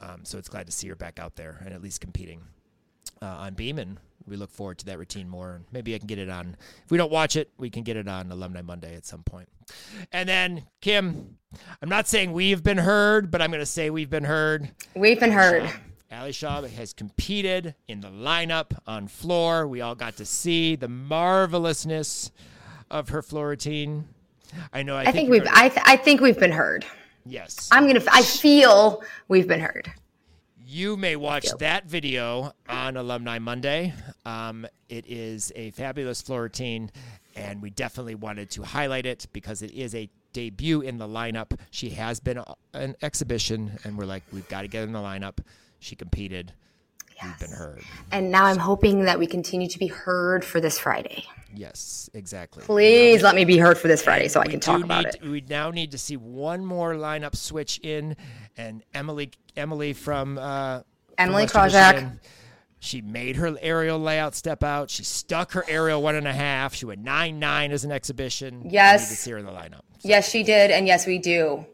Um, 0.00 0.24
so 0.24 0.38
it's 0.38 0.48
glad 0.48 0.66
to 0.66 0.72
see 0.72 0.88
her 0.88 0.96
back 0.96 1.18
out 1.20 1.36
there 1.36 1.62
and 1.64 1.72
at 1.72 1.80
least 1.80 2.00
competing 2.00 2.40
uh, 3.22 3.26
on 3.26 3.54
Beam, 3.54 3.78
and 3.78 3.98
we 4.26 4.36
look 4.36 4.50
forward 4.50 4.78
to 4.78 4.86
that 4.86 4.98
routine 4.98 5.28
more. 5.28 5.54
And 5.54 5.64
maybe 5.72 5.94
I 5.94 5.98
can 5.98 6.06
get 6.06 6.18
it 6.18 6.28
on. 6.28 6.56
If 6.84 6.90
we 6.90 6.98
don't 6.98 7.12
watch 7.12 7.36
it, 7.36 7.50
we 7.58 7.70
can 7.70 7.82
get 7.82 7.96
it 7.96 8.08
on 8.08 8.30
Alumni 8.32 8.62
Monday 8.62 8.94
at 8.96 9.06
some 9.06 9.22
point. 9.22 9.48
And 10.12 10.28
then 10.28 10.64
Kim, 10.80 11.36
I'm 11.80 11.88
not 11.88 12.08
saying 12.08 12.32
we've 12.32 12.62
been 12.62 12.78
heard, 12.78 13.30
but 13.30 13.40
I'm 13.40 13.50
going 13.50 13.60
to 13.60 13.66
say 13.66 13.90
we've 13.90 14.10
been 14.10 14.24
heard. 14.24 14.70
We've 14.94 15.18
been 15.18 15.32
heard. 15.32 15.70
Ali 16.12 16.32
Shaw 16.32 16.62
has 16.62 16.92
competed 16.92 17.74
in 17.88 18.00
the 18.00 18.08
lineup 18.08 18.78
on 18.86 19.08
floor. 19.08 19.66
We 19.66 19.80
all 19.80 19.94
got 19.96 20.16
to 20.18 20.24
see 20.24 20.76
the 20.76 20.88
marvelousness 20.88 22.30
of 22.90 23.08
her 23.08 23.22
floor 23.22 23.48
routine. 23.48 24.08
I 24.72 24.82
know. 24.84 24.96
I, 24.96 25.02
I 25.02 25.12
think 25.12 25.28
we're 25.28 25.40
we've. 25.40 25.48
I, 25.52 25.68
th- 25.68 25.82
I 25.84 25.96
think 25.96 26.20
we've 26.20 26.38
been 26.38 26.52
heard. 26.52 26.86
yes. 27.24 27.68
I'm 27.72 27.86
gonna. 27.88 28.02
I 28.10 28.22
feel 28.22 29.02
we've 29.28 29.48
been 29.48 29.60
heard. 29.60 29.92
You 30.68 30.96
may 30.96 31.14
watch 31.14 31.46
that 31.60 31.86
video 31.86 32.52
on 32.68 32.96
Alumni 32.96 33.38
Monday. 33.38 33.94
Um, 34.24 34.66
it 34.88 35.04
is 35.06 35.52
a 35.54 35.70
fabulous 35.70 36.20
floor 36.20 36.42
routine, 36.42 36.90
and 37.36 37.62
we 37.62 37.70
definitely 37.70 38.16
wanted 38.16 38.50
to 38.50 38.64
highlight 38.64 39.06
it 39.06 39.28
because 39.32 39.62
it 39.62 39.70
is 39.70 39.94
a 39.94 40.08
debut 40.32 40.80
in 40.80 40.98
the 40.98 41.06
lineup. 41.06 41.56
She 41.70 41.90
has 41.90 42.18
been 42.18 42.42
an 42.72 42.96
exhibition, 43.00 43.78
and 43.84 43.96
we're 43.96 44.06
like, 44.06 44.24
we've 44.32 44.48
got 44.48 44.62
to 44.62 44.68
get 44.68 44.82
in 44.82 44.92
the 44.92 44.98
lineup. 44.98 45.38
She 45.78 45.94
competed. 45.94 46.52
We've 47.22 47.38
been 47.38 47.52
heard. 47.52 47.82
And 48.10 48.32
now 48.32 48.44
I'm 48.44 48.58
hoping 48.58 49.04
that 49.04 49.20
we 49.20 49.28
continue 49.28 49.68
to 49.68 49.78
be 49.78 49.86
heard 49.86 50.44
for 50.44 50.60
this 50.60 50.78
Friday. 50.78 51.24
Yes, 51.54 52.10
exactly. 52.12 52.62
Please 52.64 53.22
let 53.22 53.34
me 53.34 53.44
be 53.44 53.56
heard 53.56 53.78
for 53.78 53.88
this 53.88 54.02
Friday 54.02 54.28
so 54.28 54.40
I 54.40 54.46
can 54.46 54.60
talk 54.60 54.82
about 54.82 55.04
need- 55.04 55.14
it. 55.14 55.22
We 55.22 55.44
now 55.48 55.70
need 55.70 55.92
to 55.92 55.98
see 55.98 56.16
one 56.16 56.66
more 56.66 56.94
lineup 56.94 57.34
switch 57.34 57.78
in, 57.82 58.16
and 58.56 58.82
Emily 58.94 59.30
Emily 59.56 59.92
from 59.92 60.38
uh, 60.38 60.80
Emily 61.18 61.46
Krajak. 61.46 62.18
She 62.78 63.00
made 63.00 63.36
her 63.36 63.56
aerial 63.60 63.98
layout 63.98 64.34
step 64.34 64.62
out. 64.62 64.90
She 64.90 65.02
stuck 65.02 65.52
her 65.52 65.64
aerial 65.66 66.02
one 66.02 66.14
and 66.14 66.28
a 66.28 66.32
half. 66.32 66.74
She 66.74 66.86
went 66.86 67.00
nine 67.00 67.38
nine 67.38 67.72
as 67.72 67.84
an 67.84 67.92
exhibition. 67.92 68.68
Yes. 68.70 69.08
to 69.08 69.16
see 69.16 69.30
her 69.32 69.38
in 69.38 69.46
the 69.46 69.52
lineup. 69.52 69.80
Yes, 70.02 70.30
she 70.30 70.42
did, 70.42 70.70
and 70.70 70.86
yes, 70.86 71.06
we 71.06 71.18
do. 71.18 71.66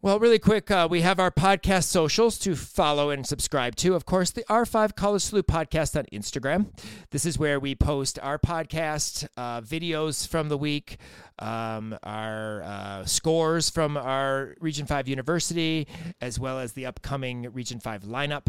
Well, 0.00 0.20
really 0.20 0.38
quick, 0.38 0.70
uh, 0.70 0.86
we 0.88 1.00
have 1.00 1.18
our 1.18 1.32
podcast 1.32 1.84
socials 1.84 2.38
to 2.38 2.54
follow 2.54 3.10
and 3.10 3.26
subscribe 3.26 3.74
to. 3.76 3.96
Of 3.96 4.06
course, 4.06 4.30
the 4.30 4.44
R5 4.44 4.94
College 4.94 5.22
Salute 5.22 5.48
podcast 5.48 5.98
on 5.98 6.04
Instagram. 6.12 6.66
This 7.10 7.26
is 7.26 7.36
where 7.36 7.58
we 7.58 7.74
post 7.74 8.16
our 8.22 8.38
podcast, 8.38 9.26
uh, 9.36 9.60
videos 9.60 10.24
from 10.26 10.50
the 10.50 10.56
week, 10.56 10.98
um, 11.38 11.96
our 12.02 12.62
uh, 12.62 13.04
scores 13.04 13.70
from 13.70 13.96
our 13.96 14.54
Region 14.60 14.86
5 14.86 15.08
University, 15.08 15.86
as 16.20 16.38
well 16.38 16.58
as 16.58 16.72
the 16.72 16.86
upcoming 16.86 17.50
Region 17.52 17.80
5 17.80 18.02
lineup. 18.02 18.46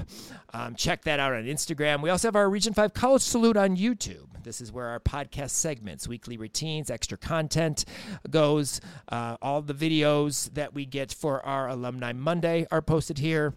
Um, 0.54 0.76
check 0.76 1.04
that 1.04 1.20
out 1.20 1.34
on 1.34 1.44
Instagram. 1.44 2.02
We 2.02 2.10
also 2.10 2.28
have 2.28 2.36
our 2.36 2.50
Region 2.50 2.74
5 2.74 2.94
College 2.94 3.22
Salute 3.22 3.58
on 3.58 3.78
YouTube. 3.78 4.44
This 4.44 4.62
is 4.62 4.72
where 4.72 4.88
our 4.88 5.00
podcast 5.00 5.52
segments, 5.52 6.08
weekly 6.08 6.38
routines, 6.38 6.90
extra 6.90 7.18
content 7.18 7.86
goes. 8.30 8.82
Uh, 9.10 9.38
all 9.42 9.62
the 9.62 9.74
videos 9.74 10.54
that 10.54 10.74
we 10.74 10.86
get 10.86 11.14
for 11.14 11.46
our 11.46 11.68
Alumni 11.68 12.14
Monday 12.14 12.66
are 12.72 12.82
posted 12.82 13.20
here. 13.20 13.54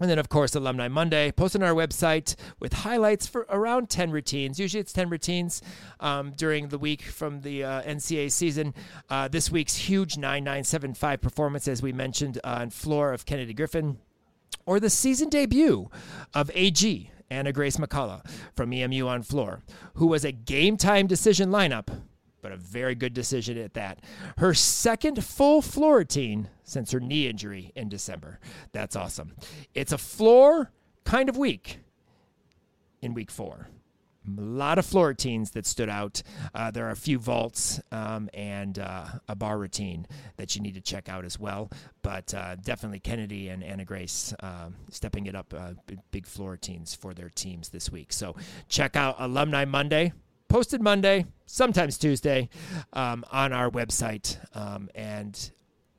And 0.00 0.10
then, 0.10 0.18
of 0.18 0.28
course, 0.28 0.56
Alumni 0.56 0.88
Monday, 0.88 1.30
posted 1.30 1.62
on 1.62 1.68
our 1.68 1.74
website 1.74 2.34
with 2.58 2.72
highlights 2.72 3.28
for 3.28 3.46
around 3.48 3.88
10 3.90 4.10
routines. 4.10 4.58
Usually 4.58 4.80
it's 4.80 4.92
10 4.92 5.08
routines 5.08 5.62
um, 6.00 6.32
during 6.32 6.68
the 6.68 6.78
week 6.78 7.02
from 7.02 7.42
the 7.42 7.62
uh, 7.62 7.82
NCAA 7.82 8.32
season. 8.32 8.74
Uh, 9.08 9.28
this 9.28 9.52
week's 9.52 9.76
huge 9.76 10.16
9975 10.16 11.20
performance, 11.20 11.68
as 11.68 11.80
we 11.80 11.92
mentioned, 11.92 12.38
uh, 12.42 12.58
on 12.60 12.70
floor 12.70 13.12
of 13.12 13.24
Kennedy 13.24 13.54
Griffin 13.54 13.98
or 14.66 14.80
the 14.80 14.90
season 14.90 15.28
debut 15.28 15.88
of 16.32 16.50
AG, 16.54 17.10
Anna 17.30 17.52
Grace 17.52 17.76
McCullough 17.76 18.26
from 18.54 18.72
EMU 18.72 19.06
on 19.06 19.22
floor, 19.22 19.62
who 19.94 20.06
was 20.06 20.24
a 20.24 20.32
game 20.32 20.76
time 20.76 21.06
decision 21.06 21.50
lineup, 21.50 21.88
but 22.44 22.52
a 22.52 22.56
very 22.58 22.94
good 22.94 23.14
decision 23.14 23.56
at 23.56 23.72
that. 23.72 24.00
Her 24.36 24.52
second 24.52 25.24
full 25.24 25.62
floor 25.62 25.96
routine 25.96 26.50
since 26.62 26.92
her 26.92 27.00
knee 27.00 27.26
injury 27.26 27.72
in 27.74 27.88
December. 27.88 28.38
That's 28.72 28.96
awesome. 28.96 29.32
It's 29.72 29.92
a 29.92 29.98
floor 29.98 30.70
kind 31.04 31.30
of 31.30 31.38
week 31.38 31.78
in 33.00 33.14
week 33.14 33.30
four. 33.30 33.68
A 34.26 34.40
lot 34.40 34.78
of 34.78 34.84
floor 34.84 35.08
routines 35.08 35.52
that 35.52 35.64
stood 35.64 35.88
out. 35.88 36.22
Uh, 36.54 36.70
there 36.70 36.86
are 36.86 36.90
a 36.90 36.96
few 36.96 37.18
vaults 37.18 37.80
um, 37.90 38.28
and 38.34 38.78
uh, 38.78 39.06
a 39.26 39.34
bar 39.34 39.56
routine 39.56 40.06
that 40.36 40.54
you 40.54 40.60
need 40.60 40.74
to 40.74 40.82
check 40.82 41.08
out 41.08 41.24
as 41.24 41.38
well. 41.38 41.70
But 42.02 42.34
uh, 42.34 42.56
definitely 42.56 43.00
Kennedy 43.00 43.48
and 43.48 43.64
Anna 43.64 43.86
Grace 43.86 44.34
um 44.40 44.74
stepping 44.90 45.24
it 45.26 45.34
up, 45.34 45.54
uh, 45.56 45.72
big, 46.10 46.26
floor 46.26 46.50
routines 46.52 46.94
for 46.94 47.14
their 47.14 47.30
teams 47.30 47.70
this 47.70 47.90
week. 47.90 48.12
So 48.12 48.36
check 48.68 48.96
out 48.96 49.16
Alumni 49.18 49.64
Monday, 49.64 50.12
posted 50.54 50.80
Monday, 50.80 51.26
sometimes 51.46 51.98
Tuesday, 51.98 52.48
um, 52.92 53.24
on 53.32 53.52
our 53.52 53.68
website. 53.68 54.38
Um, 54.56 54.88
and 54.94 55.50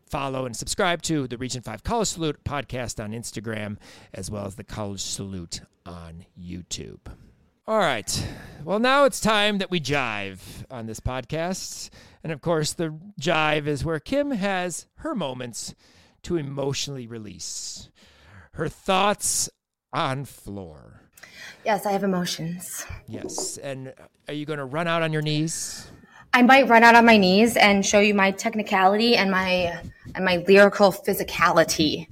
follow 0.09 0.45
and 0.45 0.55
subscribe 0.55 1.01
to 1.01 1.27
the 1.27 1.37
Region 1.37 1.61
5 1.61 1.83
College 1.83 2.07
Salute 2.07 2.41
podcast 2.45 3.03
on 3.03 3.11
Instagram, 3.11 3.75
as 4.13 4.31
well 4.31 4.45
as 4.45 4.55
the 4.55 4.63
College 4.63 5.01
Salute 5.01 5.59
on 5.85 6.25
YouTube. 6.41 6.99
All 7.67 7.79
right. 7.79 8.27
Well, 8.63 8.79
now 8.79 9.03
it's 9.03 9.19
time 9.19 9.57
that 9.57 9.71
we 9.71 9.81
jive 9.81 10.39
on 10.71 10.85
this 10.85 11.01
podcast. 11.01 11.89
And 12.23 12.31
of 12.31 12.39
course, 12.39 12.71
the 12.71 12.97
jive 13.19 13.67
is 13.67 13.83
where 13.83 13.99
Kim 13.99 14.31
has 14.31 14.87
her 14.99 15.13
moments 15.13 15.75
to 16.23 16.37
emotionally 16.37 17.07
release 17.07 17.89
her 18.53 18.69
thoughts 18.69 19.49
on 19.91 20.23
floor. 20.23 21.04
Yes, 21.63 21.85
I 21.85 21.91
have 21.91 22.03
emotions. 22.03 22.85
Yes. 23.07 23.57
And 23.57 23.93
are 24.27 24.33
you 24.33 24.45
going 24.45 24.59
to 24.59 24.65
run 24.65 24.87
out 24.87 25.01
on 25.01 25.11
your 25.11 25.21
knees? 25.21 25.89
I 26.33 26.41
might 26.41 26.67
run 26.67 26.83
out 26.83 26.95
on 26.95 27.05
my 27.05 27.17
knees 27.17 27.55
and 27.55 27.85
show 27.85 27.99
you 27.99 28.13
my 28.13 28.31
technicality 28.31 29.15
and 29.15 29.31
my 29.31 29.79
and 30.13 30.25
my 30.25 30.43
lyrical 30.47 30.91
physicality 30.91 32.07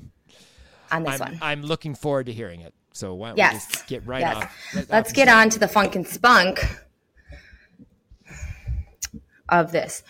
on 0.91 1.03
this 1.03 1.19
I'm, 1.19 1.31
one. 1.31 1.39
I'm 1.41 1.61
looking 1.61 1.93
forward 1.93 2.27
to 2.27 2.33
hearing 2.33 2.61
it. 2.61 2.73
So 2.93 3.13
why 3.15 3.29
don't 3.29 3.37
Yes. 3.37 3.53
we 3.53 3.73
just 3.73 3.87
get 3.87 4.07
right 4.07 4.21
yes. 4.21 4.35
off? 4.37 4.57
right 4.75 4.89
Let's 4.89 5.09
off 5.09 5.15
get 5.15 5.27
on 5.27 5.49
to 5.49 5.59
the 5.59 5.67
funk 5.67 5.95
and 5.95 6.07
spunk 6.07 6.65
of 9.49 9.71
this. 9.71 10.03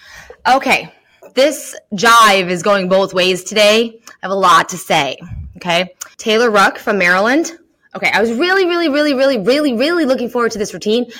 Okay. 0.47 0.93
This 1.33 1.75
jive 1.93 2.49
is 2.49 2.61
going 2.61 2.89
both 2.89 3.13
ways 3.13 3.43
today. 3.43 3.99
I 4.07 4.15
have 4.21 4.31
a 4.31 4.35
lot 4.35 4.69
to 4.69 4.77
say. 4.77 5.17
Okay. 5.57 5.95
Taylor 6.17 6.51
Ruck 6.51 6.77
from 6.77 6.97
Maryland. 6.97 7.57
Okay. 7.95 8.09
I 8.11 8.21
was 8.21 8.31
really, 8.31 8.65
really, 8.65 8.89
really, 8.89 9.13
really, 9.13 9.37
really, 9.37 9.73
really 9.73 10.05
looking 10.05 10.29
forward 10.29 10.51
to 10.53 10.57
this 10.57 10.73
routine 10.73 11.11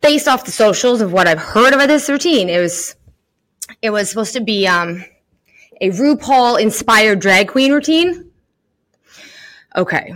based 0.00 0.28
off 0.28 0.44
the 0.44 0.50
socials 0.50 1.00
of 1.00 1.12
what 1.12 1.26
I've 1.26 1.38
heard 1.38 1.72
about 1.72 1.88
this 1.88 2.08
routine. 2.08 2.48
It 2.48 2.60
was, 2.60 2.96
it 3.82 3.90
was 3.90 4.08
supposed 4.08 4.32
to 4.34 4.40
be, 4.40 4.66
um, 4.66 5.04
a 5.80 5.90
RuPaul 5.90 6.60
inspired 6.60 7.20
drag 7.20 7.48
queen 7.48 7.72
routine. 7.72 8.30
Okay. 9.76 10.14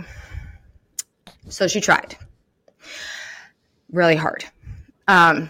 So 1.49 1.67
she 1.67 1.81
tried 1.81 2.17
really 3.91 4.15
hard. 4.15 4.45
Um, 5.07 5.49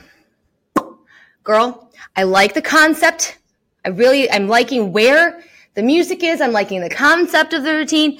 girl, 1.43 1.91
I 2.15 2.23
like 2.23 2.53
the 2.53 2.61
concept. 2.61 3.37
I 3.83 3.89
really, 3.89 4.29
I'm 4.31 4.47
liking 4.47 4.93
where 4.93 5.43
the 5.73 5.83
music 5.83 6.23
is. 6.23 6.41
I'm 6.41 6.51
liking 6.51 6.81
the 6.81 6.89
concept 6.89 7.53
of 7.53 7.63
the 7.63 7.73
routine, 7.73 8.19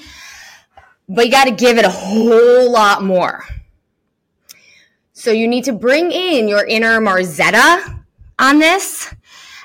but 1.08 1.26
you 1.26 1.30
got 1.30 1.44
to 1.44 1.52
give 1.52 1.78
it 1.78 1.84
a 1.84 1.90
whole 1.90 2.70
lot 2.70 3.02
more. 3.02 3.44
So 5.12 5.30
you 5.30 5.48
need 5.48 5.64
to 5.64 5.72
bring 5.72 6.12
in 6.12 6.46
your 6.46 6.64
inner 6.66 7.00
Marzetta 7.00 8.04
on 8.38 8.58
this, 8.58 9.14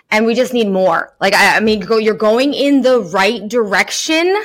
and 0.10 0.26
we 0.26 0.34
just 0.34 0.54
need 0.54 0.70
more. 0.70 1.16
Like, 1.20 1.34
I, 1.34 1.58
I 1.58 1.60
mean, 1.60 1.82
go, 1.82 1.98
you're 1.98 2.14
going 2.14 2.54
in 2.54 2.82
the 2.82 3.02
right 3.02 3.48
direction. 3.48 4.36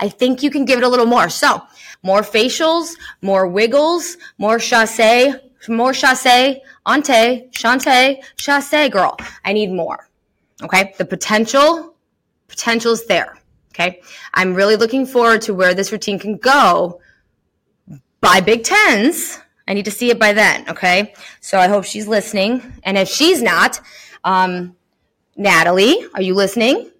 I 0.00 0.08
think 0.08 0.42
you 0.42 0.50
can 0.50 0.64
give 0.64 0.78
it 0.78 0.84
a 0.84 0.88
little 0.88 1.06
more. 1.06 1.28
So, 1.28 1.62
more 2.02 2.20
facials, 2.20 2.96
more 3.22 3.46
wiggles, 3.46 4.16
more 4.38 4.58
chasse, 4.58 5.34
more 5.68 5.92
chasse, 5.92 6.56
ante, 6.86 7.48
chante, 7.50 8.20
chasse, 8.36 8.90
girl. 8.90 9.16
I 9.44 9.52
need 9.52 9.72
more. 9.72 10.08
Okay. 10.62 10.94
The 10.98 11.04
potential, 11.04 11.94
potential's 12.48 13.06
there. 13.06 13.37
Okay. 13.78 14.00
I'm 14.34 14.54
really 14.54 14.74
looking 14.74 15.06
forward 15.06 15.42
to 15.42 15.54
where 15.54 15.72
this 15.72 15.92
routine 15.92 16.18
can 16.18 16.36
go 16.36 17.00
by 18.20 18.40
Big 18.40 18.64
Tens. 18.64 19.38
I 19.68 19.74
need 19.74 19.84
to 19.84 19.90
see 19.90 20.10
it 20.10 20.18
by 20.18 20.32
then. 20.32 20.68
Okay. 20.68 21.14
So 21.40 21.58
I 21.58 21.68
hope 21.68 21.84
she's 21.84 22.08
listening. 22.08 22.80
And 22.82 22.98
if 22.98 23.08
she's 23.08 23.40
not, 23.40 23.80
um, 24.24 24.74
Natalie, 25.36 26.04
are 26.14 26.22
you 26.22 26.34
listening? 26.34 26.90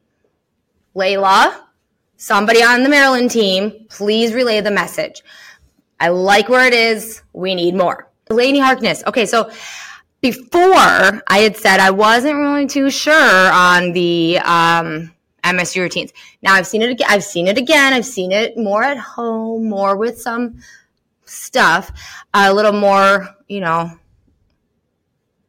Layla, 0.95 1.61
somebody 2.17 2.63
on 2.63 2.85
the 2.85 2.89
Maryland 2.89 3.33
team, 3.33 3.87
please 3.89 4.33
relay 4.33 4.61
the 4.61 4.71
message. 4.71 5.23
I 5.99 6.11
like 6.11 6.49
where 6.49 6.67
it 6.67 6.75
is. 6.75 7.23
We 7.33 7.57
need 7.57 7.75
more. 7.75 8.09
Delaney 8.27 8.61
Harkness. 8.61 9.03
Okay, 9.07 9.27
so 9.27 9.51
before 10.21 11.23
I 11.27 11.39
had 11.39 11.57
said 11.57 11.81
I 11.81 11.91
wasn't 11.91 12.37
really 12.37 12.67
too 12.67 12.91
sure 12.91 13.53
on 13.53 13.93
the 13.93 14.39
um, 14.45 15.13
MSU 15.45 15.81
routines. 15.81 16.13
Now 16.43 16.55
I've 16.55 16.67
seen 16.67 16.83
it 16.83 16.91
again. 16.91 17.07
I've 17.11 17.25
seen 17.25 17.47
it 17.47 17.59
again. 17.59 17.93
I've 17.93 18.07
seen 18.07 18.33
it 18.33 18.57
more 18.57 18.83
at 18.83 18.99
home, 18.99 19.69
more 19.69 19.97
with 19.97 20.21
some 20.21 20.61
stuff, 21.25 21.93
a 22.35 22.53
little 22.53 22.73
more, 22.73 23.29
you 23.49 23.61
know, 23.61 23.91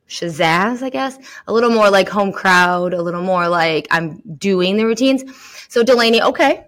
shazazz, 0.08 0.82
I 0.82 0.90
guess. 0.90 1.18
A 1.48 1.54
little 1.54 1.70
more 1.70 1.90
like 1.90 2.10
home 2.10 2.32
crowd, 2.32 2.94
a 2.94 3.02
little 3.02 3.22
more 3.22 3.48
like 3.48 3.88
I'm 3.92 4.22
doing 4.38 4.78
the 4.78 4.86
routines. 4.86 5.24
So 5.70 5.84
Delaney, 5.84 6.22
okay. 6.22 6.66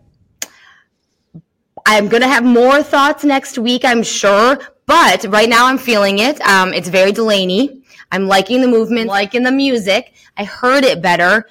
I'm 1.85 2.07
gonna 2.07 2.27
have 2.27 2.43
more 2.43 2.83
thoughts 2.83 3.23
next 3.23 3.57
week, 3.57 3.83
I'm 3.83 4.03
sure. 4.03 4.59
But 4.85 5.25
right 5.25 5.49
now 5.49 5.67
I'm 5.67 5.77
feeling 5.77 6.19
it. 6.19 6.39
Um, 6.41 6.73
it's 6.73 6.89
very 6.89 7.11
Delaney. 7.11 7.81
I'm 8.11 8.27
liking 8.27 8.61
the 8.61 8.67
movement, 8.67 9.07
liking 9.07 9.43
the 9.43 9.51
music. 9.51 10.13
I 10.37 10.43
heard 10.43 10.83
it 10.83 11.01
better 11.01 11.47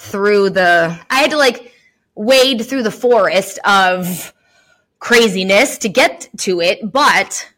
through 0.00 0.48
the 0.48 0.98
I 1.10 1.20
had 1.20 1.30
to 1.30 1.36
like 1.36 1.74
wade 2.14 2.64
through 2.64 2.82
the 2.82 2.90
forest 2.90 3.58
of 3.64 4.32
craziness 4.98 5.76
to 5.78 5.88
get 5.90 6.28
to 6.38 6.60
it, 6.62 6.90
but 6.90 7.48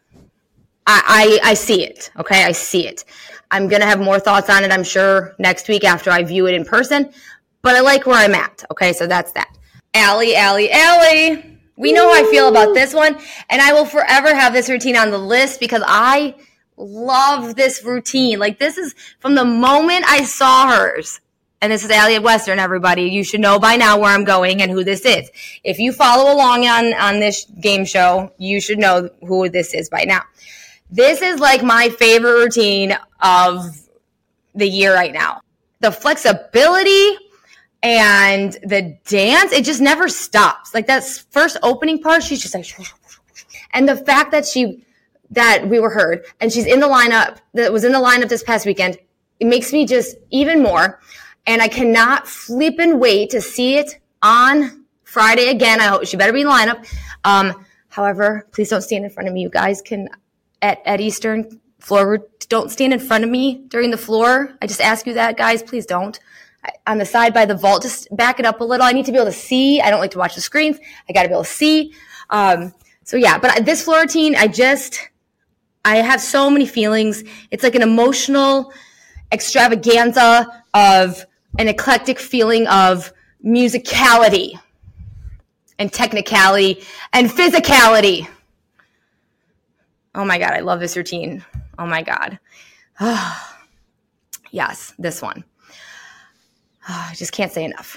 I, 0.87 1.39
I, 1.43 1.51
I 1.51 1.55
see 1.55 1.85
it. 1.85 2.11
Okay, 2.19 2.45
I 2.45 2.51
see 2.51 2.87
it. 2.87 3.05
I'm 3.53 3.69
gonna 3.69 3.87
have 3.87 4.01
more 4.01 4.19
thoughts 4.19 4.51
on 4.51 4.65
it. 4.65 4.73
I'm 4.73 4.83
sure 4.83 5.37
next 5.39 5.69
week 5.69 5.85
after 5.85 6.11
I 6.11 6.25
view 6.25 6.49
it 6.49 6.55
in 6.55 6.65
person. 6.65 7.13
But 7.63 7.77
I 7.77 7.81
like 7.81 8.07
where 8.07 8.17
I'm 8.17 8.35
at. 8.35 8.65
Okay, 8.73 8.93
so 8.93 9.07
that's 9.07 9.31
that. 9.33 9.57
Allie, 9.95 10.35
Allie, 10.35 10.71
Allie. 10.73 11.61
We 11.77 11.93
know 11.93 12.13
how 12.13 12.27
I 12.27 12.29
feel 12.29 12.49
about 12.49 12.75
this 12.75 12.93
one, 12.93 13.17
and 13.51 13.63
I 13.63 13.73
will 13.73 13.87
forever 13.87 14.35
have 14.35 14.53
this 14.53 14.69
routine 14.69 14.97
on 14.97 15.11
the 15.11 15.19
list 15.19 15.61
because 15.61 15.83
I 15.87 16.35
love 16.77 17.55
this 17.55 17.85
routine. 17.85 18.41
Like 18.41 18.59
this 18.59 18.79
is 18.79 18.97
from 19.21 19.37
the 19.37 19.45
moment 19.45 20.05
I 20.09 20.25
saw 20.25 20.69
hers. 20.69 21.21
And 21.63 21.71
this 21.71 21.85
is 21.85 21.91
Allie 21.93 22.19
Western, 22.19 22.59
everybody. 22.59 23.05
You 23.05 23.23
should 23.23 23.41
know 23.41 23.57
by 23.61 23.77
now 23.77 23.97
where 23.97 24.11
I'm 24.11 24.25
going 24.25 24.61
and 24.61 24.69
who 24.69 24.83
this 24.83 25.05
is. 25.05 25.31
If 25.63 25.79
you 25.79 25.93
follow 25.93 26.35
along 26.35 26.67
on, 26.67 26.93
on 26.95 27.21
this 27.21 27.45
game 27.45 27.85
show, 27.85 28.33
you 28.37 28.61
should 28.61 28.81
know 28.81 29.09
who 29.21 29.49
this 29.49 29.73
is 29.73 29.89
by 29.89 30.03
now. 30.03 30.23
This 30.91 31.23
is 31.23 31.39
like 31.39 31.63
my 31.63 31.89
favorite 31.89 32.33
routine 32.33 32.99
of 33.21 33.65
the 34.57 34.67
year 34.67 34.93
right 34.93 35.13
now. 35.13 35.43
The 35.79 35.93
flexibility 35.93 37.17
and 37.81 38.55
the 38.65 38.99
dance, 39.07 39.53
it 39.53 39.65
just 39.65 39.81
never 39.81 40.09
stops. 40.09 40.75
Like 40.75 40.89
that 40.89 41.05
first 41.31 41.59
opening 41.63 42.03
part, 42.03 42.25
she's 42.25 42.43
just 42.43 42.57
like, 42.57 42.67
and 43.73 43.89
the 43.89 43.97
fact 43.97 44.33
that 44.33 44.47
she, 44.47 44.85
that 45.31 45.69
we 45.69 45.79
were 45.79 45.91
heard 45.91 46.25
and 46.41 46.53
she's 46.53 46.67
in 46.67 46.81
the 46.81 46.89
lineup, 46.89 47.39
that 47.55 47.73
was 47.73 47.85
in 47.85 47.93
the 47.93 48.01
lineup 48.01 48.29
this 48.29 48.43
past 48.43 48.67
weekend, 48.67 48.99
it 49.39 49.47
makes 49.47 49.73
me 49.73 49.87
just 49.87 50.17
even 50.33 50.61
more. 50.61 50.99
And 51.47 51.61
I 51.61 51.69
cannot 51.69 52.29
flip 52.29 52.75
and 52.79 53.01
wait 53.01 53.31
to 53.31 53.41
see 53.41 53.77
it 53.77 53.99
on 54.23 54.85
Friday 55.05 55.49
again. 55.49 55.81
I 55.81 55.85
hope 55.85 56.07
she 56.07 56.17
better 56.17 56.33
be 56.33 56.43
in 56.43 56.47
lineup. 56.47 56.87
Um, 57.25 57.65
however, 57.89 58.47
please 58.53 58.71
don't 58.71 58.83
stand 58.83 59.05
in 59.05 59.11
front 59.11 59.29
of 59.29 59.35
me. 59.35 59.43
You 59.43 59.51
guys 59.51 59.83
can 59.83 60.09
at, 60.63 60.81
at 60.87 61.01
Eastern 61.01 61.61
floor, 61.81 62.27
don't 62.49 62.71
stand 62.71 62.93
in 62.93 63.01
front 63.01 63.25
of 63.25 63.31
me 63.31 63.65
during 63.69 63.91
the 63.91 63.99
floor. 63.99 64.57
I 64.63 64.67
just 64.67 64.81
ask 64.81 65.07
you 65.07 65.15
that, 65.15 65.37
guys. 65.37 65.63
Please 65.63 65.85
don't. 65.85 66.19
I, 66.65 66.71
on 66.87 66.99
the 66.99 67.05
side 67.05 67.35
by 67.35 67.45
the 67.45 67.57
vault, 67.57 67.83
just 67.83 68.15
back 68.17 68.39
it 68.39 68.47
up 68.47 68.61
a 68.61 68.65
little. 68.65 68.87
I 68.87 68.93
need 68.93 69.07
to 69.07 69.13
be 69.13 69.19
able 69.19 69.27
to 69.27 69.33
see. 69.33 69.81
I 69.81 69.91
don't 69.91 70.01
like 70.01 70.13
to 70.13 70.19
watch 70.19 70.37
the 70.37 70.41
screens. 70.41 70.79
I 71.09 71.13
got 71.13 71.25
to 71.25 71.29
be 71.29 71.35
able 71.35 71.45
to 71.45 71.51
see. 71.51 71.93
Um, 72.31 72.73
so 73.05 73.17
yeah, 73.17 73.37
but 73.39 73.67
this 73.67 73.83
floor 73.83 74.03
routine, 74.03 74.37
I 74.37 74.47
just, 74.47 75.11
I 75.85 75.97
have 75.97 76.21
so 76.21 76.49
many 76.49 76.67
feelings. 76.67 77.25
It's 77.51 77.65
like 77.65 77.75
an 77.75 77.83
emotional 77.83 78.73
extravaganza 79.33 80.63
of 80.73 81.27
an 81.59 81.69
eclectic 81.69 82.19
feeling 82.19 82.67
of 82.69 83.13
musicality 83.45 84.59
and 85.79 85.93
technicality 85.93 86.83
and 87.13 87.29
physicality. 87.31 88.29
Oh 90.15 90.25
my 90.25 90.39
God, 90.39 90.53
I 90.53 90.61
love 90.61 90.81
this 90.81 90.97
routine. 90.97 91.45
Oh 91.79 91.87
my 91.87 92.03
God. 92.03 92.39
yes, 94.51 94.95
this 94.99 95.23
one. 95.23 95.45
I 96.89 97.15
just 97.17 97.33
can't 97.33 97.53
say 97.53 97.65
enough. 97.65 97.97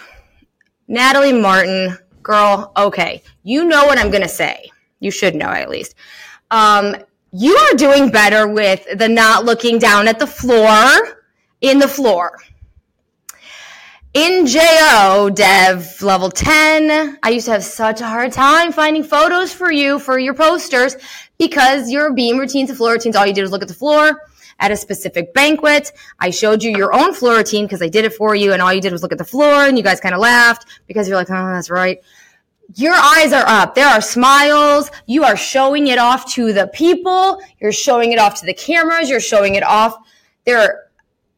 Natalie 0.88 1.34
Martin, 1.34 1.98
girl, 2.22 2.72
okay. 2.78 3.24
You 3.44 3.66
know 3.66 3.86
what 3.86 3.98
I'm 3.98 4.12
going 4.12 4.24
to 4.24 4.30
say. 4.30 4.70
You 5.00 5.12
should 5.12 5.36
know 5.36 5.48
at 5.48 5.70
least. 5.70 5.96
Um, 6.52 6.96
you 7.32 7.56
are 7.56 7.74
doing 7.76 8.10
better 8.10 8.48
with 8.48 8.86
the 8.98 9.10
not 9.10 9.46
looking 9.46 9.78
down 9.78 10.08
at 10.08 10.20
the 10.20 10.28
floor 10.28 10.78
in 11.62 11.80
the 11.80 11.88
floor. 11.88 12.40
In 14.16 14.46
JO 14.46 15.30
Dev 15.30 16.02
level 16.02 16.32
10, 16.32 17.20
I 17.22 17.30
used 17.32 17.48
to 17.48 17.52
have 17.52 17.66
such 17.66 18.00
a 18.00 18.06
hard 18.06 18.32
time 18.32 18.72
finding 18.72 19.04
photos 19.04 19.52
for 19.52 19.70
you 19.74 20.00
for 20.00 20.18
your 20.18 20.34
posters 20.34 20.96
because 21.38 21.92
your 21.92 22.14
beam 22.14 22.38
routines 22.38 22.70
and 22.70 22.78
floor 22.78 22.94
routines, 22.94 23.18
all 23.18 23.28
you 23.28 23.34
did 23.34 23.42
was 23.42 23.52
look 23.52 23.62
at 23.62 23.68
the 23.68 23.74
floor 23.74 24.22
at 24.60 24.72
a 24.72 24.78
specific 24.78 25.34
banquet. 25.34 25.92
I 26.18 26.30
showed 26.30 26.64
you 26.64 26.72
your 26.72 26.94
own 26.94 27.14
floor 27.14 27.36
routine 27.36 27.66
because 27.66 27.82
I 27.82 27.90
did 27.90 28.06
it 28.06 28.14
for 28.14 28.36
you 28.36 28.54
and 28.54 28.62
all 28.62 28.74
you 28.74 28.80
did 28.80 28.94
was 28.94 29.04
look 29.04 29.12
at 29.12 29.18
the 29.18 29.26
floor 29.26 29.66
and 29.66 29.78
you 29.78 29.84
guys 29.84 30.00
kind 30.00 30.16
of 30.16 30.22
laughed 30.22 30.66
because 30.88 31.10
you're 31.10 31.18
like, 31.18 31.30
oh, 31.30 31.52
that's 31.52 31.70
right. 31.70 32.00
Your 32.76 32.94
eyes 32.94 33.34
are 33.34 33.46
up. 33.46 33.76
There 33.76 33.86
are 33.86 34.00
smiles. 34.00 34.92
You 35.08 35.26
are 35.26 35.36
showing 35.36 35.88
it 35.88 36.00
off 36.00 36.32
to 36.36 36.54
the 36.54 36.68
people. 36.68 37.42
You're 37.60 37.74
showing 37.74 38.14
it 38.14 38.20
off 38.20 38.40
to 38.40 38.46
the 38.46 38.54
cameras. 38.54 39.10
You're 39.10 39.20
showing 39.20 39.56
it 39.56 39.64
off. 39.64 39.98
There 40.46 40.60
are 40.60 40.85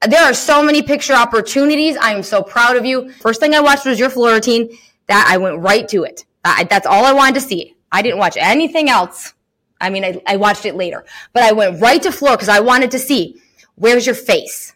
there 0.05 0.23
are 0.23 0.33
so 0.33 0.61
many 0.61 0.81
picture 0.81 1.13
opportunities. 1.13 1.97
I 1.97 2.13
am 2.13 2.23
so 2.23 2.43
proud 2.43 2.75
of 2.75 2.85
you. 2.85 3.11
First 3.13 3.39
thing 3.39 3.53
I 3.53 3.59
watched 3.59 3.85
was 3.85 3.99
your 3.99 4.09
floor 4.09 4.33
routine. 4.33 4.77
That 5.07 5.27
I 5.29 5.37
went 5.37 5.59
right 5.59 5.87
to 5.89 6.03
it. 6.03 6.25
I, 6.43 6.65
that's 6.65 6.85
all 6.85 7.05
I 7.05 7.13
wanted 7.13 7.35
to 7.35 7.41
see. 7.41 7.75
I 7.91 8.01
didn't 8.01 8.19
watch 8.19 8.37
anything 8.37 8.89
else. 8.89 9.33
I 9.79 9.89
mean, 9.89 10.03
I, 10.03 10.21
I 10.25 10.37
watched 10.37 10.65
it 10.65 10.75
later, 10.75 11.05
but 11.33 11.43
I 11.43 11.51
went 11.51 11.81
right 11.81 12.01
to 12.01 12.11
floor 12.11 12.31
because 12.31 12.49
I 12.49 12.59
wanted 12.59 12.91
to 12.91 12.99
see 12.99 13.41
where's 13.75 14.05
your 14.05 14.15
face. 14.15 14.73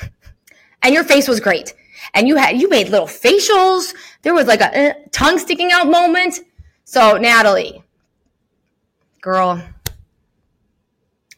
and 0.82 0.94
your 0.94 1.04
face 1.04 1.28
was 1.28 1.38
great. 1.38 1.74
And 2.14 2.26
you 2.26 2.36
had, 2.36 2.60
you 2.60 2.68
made 2.68 2.88
little 2.88 3.06
facials. 3.06 3.94
There 4.22 4.34
was 4.34 4.46
like 4.46 4.60
a 4.60 4.90
uh, 4.90 4.94
tongue 5.12 5.38
sticking 5.38 5.70
out 5.70 5.88
moment. 5.88 6.40
So 6.84 7.16
Natalie, 7.16 7.82
girl, 9.20 9.62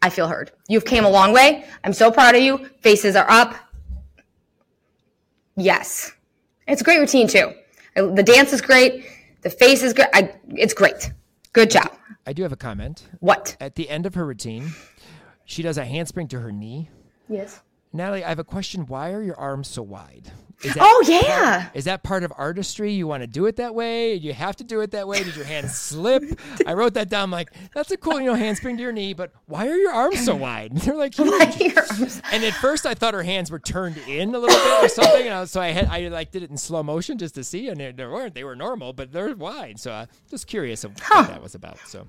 I 0.05 0.11
feel 0.11 0.29
heard. 0.29 0.53
You've 0.69 0.85
came 0.85 1.07
a 1.07 1.09
long 1.09 1.33
way. 1.33 1.65
I'm 1.83 1.95
so 1.95 2.11
proud 2.11 2.35
of 2.35 2.43
you. 2.43 2.69
Faces 2.83 3.17
are 3.17 3.25
up. 3.31 3.55
Yes. 5.57 6.13
It's 6.69 6.83
a 6.83 6.85
great 6.85 6.99
routine 6.99 7.27
too. 7.27 7.55
The 7.97 8.23
dance 8.23 8.53
is 8.53 8.61
great. 8.61 9.07
The 9.41 9.49
face 9.49 9.83
is 9.83 9.95
good. 9.95 10.09
I, 10.13 10.35
it's 10.51 10.75
great. 10.75 11.11
Good 11.55 11.71
job. 11.71 11.91
I 12.27 12.35
do 12.35 12.43
have 12.43 12.53
a 12.53 12.57
comment. 12.57 13.09
What? 13.21 13.57
At 13.61 13.77
the 13.77 13.89
end 13.89 14.05
of 14.05 14.15
her 14.15 14.27
routine, 14.27 14.73
she 15.47 15.63
does 15.63 15.79
a 15.79 15.87
handspring 15.87 16.29
to 16.29 16.41
her 16.41 16.53
knee. 16.53 16.91
Yes. 17.31 17.63
Natalie, 17.91 18.25
I 18.25 18.29
have 18.29 18.39
a 18.39 18.45
question. 18.45 18.85
Why 18.85 19.11
are 19.13 19.23
your 19.23 19.39
arms 19.39 19.69
so 19.69 19.81
wide? 19.81 20.33
Is 20.63 20.75
that 20.75 20.83
oh 20.83 21.05
yeah. 21.07 21.63
Part, 21.63 21.77
is 21.77 21.85
that 21.85 22.03
part 22.03 22.25
of 22.25 22.33
artistry? 22.37 22.93
You 22.93 23.07
want 23.07 23.23
to 23.23 23.27
do 23.27 23.47
it 23.47 23.57
that 23.57 23.75
way? 23.75 24.15
You 24.15 24.33
have 24.33 24.57
to 24.57 24.65
do 24.65 24.81
it 24.81 24.93
that 24.93 25.07
way. 25.09 25.23
Did 25.23 25.37
your 25.37 25.45
hand 25.45 25.71
slip? 25.71 26.23
I 26.67 26.75
wrote 26.75 26.95
that 26.95 27.09
down. 27.09 27.25
I'm 27.25 27.31
like 27.31 27.53
that's 27.75 27.91
a 27.91 27.97
cool, 27.97 28.21
you 28.21 28.27
know, 28.27 28.35
handspring 28.35 28.77
to 28.77 28.83
your 28.83 28.93
knee. 28.93 29.13
But 29.13 29.33
why 29.47 29.69
are 29.69 29.77
your 29.77 29.93
arms 29.93 30.25
so 30.25 30.35
wide? 30.35 30.73
And 30.73 30.81
they're 30.83 30.97
like, 30.97 31.19
and 31.19 32.45
at 32.45 32.55
first 32.55 32.87
I 32.87 32.95
thought 32.95 33.15
her 33.15 33.23
hands 33.23 33.51
were 33.51 33.59
turned 33.59 33.99
in 33.99 34.35
a 34.35 34.39
little 34.39 34.57
bit 34.57 34.85
or 34.85 34.89
something. 34.89 35.27
And 35.27 35.35
I 35.35 35.41
was, 35.41 35.51
so 35.51 35.61
I 35.61 35.69
had 35.69 35.87
I 35.87 36.09
like 36.09 36.31
did 36.31 36.43
it 36.43 36.51
in 36.51 36.57
slow 36.57 36.83
motion 36.83 37.19
just 37.19 37.35
to 37.37 37.45
see, 37.45 37.69
and 37.69 37.79
they, 37.79 37.93
they 37.93 38.07
weren't. 38.07 38.35
They 38.35 38.45
were 38.45 38.57
normal, 38.57 38.93
but 38.93 39.13
they're 39.13 39.35
wide. 39.35 39.79
So 39.79 39.93
I'm 39.93 40.09
just 40.31 40.47
curious 40.47 40.85
of 40.85 40.93
huh. 41.01 41.23
what 41.23 41.29
that 41.29 41.43
was 41.43 41.55
about. 41.55 41.79
So 41.87 42.07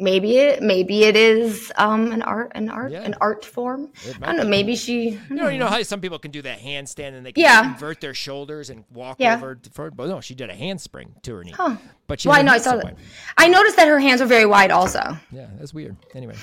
maybe 0.00 0.38
it 0.38 0.62
maybe 0.62 1.04
it 1.04 1.16
is 1.16 1.70
um, 1.76 2.12
an 2.12 2.22
art 2.22 2.52
an 2.54 2.68
art 2.68 2.92
yeah. 2.92 3.02
an 3.02 3.14
art 3.20 3.44
form. 3.44 3.90
I 4.22 4.26
don't 4.26 4.36
know. 4.38 4.44
Maybe 4.44 4.74
she. 4.74 5.10
You 5.10 5.36
know, 5.36 5.48
you 5.48 5.58
know 5.58 5.66
how 5.66 5.82
some 5.82 6.00
people 6.00 6.18
can 6.18 6.30
do 6.30 6.42
that 6.42 6.58
handstand 6.58 7.14
and 7.14 7.24
they 7.24 7.32
can 7.32 7.42
yeah. 7.42 7.72
invert 7.72 8.00
their 8.00 8.14
shoulders 8.14 8.70
and 8.70 8.84
walk 8.92 9.16
yeah. 9.20 9.36
over. 9.36 9.58
For, 9.72 9.90
but 9.90 10.08
no, 10.08 10.20
she 10.20 10.34
did 10.34 10.50
a 10.50 10.54
handspring 10.54 11.14
to 11.22 11.34
her 11.34 11.44
knee. 11.44 11.52
Huh. 11.56 11.76
But 12.06 12.20
she. 12.20 12.28
Well, 12.28 12.38
I 12.38 12.42
know. 12.42 12.52
I 12.52 12.58
saw 12.58 12.76
that. 12.76 12.96
I 13.36 13.48
noticed 13.48 13.76
that 13.76 13.88
her 13.88 14.00
hands 14.00 14.20
were 14.20 14.26
very 14.26 14.46
wide. 14.46 14.70
Also. 14.70 15.00
Yeah, 15.30 15.48
that's 15.58 15.74
weird. 15.74 15.96
Anyway, 16.14 16.36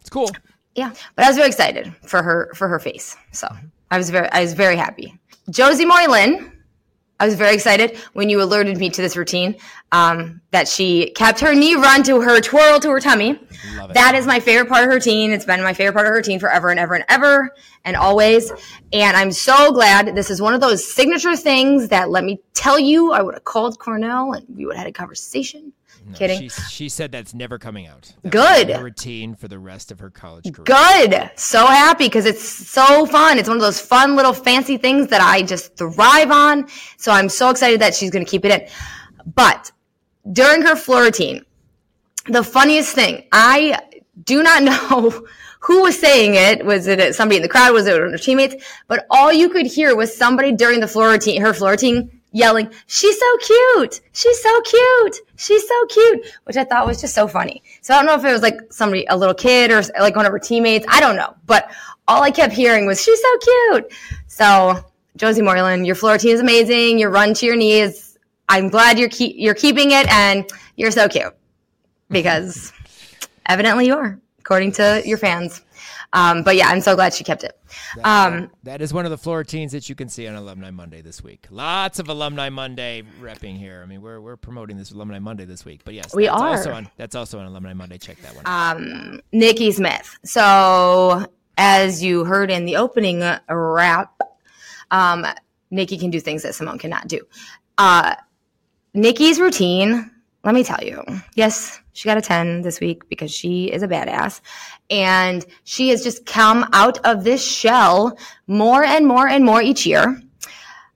it's 0.00 0.10
cool. 0.10 0.30
Yeah, 0.74 0.92
but 1.14 1.24
I 1.24 1.28
was 1.28 1.36
very 1.36 1.48
excited 1.48 1.94
for 2.02 2.22
her 2.22 2.50
for 2.54 2.68
her 2.68 2.78
face. 2.78 3.16
So 3.32 3.46
mm-hmm. 3.46 3.66
I 3.90 3.98
was 3.98 4.10
very 4.10 4.28
I 4.30 4.40
was 4.40 4.54
very 4.54 4.76
happy. 4.76 5.18
Josie 5.50 5.84
Moylan 5.84 6.53
I 7.24 7.26
was 7.26 7.36
very 7.36 7.54
excited 7.54 7.96
when 8.12 8.28
you 8.28 8.42
alerted 8.42 8.76
me 8.76 8.90
to 8.90 9.00
this 9.00 9.16
routine 9.16 9.56
um, 9.92 10.42
that 10.50 10.68
she 10.68 11.10
kept 11.12 11.40
her 11.40 11.54
knee 11.54 11.74
run 11.74 12.02
to 12.02 12.20
her 12.20 12.38
twirl 12.42 12.78
to 12.80 12.90
her 12.90 13.00
tummy. 13.00 13.40
That 13.94 14.14
is 14.14 14.26
my 14.26 14.40
favorite 14.40 14.68
part 14.68 14.82
of 14.82 14.90
her 14.90 14.96
routine. 14.96 15.30
It's 15.30 15.46
been 15.46 15.62
my 15.62 15.72
favorite 15.72 15.94
part 15.94 16.04
of 16.04 16.10
her 16.10 16.16
routine 16.16 16.38
forever 16.38 16.68
and 16.68 16.78
ever 16.78 16.92
and 16.92 17.04
ever 17.08 17.54
and 17.86 17.96
always. 17.96 18.52
And 18.92 19.16
I'm 19.16 19.32
so 19.32 19.72
glad 19.72 20.14
this 20.14 20.28
is 20.28 20.42
one 20.42 20.52
of 20.52 20.60
those 20.60 20.86
signature 20.86 21.34
things 21.34 21.88
that 21.88 22.10
let 22.10 22.24
me 22.24 22.42
tell 22.52 22.78
you, 22.78 23.12
I 23.12 23.22
would 23.22 23.32
have 23.32 23.44
called 23.44 23.78
Cornell 23.78 24.34
and 24.34 24.44
we 24.54 24.66
would 24.66 24.76
have 24.76 24.84
had 24.84 24.90
a 24.90 24.92
conversation 24.92 25.72
no, 26.06 26.16
Kidding. 26.16 26.40
She, 26.40 26.48
she, 26.48 26.88
said 26.88 27.12
that's 27.12 27.34
never 27.34 27.58
coming 27.58 27.86
out. 27.86 28.12
That 28.22 28.30
Good. 28.30 28.82
routine 28.82 29.34
for 29.34 29.48
the 29.48 29.58
rest 29.58 29.90
of 29.90 30.00
her 30.00 30.10
college 30.10 30.52
career. 30.52 30.64
Good. 30.64 31.30
So 31.36 31.64
happy 31.66 32.06
because 32.06 32.26
it's 32.26 32.46
so 32.46 33.06
fun. 33.06 33.38
It's 33.38 33.48
one 33.48 33.56
of 33.56 33.62
those 33.62 33.80
fun 33.80 34.16
little 34.16 34.32
fancy 34.32 34.76
things 34.76 35.08
that 35.08 35.20
I 35.20 35.42
just 35.42 35.76
thrive 35.76 36.30
on. 36.30 36.68
So 36.98 37.10
I'm 37.12 37.28
so 37.28 37.50
excited 37.50 37.80
that 37.80 37.94
she's 37.94 38.10
going 38.10 38.24
to 38.24 38.30
keep 38.30 38.44
it 38.44 38.52
in. 38.52 38.68
But 39.34 39.72
during 40.30 40.62
her 40.62 40.76
floor 40.76 41.02
routine, 41.02 41.44
the 42.26 42.42
funniest 42.42 42.94
thing, 42.94 43.26
I 43.32 43.78
do 44.24 44.42
not 44.42 44.62
know 44.92 45.26
who 45.60 45.82
was 45.82 45.98
saying 45.98 46.34
it. 46.34 46.64
Was 46.64 46.86
it 46.86 47.14
somebody 47.14 47.36
in 47.36 47.42
the 47.42 47.48
crowd? 47.48 47.72
Was 47.72 47.86
it 47.86 47.94
one 47.94 48.02
of 48.02 48.12
her 48.12 48.18
teammates? 48.18 48.62
But 48.86 49.06
all 49.10 49.32
you 49.32 49.48
could 49.48 49.66
hear 49.66 49.96
was 49.96 50.14
somebody 50.14 50.52
during 50.52 50.80
the 50.80 50.88
floor 50.88 51.08
routine, 51.08 51.40
her 51.40 51.54
floor 51.54 51.72
routine, 51.72 52.20
yelling, 52.34 52.70
she's 52.86 53.18
so 53.18 53.36
cute. 53.38 54.00
She's 54.12 54.42
so 54.42 54.60
cute. 54.62 55.16
She's 55.36 55.66
so 55.66 55.86
cute, 55.86 56.26
which 56.44 56.56
I 56.56 56.64
thought 56.64 56.86
was 56.86 57.00
just 57.00 57.14
so 57.14 57.26
funny. 57.26 57.62
So 57.80 57.94
I 57.94 57.98
don't 57.98 58.06
know 58.06 58.14
if 58.14 58.24
it 58.24 58.32
was 58.32 58.42
like 58.42 58.60
somebody, 58.70 59.06
a 59.08 59.16
little 59.16 59.34
kid 59.34 59.70
or 59.70 59.82
like 59.98 60.16
one 60.16 60.26
of 60.26 60.32
her 60.32 60.38
teammates. 60.38 60.84
I 60.88 61.00
don't 61.00 61.16
know, 61.16 61.34
but 61.46 61.70
all 62.06 62.22
I 62.22 62.30
kept 62.30 62.52
hearing 62.52 62.86
was, 62.86 63.02
she's 63.02 63.20
so 63.20 63.38
cute. 63.38 63.92
So 64.26 64.84
Josie 65.16 65.42
Moreland, 65.42 65.86
your 65.86 65.94
floor 65.94 66.18
team 66.18 66.34
is 66.34 66.40
amazing. 66.40 66.98
Your 66.98 67.10
run 67.10 67.32
to 67.34 67.46
your 67.46 67.56
knees. 67.56 68.18
I'm 68.48 68.68
glad 68.68 68.98
you're, 68.98 69.08
keep, 69.08 69.36
you're 69.38 69.54
keeping 69.54 69.92
it 69.92 70.06
and 70.08 70.44
you're 70.76 70.90
so 70.90 71.08
cute 71.08 71.34
because 72.10 72.72
evidently 73.46 73.86
you 73.86 73.96
are 73.96 74.18
according 74.40 74.72
to 74.72 75.02
your 75.06 75.16
fans. 75.18 75.62
Um, 76.14 76.44
but 76.44 76.54
yeah, 76.54 76.68
I'm 76.68 76.80
so 76.80 76.94
glad 76.94 77.12
she 77.12 77.24
kept 77.24 77.42
it. 77.42 77.58
That, 77.96 78.06
um, 78.06 78.50
that 78.62 78.80
is 78.80 78.94
one 78.94 79.04
of 79.04 79.10
the 79.10 79.18
floor 79.18 79.42
teams 79.42 79.72
that 79.72 79.88
you 79.88 79.94
can 79.94 80.08
see 80.08 80.26
on 80.28 80.36
Alumni 80.36 80.70
Monday 80.70 81.02
this 81.02 81.22
week. 81.22 81.46
Lots 81.50 81.98
of 81.98 82.08
Alumni 82.08 82.48
Monday 82.48 83.02
repping 83.20 83.58
here. 83.58 83.82
I 83.82 83.86
mean, 83.86 84.00
we're, 84.00 84.20
we're 84.20 84.36
promoting 84.36 84.76
this 84.76 84.92
Alumni 84.92 85.18
Monday 85.18 85.44
this 85.44 85.64
week. 85.64 85.80
But 85.84 85.94
yes, 85.94 86.14
we 86.14 86.28
are. 86.28 86.50
Also 86.50 86.72
on, 86.72 86.88
that's 86.96 87.16
also 87.16 87.40
on 87.40 87.46
Alumni 87.46 87.74
Monday. 87.74 87.98
Check 87.98 88.22
that 88.22 88.34
one 88.34 88.46
out. 88.46 88.76
Um, 88.76 89.20
Nikki 89.32 89.72
Smith. 89.72 90.16
So 90.24 91.26
as 91.58 92.02
you 92.02 92.24
heard 92.24 92.50
in 92.50 92.64
the 92.64 92.76
opening 92.76 93.22
rap, 93.48 94.20
um, 94.92 95.26
Nikki 95.70 95.98
can 95.98 96.10
do 96.10 96.20
things 96.20 96.44
that 96.44 96.54
Simone 96.54 96.78
cannot 96.78 97.08
do. 97.08 97.20
Uh, 97.76 98.14
Nikki's 98.94 99.40
routine, 99.40 100.10
let 100.44 100.54
me 100.54 100.62
tell 100.62 100.82
you. 100.82 101.02
Yes, 101.34 101.80
she 101.94 102.08
got 102.08 102.18
a 102.18 102.20
10 102.20 102.62
this 102.62 102.80
week 102.80 103.08
because 103.08 103.32
she 103.32 103.72
is 103.72 103.82
a 103.82 103.88
badass. 103.88 104.40
And 104.90 105.46
she 105.62 105.88
has 105.90 106.02
just 106.02 106.26
come 106.26 106.66
out 106.72 106.98
of 107.06 107.22
this 107.22 107.42
shell 107.42 108.18
more 108.48 108.84
and 108.84 109.06
more 109.06 109.28
and 109.28 109.44
more 109.44 109.62
each 109.62 109.86
year. 109.86 110.20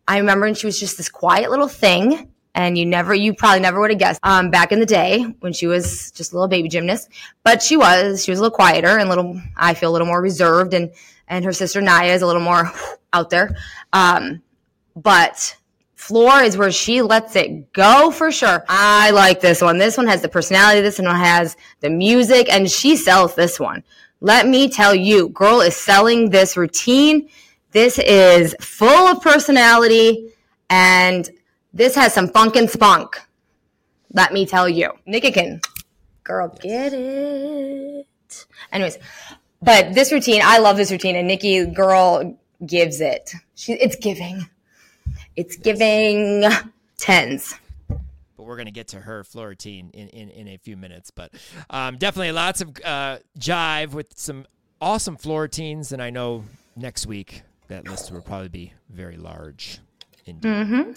I 0.09 0.19
remember 0.19 0.47
when 0.47 0.55
she 0.55 0.67
was 0.67 0.79
just 0.79 0.97
this 0.97 1.09
quiet 1.09 1.51
little 1.51 1.69
thing. 1.69 2.33
And 2.55 2.77
you 2.77 2.85
never, 2.85 3.15
you 3.15 3.33
probably 3.35 3.61
never 3.61 3.79
would 3.79 3.91
have 3.91 4.01
guessed, 4.01 4.19
um, 4.25 4.51
back 4.51 4.73
in 4.73 4.81
the 4.81 4.87
day 4.87 5.23
when 5.39 5.53
she 5.53 5.69
was 5.69 6.11
just 6.11 6.33
a 6.33 6.35
little 6.35 6.49
baby 6.49 6.69
gymnast, 6.69 7.09
but 7.45 7.63
she 7.63 7.77
was, 7.77 8.25
she 8.25 8.33
was 8.33 8.41
a 8.41 8.43
little 8.43 8.57
quieter 8.57 8.99
and 8.99 9.03
a 9.03 9.09
little, 9.09 9.41
I 9.57 9.75
feel 9.75 9.91
a 9.91 9.93
little 9.93 10.09
more 10.09 10.21
reserved 10.21 10.75
and, 10.75 10.91
and 11.29 11.45
her 11.45 11.53
sister 11.53 11.81
Naya 11.81 12.13
is 12.13 12.23
a 12.23 12.27
little 12.27 12.43
more 12.43 12.73
out 13.13 13.31
there. 13.31 13.57
Um, 13.93 14.43
but 14.97 15.57
Floor 15.99 16.43
is 16.43 16.57
where 16.57 16.71
she 16.71 17.03
lets 17.03 17.35
it 17.35 17.73
go 17.73 18.13
for 18.13 18.31
sure. 18.31 18.65
I 18.69 19.11
like 19.11 19.41
this 19.41 19.61
one. 19.61 19.79
This 19.79 19.97
one 19.97 20.07
has 20.07 20.23
the 20.23 20.29
personality. 20.29 20.81
This 20.81 21.01
one 21.01 21.13
has 21.13 21.57
the 21.81 21.91
music, 21.91 22.49
and 22.51 22.71
she 22.71 22.95
sells 22.95 23.35
this 23.35 23.59
one. 23.59 23.83
Let 24.21 24.47
me 24.47 24.71
tell 24.71 24.95
you, 24.95 25.29
girl 25.31 25.61
is 25.61 25.75
selling 25.75 26.31
this 26.31 26.57
routine. 26.57 27.29
This 27.73 27.99
is 27.99 28.55
full 28.61 29.09
of 29.09 29.21
personality, 29.23 30.33
and 30.71 31.29
this 31.75 31.97
has 31.97 32.15
some 32.15 32.29
funk 32.29 32.55
and 32.55 32.71
spunk. 32.71 33.21
Let 34.13 34.33
me 34.33 34.47
tell 34.47 34.69
you. 34.69 34.93
Nikikin, 35.07 35.61
girl, 36.23 36.57
get 36.61 36.93
it. 36.93 38.07
Anyways, 38.71 38.99
but 39.61 39.95
this 39.95 40.13
routine, 40.13 40.43
I 40.45 40.59
love 40.59 40.77
this 40.77 40.93
routine, 40.93 41.17
and 41.17 41.27
Nikki, 41.27 41.67
girl, 41.67 42.39
gives 42.65 43.01
it. 43.01 43.33
She, 43.57 43.73
it's 43.73 43.97
giving. 43.97 44.49
It's 45.39 45.57
giving 45.57 46.45
tens. 46.97 47.55
But 47.89 48.01
we're 48.39 48.57
going 48.57 48.67
to 48.67 48.73
get 48.73 48.89
to 48.89 48.99
her 48.99 49.23
floor 49.23 49.47
routine 49.47 49.89
in, 49.95 50.09
in, 50.09 50.31
in 50.31 50.49
a 50.49 50.57
few 50.57 50.77
minutes. 50.77 51.13
But 51.13 51.31
um, 51.71 51.97
definitely 51.97 52.33
lots 52.33 52.61
of 52.61 52.71
uh, 52.85 53.19
jive 53.39 53.93
with 53.93 54.19
some 54.19 54.47
awesome 54.81 55.17
floor 55.17 55.43
routines. 55.43 55.93
And 55.93 56.03
I 56.03 56.11
know 56.11 56.43
next 56.75 57.07
week 57.07 57.43
that 57.69 57.87
list 57.87 58.11
will 58.11 58.21
probably 58.21 58.49
be 58.49 58.73
very 58.91 59.17
large 59.17 59.79
indeed. 60.27 60.49
Mm-hmm. 60.49 60.93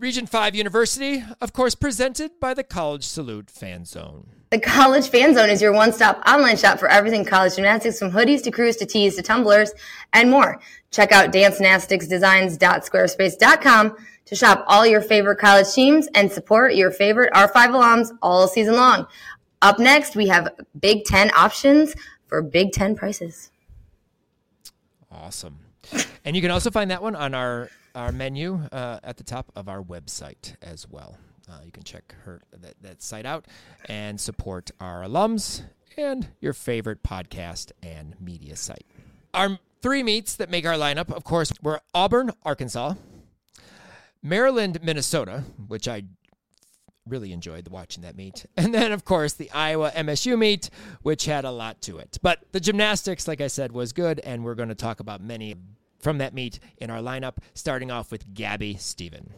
Region 0.00 0.26
5 0.26 0.56
University, 0.56 1.22
of 1.40 1.52
course, 1.52 1.76
presented 1.76 2.32
by 2.40 2.54
the 2.54 2.64
College 2.64 3.04
Salute 3.04 3.52
Fan 3.52 3.84
Zone. 3.84 4.30
The 4.54 4.60
College 4.60 5.08
Fan 5.08 5.34
Zone 5.34 5.50
is 5.50 5.60
your 5.60 5.72
one 5.72 5.92
stop 5.92 6.22
online 6.28 6.56
shop 6.56 6.78
for 6.78 6.86
everything 6.86 7.24
college 7.24 7.56
gymnastics, 7.56 7.98
from 7.98 8.12
hoodies 8.12 8.40
to 8.44 8.52
crews 8.52 8.76
to 8.76 8.86
tees 8.86 9.16
to 9.16 9.22
tumblers 9.22 9.72
and 10.12 10.30
more. 10.30 10.60
Check 10.92 11.10
out 11.10 11.32
dancegymnasticsdesigns.squarespace.com 11.32 13.96
to 14.26 14.36
shop 14.36 14.64
all 14.68 14.86
your 14.86 15.00
favorite 15.00 15.40
college 15.40 15.72
teams 15.72 16.06
and 16.14 16.30
support 16.30 16.76
your 16.76 16.92
favorite 16.92 17.32
R5 17.32 17.52
alums 17.52 18.10
all 18.22 18.46
season 18.46 18.76
long. 18.76 19.08
Up 19.60 19.80
next, 19.80 20.14
we 20.14 20.28
have 20.28 20.54
Big 20.78 21.04
Ten 21.04 21.32
options 21.36 21.96
for 22.28 22.40
Big 22.40 22.70
Ten 22.70 22.94
prices. 22.94 23.50
Awesome. 25.10 25.58
and 26.24 26.36
you 26.36 26.42
can 26.42 26.52
also 26.52 26.70
find 26.70 26.92
that 26.92 27.02
one 27.02 27.16
on 27.16 27.34
our 27.34 27.70
our 27.96 28.12
menu 28.12 28.60
uh, 28.70 29.00
at 29.02 29.16
the 29.16 29.24
top 29.24 29.50
of 29.56 29.68
our 29.68 29.82
website 29.82 30.54
as 30.62 30.88
well. 30.88 31.16
Uh, 31.48 31.58
you 31.64 31.72
can 31.72 31.82
check 31.82 32.14
her 32.24 32.40
that, 32.58 32.74
that 32.80 33.02
site 33.02 33.26
out 33.26 33.46
and 33.88 34.20
support 34.20 34.70
our 34.80 35.02
alums 35.02 35.62
and 35.96 36.28
your 36.40 36.52
favorite 36.52 37.02
podcast 37.02 37.72
and 37.82 38.14
media 38.20 38.56
site. 38.56 38.86
Our 39.32 39.58
three 39.82 40.02
meets 40.02 40.36
that 40.36 40.50
make 40.50 40.64
our 40.66 40.74
lineup, 40.74 41.12
of 41.12 41.24
course, 41.24 41.52
were 41.62 41.80
Auburn, 41.92 42.30
Arkansas, 42.44 42.94
Maryland, 44.22 44.82
Minnesota, 44.82 45.44
which 45.66 45.86
I 45.86 46.04
really 47.06 47.32
enjoyed 47.32 47.68
watching 47.68 48.02
that 48.02 48.16
meet. 48.16 48.46
And 48.56 48.72
then, 48.72 48.92
of 48.92 49.04
course, 49.04 49.34
the 49.34 49.50
Iowa 49.50 49.90
MSU 49.90 50.38
meet, 50.38 50.70
which 51.02 51.26
had 51.26 51.44
a 51.44 51.50
lot 51.50 51.82
to 51.82 51.98
it. 51.98 52.18
But 52.22 52.40
the 52.52 52.60
gymnastics, 52.60 53.28
like 53.28 53.42
I 53.42 53.48
said, 53.48 53.72
was 53.72 53.92
good, 53.92 54.20
and 54.20 54.42
we're 54.42 54.54
going 54.54 54.70
to 54.70 54.74
talk 54.74 55.00
about 55.00 55.20
many 55.20 55.54
from 56.04 56.18
that 56.18 56.34
meet 56.34 56.60
in 56.76 56.90
our 56.90 57.00
lineup, 57.00 57.38
starting 57.54 57.90
off 57.90 58.12
with 58.12 58.34
Gabby 58.34 58.76
Steven. 58.76 59.32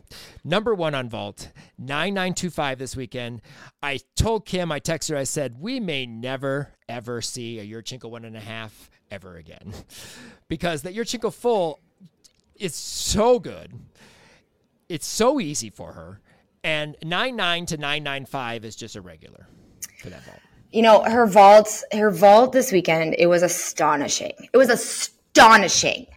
Number 0.44 0.74
one 0.74 0.96
on 0.96 1.08
vault, 1.08 1.52
9925 1.78 2.78
this 2.78 2.96
weekend. 2.96 3.40
I 3.80 4.00
told 4.16 4.44
Kim, 4.44 4.72
I 4.72 4.80
texted 4.80 5.10
her, 5.10 5.16
I 5.16 5.24
said, 5.24 5.60
we 5.60 5.78
may 5.78 6.06
never, 6.06 6.74
ever 6.88 7.22
see 7.22 7.60
a 7.60 7.64
Yurchenko 7.64 8.10
one 8.10 8.24
and 8.24 8.36
a 8.36 8.40
half 8.40 8.90
ever 9.12 9.36
again. 9.36 9.72
because 10.48 10.82
that 10.82 10.94
Yurchenko 10.94 11.32
full 11.32 11.80
is 12.56 12.74
so 12.74 13.38
good. 13.38 13.72
It's 14.88 15.06
so 15.06 15.38
easy 15.40 15.70
for 15.70 15.92
her. 15.92 16.20
And 16.64 16.96
99 17.04 17.66
to 17.66 17.76
995 17.76 18.64
is 18.64 18.74
just 18.74 18.96
a 18.96 19.00
regular 19.00 19.46
for 20.00 20.10
that 20.10 20.24
vault. 20.24 20.40
You 20.72 20.82
know, 20.82 21.04
her 21.04 21.26
vault, 21.26 21.84
her 21.92 22.10
vault 22.10 22.52
this 22.52 22.72
weekend, 22.72 23.14
it 23.18 23.26
was 23.26 23.44
astonishing. 23.44 24.32
It 24.52 24.56
was 24.56 24.68
astonishing 24.68 26.08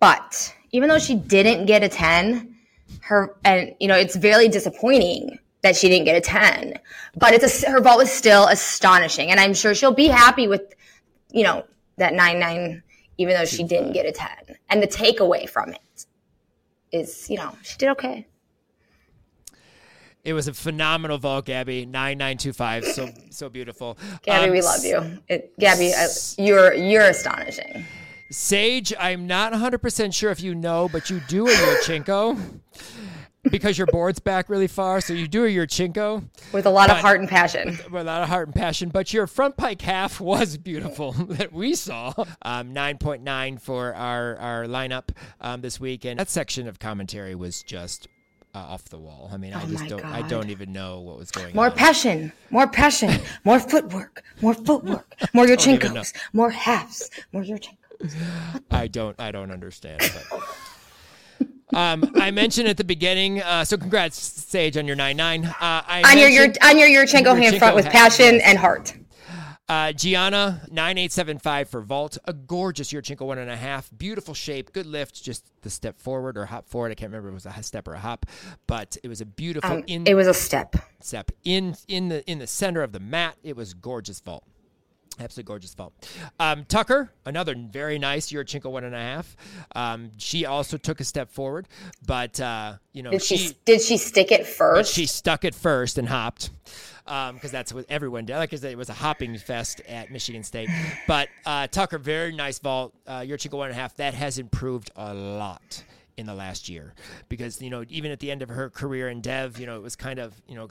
but 0.00 0.54
even 0.70 0.88
though 0.88 0.98
she 0.98 1.14
didn't 1.14 1.66
get 1.66 1.82
a 1.82 1.88
10, 1.88 2.54
her 3.00 3.36
and 3.44 3.74
you 3.80 3.88
know, 3.88 3.96
it's 3.96 4.16
very 4.16 4.48
disappointing 4.48 5.38
that 5.62 5.76
she 5.76 5.88
didn't 5.88 6.04
get 6.04 6.16
a 6.16 6.20
10. 6.20 6.78
But 7.16 7.34
it's 7.34 7.64
a, 7.64 7.70
her 7.70 7.80
vault 7.80 7.98
was 7.98 8.10
still 8.10 8.46
astonishing 8.46 9.30
and 9.30 9.40
I'm 9.40 9.54
sure 9.54 9.74
she'll 9.74 9.92
be 9.92 10.06
happy 10.06 10.46
with 10.46 10.74
you 11.30 11.44
know, 11.44 11.64
that 11.96 12.12
9-9 12.12 12.82
even 13.18 13.34
though 13.34 13.44
she 13.44 13.64
didn't 13.64 13.92
get 13.92 14.06
a 14.06 14.12
10. 14.12 14.28
And 14.70 14.82
the 14.82 14.86
takeaway 14.86 15.48
from 15.48 15.70
it 15.70 16.06
is, 16.92 17.28
you 17.28 17.36
know, 17.36 17.56
she 17.62 17.76
did 17.76 17.88
okay. 17.90 18.26
It 20.24 20.32
was 20.34 20.46
a 20.46 20.54
phenomenal 20.54 21.18
vault, 21.18 21.46
Gabby. 21.46 21.86
Nine 21.86 22.18
nine 22.18 22.36
two 22.36 22.52
five, 22.52 22.84
so 22.84 23.08
so 23.30 23.48
beautiful. 23.48 23.96
Gabby, 24.22 24.46
um, 24.48 24.50
we 24.50 24.60
love 24.60 24.84
you. 24.84 25.22
It, 25.28 25.58
Gabby, 25.58 25.94
I, 25.94 26.06
you're 26.36 26.74
you're 26.74 27.04
astonishing. 27.04 27.86
Sage, 28.30 28.92
I'm 28.98 29.26
not 29.26 29.52
100% 29.52 30.14
sure 30.14 30.30
if 30.30 30.40
you 30.40 30.54
know, 30.54 30.88
but 30.92 31.08
you 31.08 31.20
do 31.28 31.46
a 31.46 31.50
Yurchenko 31.50 32.60
because 33.50 33.78
your 33.78 33.86
board's 33.86 34.18
back 34.18 34.50
really 34.50 34.66
far. 34.66 35.00
So 35.00 35.14
you 35.14 35.26
do 35.26 35.44
a 35.44 35.48
Yurchenko. 35.48 36.24
With 36.52 36.66
a 36.66 36.70
lot 36.70 36.90
of 36.90 36.98
heart 36.98 37.20
and 37.20 37.28
passion. 37.28 37.68
With, 37.68 37.90
with, 37.90 38.02
a 38.02 38.04
lot 38.04 38.22
of 38.22 38.28
heart 38.28 38.48
and 38.48 38.54
passion. 38.54 38.90
But 38.90 39.12
your 39.14 39.26
front 39.26 39.56
pike 39.56 39.80
half 39.80 40.20
was 40.20 40.58
beautiful 40.58 41.12
that 41.28 41.52
we 41.52 41.74
saw. 41.74 42.12
Um, 42.42 42.74
9.9 42.74 43.60
for 43.60 43.94
our, 43.94 44.36
our 44.36 44.64
lineup 44.64 45.08
um, 45.40 45.62
this 45.62 45.80
week. 45.80 46.04
And 46.04 46.20
that 46.20 46.28
section 46.28 46.68
of 46.68 46.78
commentary 46.78 47.34
was 47.34 47.62
just 47.62 48.08
uh, 48.54 48.58
off 48.58 48.84
the 48.90 48.98
wall. 48.98 49.30
I 49.32 49.36
mean, 49.36 49.54
oh 49.54 49.58
I 49.58 49.66
just 49.66 49.86
don't. 49.88 50.02
God. 50.02 50.12
I 50.12 50.26
don't 50.28 50.50
even 50.50 50.72
know 50.72 51.00
what 51.00 51.18
was 51.18 51.30
going 51.30 51.54
more 51.54 51.66
on. 51.66 51.70
More 51.70 51.76
passion, 51.76 52.32
more 52.50 52.66
passion, 52.66 53.20
more 53.44 53.60
footwork, 53.60 54.22
more 54.40 54.54
footwork, 54.54 55.14
more 55.34 55.46
Yurchenkos, 55.46 56.14
more 56.32 56.50
halves, 56.50 57.10
more 57.32 57.42
Yurchenkos. 57.42 57.76
I 58.70 58.86
don't. 58.86 59.18
I 59.20 59.32
don't 59.32 59.50
understand. 59.50 60.02
Um, 61.74 62.12
I 62.16 62.30
mentioned 62.30 62.68
at 62.68 62.76
the 62.76 62.84
beginning. 62.84 63.42
Uh, 63.42 63.64
so 63.64 63.76
congrats, 63.76 64.18
Sage, 64.18 64.76
on 64.76 64.86
your 64.86 64.96
nine 64.96 65.16
nine. 65.16 65.44
Uh, 65.44 65.54
I 65.60 66.02
on 66.06 66.18
your, 66.18 66.28
your 66.28 66.46
on 66.62 66.78
your 66.78 66.88
Yurchenko 66.88 67.38
hand 67.38 67.58
front 67.58 67.76
with 67.76 67.86
passion 67.86 68.40
and 68.40 68.58
heart. 68.58 68.94
Uh, 69.68 69.92
Gianna, 69.92 70.62
9875 70.70 71.68
for 71.68 71.82
vault. 71.82 72.16
A 72.24 72.32
gorgeous 72.32 72.90
Yurchenko 72.90 73.26
one 73.26 73.36
and 73.36 73.50
a 73.50 73.56
half. 73.56 73.90
Beautiful 73.98 74.32
shape, 74.32 74.72
good 74.72 74.86
lift. 74.86 75.22
Just 75.22 75.44
the 75.60 75.68
step 75.68 76.00
forward 76.00 76.38
or 76.38 76.46
hop 76.46 76.66
forward. 76.66 76.90
I 76.90 76.94
can't 76.94 77.12
remember 77.12 77.28
if 77.28 77.32
it 77.32 77.34
was 77.34 77.46
a 77.46 77.62
step 77.62 77.86
or 77.86 77.92
a 77.92 77.98
hop, 77.98 78.24
but 78.66 78.96
it 79.02 79.08
was 79.08 79.20
a 79.20 79.26
beautiful. 79.26 79.70
Um, 79.70 79.84
in, 79.86 80.06
it 80.06 80.14
was 80.14 80.26
a 80.26 80.32
step. 80.32 80.74
Step 81.00 81.30
in 81.44 81.76
in 81.86 82.08
the 82.08 82.28
in 82.30 82.38
the 82.38 82.46
center 82.46 82.82
of 82.82 82.92
the 82.92 83.00
mat. 83.00 83.36
It 83.42 83.56
was 83.56 83.74
gorgeous 83.74 84.20
vault. 84.20 84.44
Absolutely 85.20 85.48
gorgeous 85.48 85.74
vault. 85.74 85.92
Um, 86.38 86.64
Tucker, 86.64 87.10
another 87.26 87.54
very 87.56 87.98
nice 87.98 88.30
Yurchenko 88.30 88.70
one 88.70 88.84
and 88.84 88.94
a 88.94 88.98
half. 88.98 89.36
Um, 89.74 90.12
she 90.16 90.46
also 90.46 90.76
took 90.76 91.00
a 91.00 91.04
step 91.04 91.30
forward, 91.30 91.66
but 92.06 92.38
uh, 92.40 92.74
you 92.92 93.02
know, 93.02 93.10
did 93.10 93.22
she, 93.22 93.36
she, 93.36 93.56
did 93.64 93.82
she 93.82 93.96
stick 93.96 94.30
it 94.32 94.46
first? 94.46 94.92
she 94.92 95.06
stuck 95.06 95.44
it 95.44 95.54
first 95.54 95.98
and 95.98 96.08
hopped 96.08 96.50
because 97.04 97.44
um, 97.44 97.50
that's 97.50 97.72
what 97.72 97.86
everyone 97.88 98.26
did. 98.26 98.36
Like 98.36 98.52
I 98.52 98.56
said, 98.56 98.70
it 98.70 98.78
was 98.78 98.90
a 98.90 98.94
hopping 98.94 99.36
fest 99.38 99.80
at 99.88 100.10
Michigan 100.10 100.42
State. 100.42 100.68
But 101.06 101.28
uh, 101.46 101.66
Tucker, 101.66 101.98
very 101.98 102.32
nice 102.32 102.58
vault. 102.58 102.94
Uh, 103.06 103.20
Yurchenko 103.20 103.54
one 103.54 103.70
and 103.70 103.76
a 103.76 103.80
half. 103.80 103.96
That 103.96 104.14
has 104.14 104.38
improved 104.38 104.90
a 104.94 105.14
lot 105.14 105.82
in 106.18 106.26
the 106.26 106.34
last 106.34 106.68
year 106.68 106.94
because 107.28 107.62
you 107.62 107.70
know 107.70 107.84
even 107.88 108.10
at 108.10 108.20
the 108.20 108.30
end 108.30 108.42
of 108.42 108.48
her 108.48 108.68
career 108.68 109.08
in 109.08 109.20
Dev, 109.20 109.58
you 109.58 109.66
know 109.66 109.76
it 109.76 109.82
was 109.82 109.96
kind 109.96 110.18
of 110.18 110.40
you 110.46 110.54
know 110.54 110.68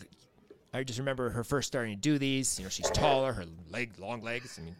I 0.77 0.83
just 0.83 0.99
remember 0.99 1.31
her 1.31 1.43
first 1.43 1.67
starting 1.67 1.95
to 1.95 1.99
do 1.99 2.19
these. 2.19 2.59
You 2.59 2.65
know, 2.65 2.69
she's 2.69 2.91
taller, 2.91 3.33
her 3.33 3.45
leg, 3.71 3.93
long 3.97 4.21
legs. 4.21 4.59
I 4.61 4.65
mean, 4.65 4.75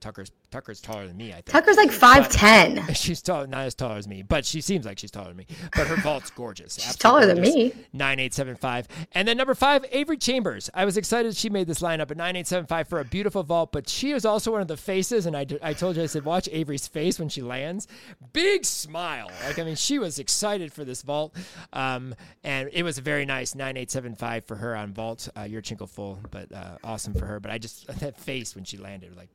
Tucker's 0.00 0.30
Tucker's 0.50 0.80
taller 0.80 1.06
than 1.06 1.16
me. 1.16 1.30
I 1.30 1.34
think 1.36 1.46
Tucker's 1.50 1.76
like 1.76 1.90
five 1.92 2.28
ten. 2.28 2.82
She's 2.94 3.20
tall, 3.22 3.46
not 3.46 3.66
as 3.66 3.74
tall 3.74 3.92
as 3.92 4.08
me, 4.08 4.22
but 4.22 4.44
she 4.44 4.60
seems 4.60 4.86
like 4.86 4.98
she's 4.98 5.10
taller 5.10 5.28
than 5.28 5.36
me. 5.36 5.46
But 5.76 5.86
her 5.86 5.96
vault's 5.96 6.30
gorgeous. 6.34 6.74
she's 6.74 6.96
taller 6.96 7.26
gorgeous. 7.26 7.52
than 7.52 7.62
me. 7.62 7.72
Nine 7.92 8.18
eight 8.18 8.34
seven 8.34 8.56
five, 8.56 8.88
and 9.12 9.28
then 9.28 9.36
number 9.36 9.54
five, 9.54 9.84
Avery 9.92 10.16
Chambers. 10.16 10.70
I 10.74 10.84
was 10.84 10.96
excited 10.96 11.36
she 11.36 11.50
made 11.50 11.66
this 11.66 11.80
lineup 11.80 12.10
at 12.10 12.16
nine 12.16 12.34
eight 12.36 12.46
seven 12.46 12.66
five 12.66 12.88
for 12.88 13.00
a 13.00 13.04
beautiful 13.04 13.42
vault, 13.42 13.72
but 13.72 13.88
she 13.88 14.14
was 14.14 14.24
also 14.24 14.52
one 14.52 14.62
of 14.62 14.68
the 14.68 14.76
faces. 14.76 15.26
And 15.26 15.36
I, 15.36 15.46
I 15.62 15.72
told 15.74 15.96
you 15.96 16.02
I 16.02 16.06
said 16.06 16.24
watch 16.24 16.48
Avery's 16.50 16.88
face 16.88 17.18
when 17.18 17.28
she 17.28 17.42
lands, 17.42 17.86
big 18.32 18.64
smile. 18.64 19.30
Like 19.46 19.58
I 19.58 19.64
mean, 19.64 19.76
she 19.76 19.98
was 19.98 20.18
excited 20.18 20.72
for 20.72 20.84
this 20.84 21.02
vault, 21.02 21.36
um, 21.72 22.14
and 22.42 22.70
it 22.72 22.82
was 22.82 22.98
a 22.98 23.02
very 23.02 23.26
nice 23.26 23.54
nine 23.54 23.76
eight 23.76 23.90
seven 23.90 24.14
five 24.16 24.44
for 24.46 24.56
her 24.56 24.74
on 24.74 24.92
vault. 24.94 25.28
Uh, 25.36 25.40
Yurchenko 25.42 25.88
full, 25.88 26.18
but 26.30 26.50
uh, 26.52 26.78
awesome 26.82 27.14
for 27.14 27.26
her. 27.26 27.38
But 27.38 27.50
I 27.50 27.58
just 27.58 27.86
that 28.00 28.18
face 28.18 28.54
when 28.54 28.64
she 28.64 28.76
landed, 28.78 29.16
like 29.16 29.28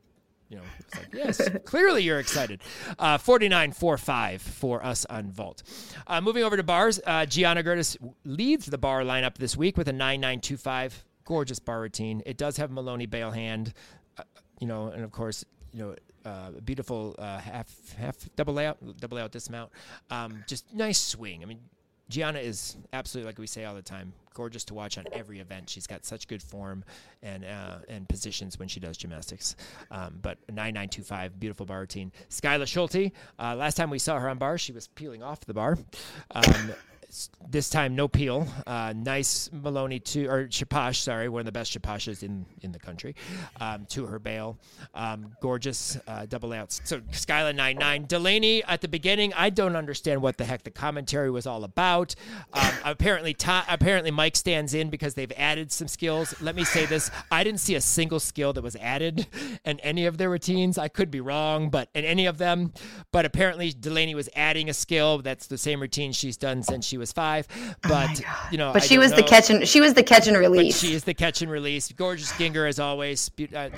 you 0.50 0.58
know, 0.58 0.64
it's 0.80 0.96
like, 0.96 1.08
yes, 1.14 1.50
clearly 1.66 2.04
you're 2.04 2.20
excited. 2.20 2.62
Uh, 3.00 3.18
49.45 3.18 4.39
for 4.39 4.84
us 4.86 5.06
on 5.06 5.32
Vault. 5.32 5.64
Uh, 6.08 6.22
moving 6.22 6.43
over 6.43 6.56
to 6.56 6.64
bars, 6.64 7.00
uh, 7.06 7.26
Gianna 7.26 7.64
Gerdes 7.64 7.98
leads 8.24 8.66
the 8.68 8.78
bar 8.78 9.02
lineup 9.02 9.36
this 9.38 9.58
week 9.58 9.78
with 9.78 9.88
a 9.88 9.93
9925. 9.93 11.04
Gorgeous 11.26 11.58
bar 11.58 11.82
routine. 11.82 12.22
It 12.28 12.38
does 12.38 12.58
have 12.58 12.70
Maloney 12.70 13.08
bail 13.08 13.32
hand, 13.32 13.74
uh, 14.20 14.24
you 14.60 14.68
know, 14.68 14.89
and 14.89 15.04
of 15.04 15.12
course, 15.12 15.43
you 15.74 15.80
know, 15.80 15.96
uh, 16.24 16.52
beautiful 16.64 17.16
uh, 17.18 17.39
half 17.39 17.68
half 17.98 18.16
double 18.36 18.54
layout, 18.54 18.78
double 19.00 19.18
layout 19.18 19.32
dismount. 19.32 19.72
Um, 20.12 20.43
just 20.48 20.72
nice 20.74 21.00
swing. 21.00 21.41
I 21.41 21.46
mean, 21.46 21.60
Gianna 22.10 22.39
is 22.39 22.78
absolutely 22.93 23.30
like 23.30 23.39
we 23.39 23.47
say 23.47 23.66
all 23.66 23.74
the 23.74 23.82
time, 23.82 24.14
gorgeous 24.34 24.64
to 24.66 24.74
watch 24.74 24.97
on 24.97 25.06
every 25.12 25.39
event. 25.39 25.70
She's 25.70 25.88
got 25.88 26.06
such 26.06 26.28
good 26.28 26.43
form 26.43 26.84
and 27.24 27.43
uh, 27.43 27.78
and 27.88 28.08
positions 28.08 28.60
when 28.60 28.68
she 28.68 28.80
does 28.80 28.97
gymnastics. 28.97 29.56
Um, 29.89 30.20
but 30.22 30.38
nine 30.51 30.74
nine 30.74 30.89
two 30.89 31.03
five, 31.03 31.39
beautiful 31.39 31.66
bar 31.66 31.80
routine. 31.80 32.12
Skyla 32.30 32.68
Schulte. 32.68 33.12
Uh, 33.39 33.56
last 33.56 33.76
time 33.76 33.89
we 33.89 33.99
saw 33.99 34.20
her 34.20 34.30
on 34.30 34.38
bar, 34.38 34.58
she 34.58 34.72
was 34.72 34.88
peeling 34.89 35.24
off 35.24 35.39
the 35.41 35.53
bar. 35.53 35.78
Um, 36.32 36.74
this 37.49 37.70
time 37.70 37.95
no 37.95 38.07
peel. 38.07 38.47
Uh, 38.66 38.93
nice 38.95 39.49
Maloney 39.51 39.99
to 39.99 40.26
or 40.28 40.47
Shaposh, 40.47 40.97
sorry, 40.97 41.30
one 41.30 41.41
of 41.41 41.45
the 41.45 41.51
best 41.51 41.78
Shaposhes 41.78 42.24
in 42.24 42.45
in 42.61 42.72
the 42.72 42.80
country. 42.80 43.16
Um, 43.59 43.86
to 43.89 44.05
her 44.05 44.20
bail, 44.20 44.57
um, 44.93 45.36
gorgeous 45.41 45.97
uh, 46.07 46.26
double 46.26 46.53
outs. 46.53 46.82
So 46.84 46.99
Skyla 46.99 47.55
nine 47.55 47.78
nine 47.78 48.05
Delaney 48.05 48.63
at 48.63 48.82
the 48.82 48.88
beginning. 48.88 49.34
I 49.36 49.49
don't 49.49 49.76
understand 49.76 50.22
what 50.22 50.38
the 50.38 50.45
heck 50.45 50.63
the 50.63 50.72
commentary 50.72 51.32
was 51.32 51.47
all 51.47 51.63
about. 51.63 52.16
Um, 52.53 52.72
apparently, 52.86 53.34
ta- 53.34 53.66
apparently 53.70 54.11
Mike 54.11 54.36
stands 54.36 54.74
in 54.74 54.89
because 54.89 55.13
they've 55.13 55.34
added 55.38 55.72
some 55.72 55.88
skills. 55.88 56.39
Let 56.41 56.55
me 56.55 56.63
say 56.63 56.86
this: 56.86 57.11
I 57.32 57.43
didn't 57.43 57.59
see 57.59 57.76
a 57.76 57.82
single 57.82 58.20
skill 58.20 58.53
that 58.53 58.63
was 58.63 58.76
added 58.76 59.28
in 59.66 59.80
any 59.82 60.05
of 60.05 60.18
their 60.18 60.30
routines. 60.30 60.78
I 60.78 60.88
could 60.88 61.11
be 61.11 61.22
wrong, 61.22 61.70
but 61.70 61.89
in 61.93 62.05
any 62.05 62.26
of 62.26 62.38
them. 62.38 62.74
But 63.11 63.26
apparently 63.26 63.72
Delaney 63.72 64.16
was 64.16 64.30
adding 64.36 64.70
a 64.70 64.74
skill. 64.74 65.20
That's 65.20 65.47
the 65.47 65.57
same 65.57 65.80
routine 65.80 66.11
she's 66.11 66.38
done 66.38 66.63
since 66.63 66.86
she 66.86 66.97
was 66.97 67.05
five. 67.12 67.47
Oh 67.51 67.74
but 67.84 68.22
oh 68.26 68.47
you 68.51 68.58
know, 68.58 68.72
but 68.74 68.84
I 68.84 68.86
she 68.86 68.97
was 68.97 69.12
know. 69.12 69.18
the 69.18 69.24
catch 69.24 69.49
and 69.49 69.68
she 69.68 69.82
was 69.82 69.93
the 69.93 70.03
catch 70.03 70.28
and 70.28 70.38
release. 70.38 70.80
But 70.82 70.88
she 70.88 70.93
is 70.93 71.03
the 71.03 71.14
catch 71.14 71.41
and 71.41 71.51
release. 71.51 71.91
Gorgeous 71.91 72.36
Ginger 72.38 72.66
as 72.66 72.80
always. 72.80 73.32
Uh, 73.39 73.58
uh, 73.58 73.70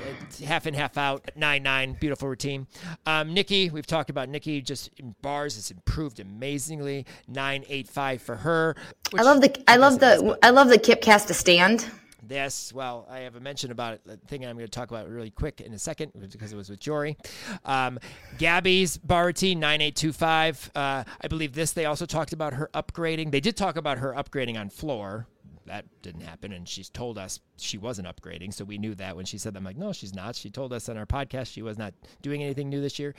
half 0.46 0.68
in, 0.68 0.74
half 0.74 0.98
out. 0.98 1.30
Nine 1.36 1.64
nine. 1.64 1.94
Beautiful 1.94 2.28
routine. 2.28 2.68
Um, 3.06 3.34
Nikki, 3.34 3.70
we've 3.70 3.88
talked 3.88 4.10
about 4.10 4.30
Nikki. 4.30 4.62
Just 4.62 4.90
in 4.98 5.16
bars, 5.22 5.56
has 5.56 5.72
improved 5.72 6.20
amazingly. 6.20 7.06
Nine 7.28 7.64
eight 7.68 7.88
five 7.88 8.22
for 8.22 8.36
her. 8.36 8.76
I 9.18 9.24
love 9.24 9.42
the 9.42 9.64
I 9.68 9.78
love 9.78 10.00
the 10.00 10.38
I 10.42 10.50
love 10.50 10.70
the 10.70 10.78
Kip 10.78 11.02
cast 11.02 11.28
to 11.30 11.34
stand. 11.34 11.86
This, 12.28 12.74
well, 12.74 13.08
I 13.10 13.20
have 13.20 13.36
a 13.36 13.40
mention 13.40 13.72
about 13.72 13.94
it, 13.94 14.02
the 14.06 14.18
thing 14.18 14.46
I'm 14.46 14.56
going 14.56 14.68
to 14.68 14.72
talk 14.72 14.92
about 14.92 15.10
really 15.10 15.32
quick 15.32 15.62
in 15.62 15.74
a 15.74 15.80
second 15.80 16.12
because 16.30 16.52
it 16.52 16.56
was 16.56 16.70
with 16.70 16.80
Jory. 16.80 17.18
Um, 17.64 18.00
Gabby's 18.38 19.00
routine 19.08 19.60
9825. 19.60 20.72
Uh, 20.76 21.04
I 21.22 21.28
believe 21.28 21.54
this, 21.54 21.72
they 21.72 21.86
also 21.86 22.06
talked 22.06 22.34
about 22.34 22.54
her 22.54 22.70
upgrading. 22.74 23.32
They 23.32 23.40
did 23.40 23.56
talk 23.56 23.78
about 23.78 24.00
her 24.00 24.14
upgrading 24.14 24.60
on 24.60 24.70
floor. 24.70 25.28
That 25.68 25.86
didn't 26.02 26.22
happen, 26.22 26.54
and 26.54 26.68
she's 26.68 26.90
told 26.90 27.18
us 27.18 27.42
she 27.58 27.78
wasn't 27.78 28.08
upgrading, 28.08 28.54
so 28.54 28.64
we 28.64 28.78
knew 28.78 28.96
that 28.96 29.18
when 29.18 29.26
she 29.26 29.38
said 29.38 29.54
that. 29.54 29.58
I'm 29.58 29.66
like, 29.66 29.76
no, 29.76 29.92
she's 29.92 30.16
not. 30.16 30.36
She 30.38 30.50
told 30.50 30.72
us 30.72 30.88
on 30.88 30.98
our 30.98 31.06
podcast 31.06 31.52
she 31.52 31.62
was 31.62 31.78
not 31.78 31.94
doing 32.22 32.42
anything 32.42 32.70
new 32.70 32.80
this 32.80 32.98
year. 33.00 33.16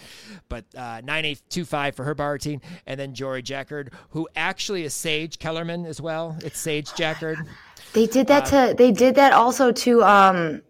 But 0.49 0.65
uh, 0.75 1.03
9825 1.05 1.95
for 1.95 2.05
her 2.05 2.15
bar 2.15 2.33
routine, 2.33 2.63
and 2.87 2.99
then 2.99 3.13
Jory 3.13 3.43
Jackard, 3.43 3.93
who 4.11 4.27
actually 4.35 4.85
is 4.85 4.95
Sage 4.95 5.39
Kellerman 5.39 5.85
as 5.85 6.01
well. 6.01 6.39
It's 6.43 6.59
Sage 6.59 6.93
Jackard. 6.95 7.37
They 7.93 8.07
did 8.07 8.27
that 8.29 8.53
Uh, 8.53 8.69
to. 8.69 8.75
They 8.75 8.93
did 8.93 9.15
that 9.17 9.33
also 9.33 9.73
to 9.73 10.03
um, 10.05 10.63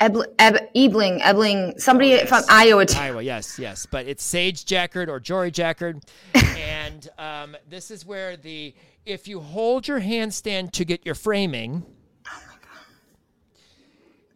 Ebl- 0.00 0.26
Eb- 0.38 0.68
Ebling, 0.74 1.22
Ebling, 1.22 1.78
somebody 1.78 2.12
Oh, 2.12 2.16
yes. 2.16 2.28
from 2.28 2.42
Iowa. 2.50 2.84
Too. 2.86 2.98
Iowa, 2.98 3.22
yes, 3.22 3.58
yes. 3.58 3.86
But 3.86 4.06
it's 4.06 4.22
Sage 4.24 4.64
Jackard 4.64 5.08
or 5.08 5.20
Jory 5.20 5.50
Jackard. 5.50 6.02
and 6.58 7.08
um, 7.18 7.56
this 7.68 7.90
is 7.90 8.04
where 8.04 8.36
the 8.36 8.74
if 9.06 9.28
you 9.28 9.40
hold 9.40 9.86
your 9.86 10.00
handstand 10.00 10.72
to 10.72 10.84
get 10.84 11.06
your 11.06 11.14
framing, 11.14 11.84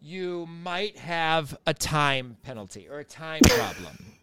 you 0.01 0.47
might 0.47 0.97
have 0.97 1.57
a 1.67 1.75
time 1.75 2.37
penalty 2.43 2.89
or 2.89 3.01
a 3.01 3.05
time 3.05 3.41
problem. 3.43 4.15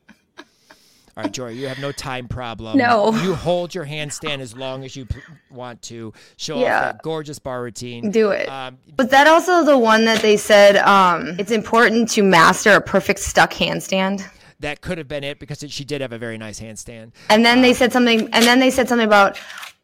All 1.18 1.24
right, 1.24 1.32
Jory, 1.34 1.56
you 1.56 1.68
have 1.68 1.80
no 1.80 1.92
time 1.92 2.28
problem. 2.28 2.78
No. 2.78 3.12
You 3.24 3.34
hold 3.34 3.74
your 3.74 3.88
handstand 3.88 4.38
as 4.40 4.56
long 4.56 4.84
as 4.84 4.96
you 4.96 5.08
p- 5.08 5.20
want 5.50 5.82
to. 5.84 6.14
Show 6.38 6.60
Yeah. 6.60 6.76
off 6.78 6.84
that 6.94 7.02
gorgeous 7.02 7.40
bar 7.40 7.64
routine. 7.64 8.12
Do 8.12 8.30
it. 8.30 8.48
Um, 8.48 8.78
Was 9.00 9.08
that 9.08 9.26
also 9.26 9.64
the 9.64 9.80
one 9.80 10.06
that 10.06 10.22
they 10.22 10.38
said 10.38 10.78
um, 10.78 11.30
it's 11.40 11.50
important 11.50 12.12
to 12.12 12.22
master 12.22 12.74
a 12.74 12.82
perfect 12.82 13.20
stuck 13.20 13.52
handstand? 13.52 14.24
that 14.60 14.82
could 14.82 14.98
have 14.98 15.08
been 15.08 15.24
it 15.24 15.38
because 15.40 15.62
it, 15.62 15.70
she 15.70 15.86
did 15.86 16.02
have 16.02 16.12
a 16.12 16.18
very 16.18 16.36
nice 16.38 16.60
handstand. 16.60 17.12
And 17.30 17.46
then 17.46 17.62
they 17.62 17.74
said 17.76 17.92
something. 17.94 18.22
And 18.34 18.44
then 18.46 18.60
they 18.60 18.70
said 18.72 18.88
something 18.90 19.06
about. 19.08 19.38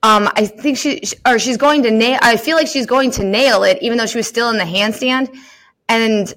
Um, 0.03 0.29
I 0.35 0.45
think 0.45 0.77
she- 0.77 1.01
or 1.27 1.39
she's 1.39 1.57
going 1.57 1.81
to 1.83 1.91
nail. 1.91 2.19
I 2.21 2.37
feel 2.37 2.57
like 2.57 2.67
she's 2.67 2.85
going 2.87 3.09
to 3.11 3.23
nail 3.23 3.63
it, 3.63 3.79
even 3.81 3.97
though 3.97 4.05
she 4.07 4.17
was 4.17 4.27
still 4.27 4.49
in 4.51 4.57
the 4.57 4.63
handstand. 4.65 5.35
And 5.89 6.31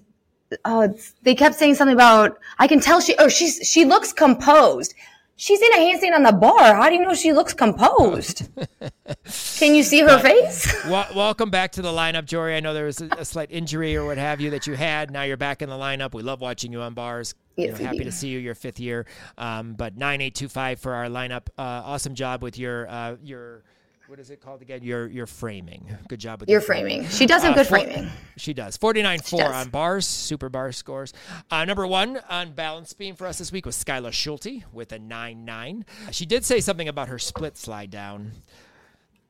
oh, 0.65 0.83
it's, 0.83 1.15
they 1.23 1.35
kept 1.35 1.57
saying 1.57 1.75
something 1.75 1.95
about. 1.95 2.39
I 2.59 2.67
can 2.67 2.81
tell 2.81 3.01
she. 3.01 3.15
Oh, 3.19 3.29
she's 3.29 3.59
she 3.69 3.85
looks 3.85 4.13
composed. 4.13 4.95
She's 5.39 5.61
in 5.61 5.71
a 5.75 5.77
handstand 5.77 6.15
on 6.15 6.23
the 6.23 6.33
bar. 6.33 6.75
How 6.75 6.89
do 6.89 6.95
you 6.95 7.03
know 7.03 7.13
she 7.13 7.35
looks 7.35 7.53
composed? 7.53 8.49
can 9.59 9.75
you 9.75 9.83
see 9.83 10.01
her 10.01 10.19
face? 10.19 10.85
Wel- 10.87 11.09
welcome 11.15 11.51
back 11.51 11.73
to 11.73 11.83
the 11.83 11.91
lineup, 11.91 12.25
Jory. 12.25 12.57
I 12.57 12.61
know 12.61 12.73
there 12.73 12.87
was 12.87 13.03
a, 13.03 13.09
a 13.19 13.25
slight 13.25 13.51
injury 13.51 13.95
or 13.97 14.07
what 14.07 14.17
have 14.17 14.41
you 14.41 14.49
that 14.51 14.67
you 14.67 14.75
had. 14.75 15.11
Now 15.11 15.25
you're 15.25 15.37
back 15.37 15.61
in 15.61 15.69
the 15.69 15.77
lineup. 15.77 16.15
We 16.15 16.23
love 16.23 16.41
watching 16.41 16.73
you 16.73 16.81
on 16.81 16.95
bars. 16.95 17.35
You 17.57 17.67
Yes, 17.67 17.79
know, 17.79 17.85
happy 17.85 18.05
to 18.05 18.13
see 18.13 18.29
you 18.29 18.39
your 18.39 18.55
fifth 18.55 18.81
year. 18.81 19.05
Um, 19.37 19.75
but 19.75 19.99
nine 19.99 20.23
eight 20.23 20.35
two 20.35 20.49
five 20.49 20.81
for 20.81 20.95
our 20.95 21.07
lineup. 21.09 21.49
Uh, 21.59 21.83
awesome 21.85 22.15
job 22.15 22.43
with 22.43 22.59
your 22.59 22.89
uh, 22.89 23.17
your 23.23 23.63
what 24.09 24.19
is 24.21 24.31
it 24.31 24.41
called 24.41 24.63
again? 24.63 24.83
Your 24.83 25.07
your 25.09 25.27
framing. 25.27 25.97
Good 26.09 26.21
job 26.21 26.41
with 26.41 26.49
Your 26.49 26.61
framing. 26.61 27.09
She 27.09 27.27
does 27.27 27.43
have 27.43 27.53
Uh, 27.53 27.57
good 27.57 27.67
for- 27.67 27.79
framing. 27.81 28.11
She 28.37 28.55
does. 28.55 28.77
49 28.77 29.21
4 29.21 29.41
does. 29.41 29.53
on 29.53 29.69
bars, 29.71 30.07
super 30.07 30.49
bar 30.49 30.71
scores. 30.73 31.13
Uh, 31.51 31.65
number 31.65 31.87
one 31.87 32.19
on 32.29 32.53
balance 32.53 32.93
beam 32.93 33.17
for 33.17 33.27
us 33.27 33.39
this 33.39 33.51
week 33.51 33.67
was 33.67 33.77
Skylar 33.83 34.13
Schulte 34.13 34.63
with 34.73 34.93
a 34.93 34.99
9 34.99 35.45
9. 35.45 35.85
She 36.13 36.25
did 36.27 36.45
say 36.45 36.61
something 36.61 36.89
about 36.89 37.09
her 37.09 37.19
split 37.19 37.57
slide 37.57 37.91
down. 37.91 38.33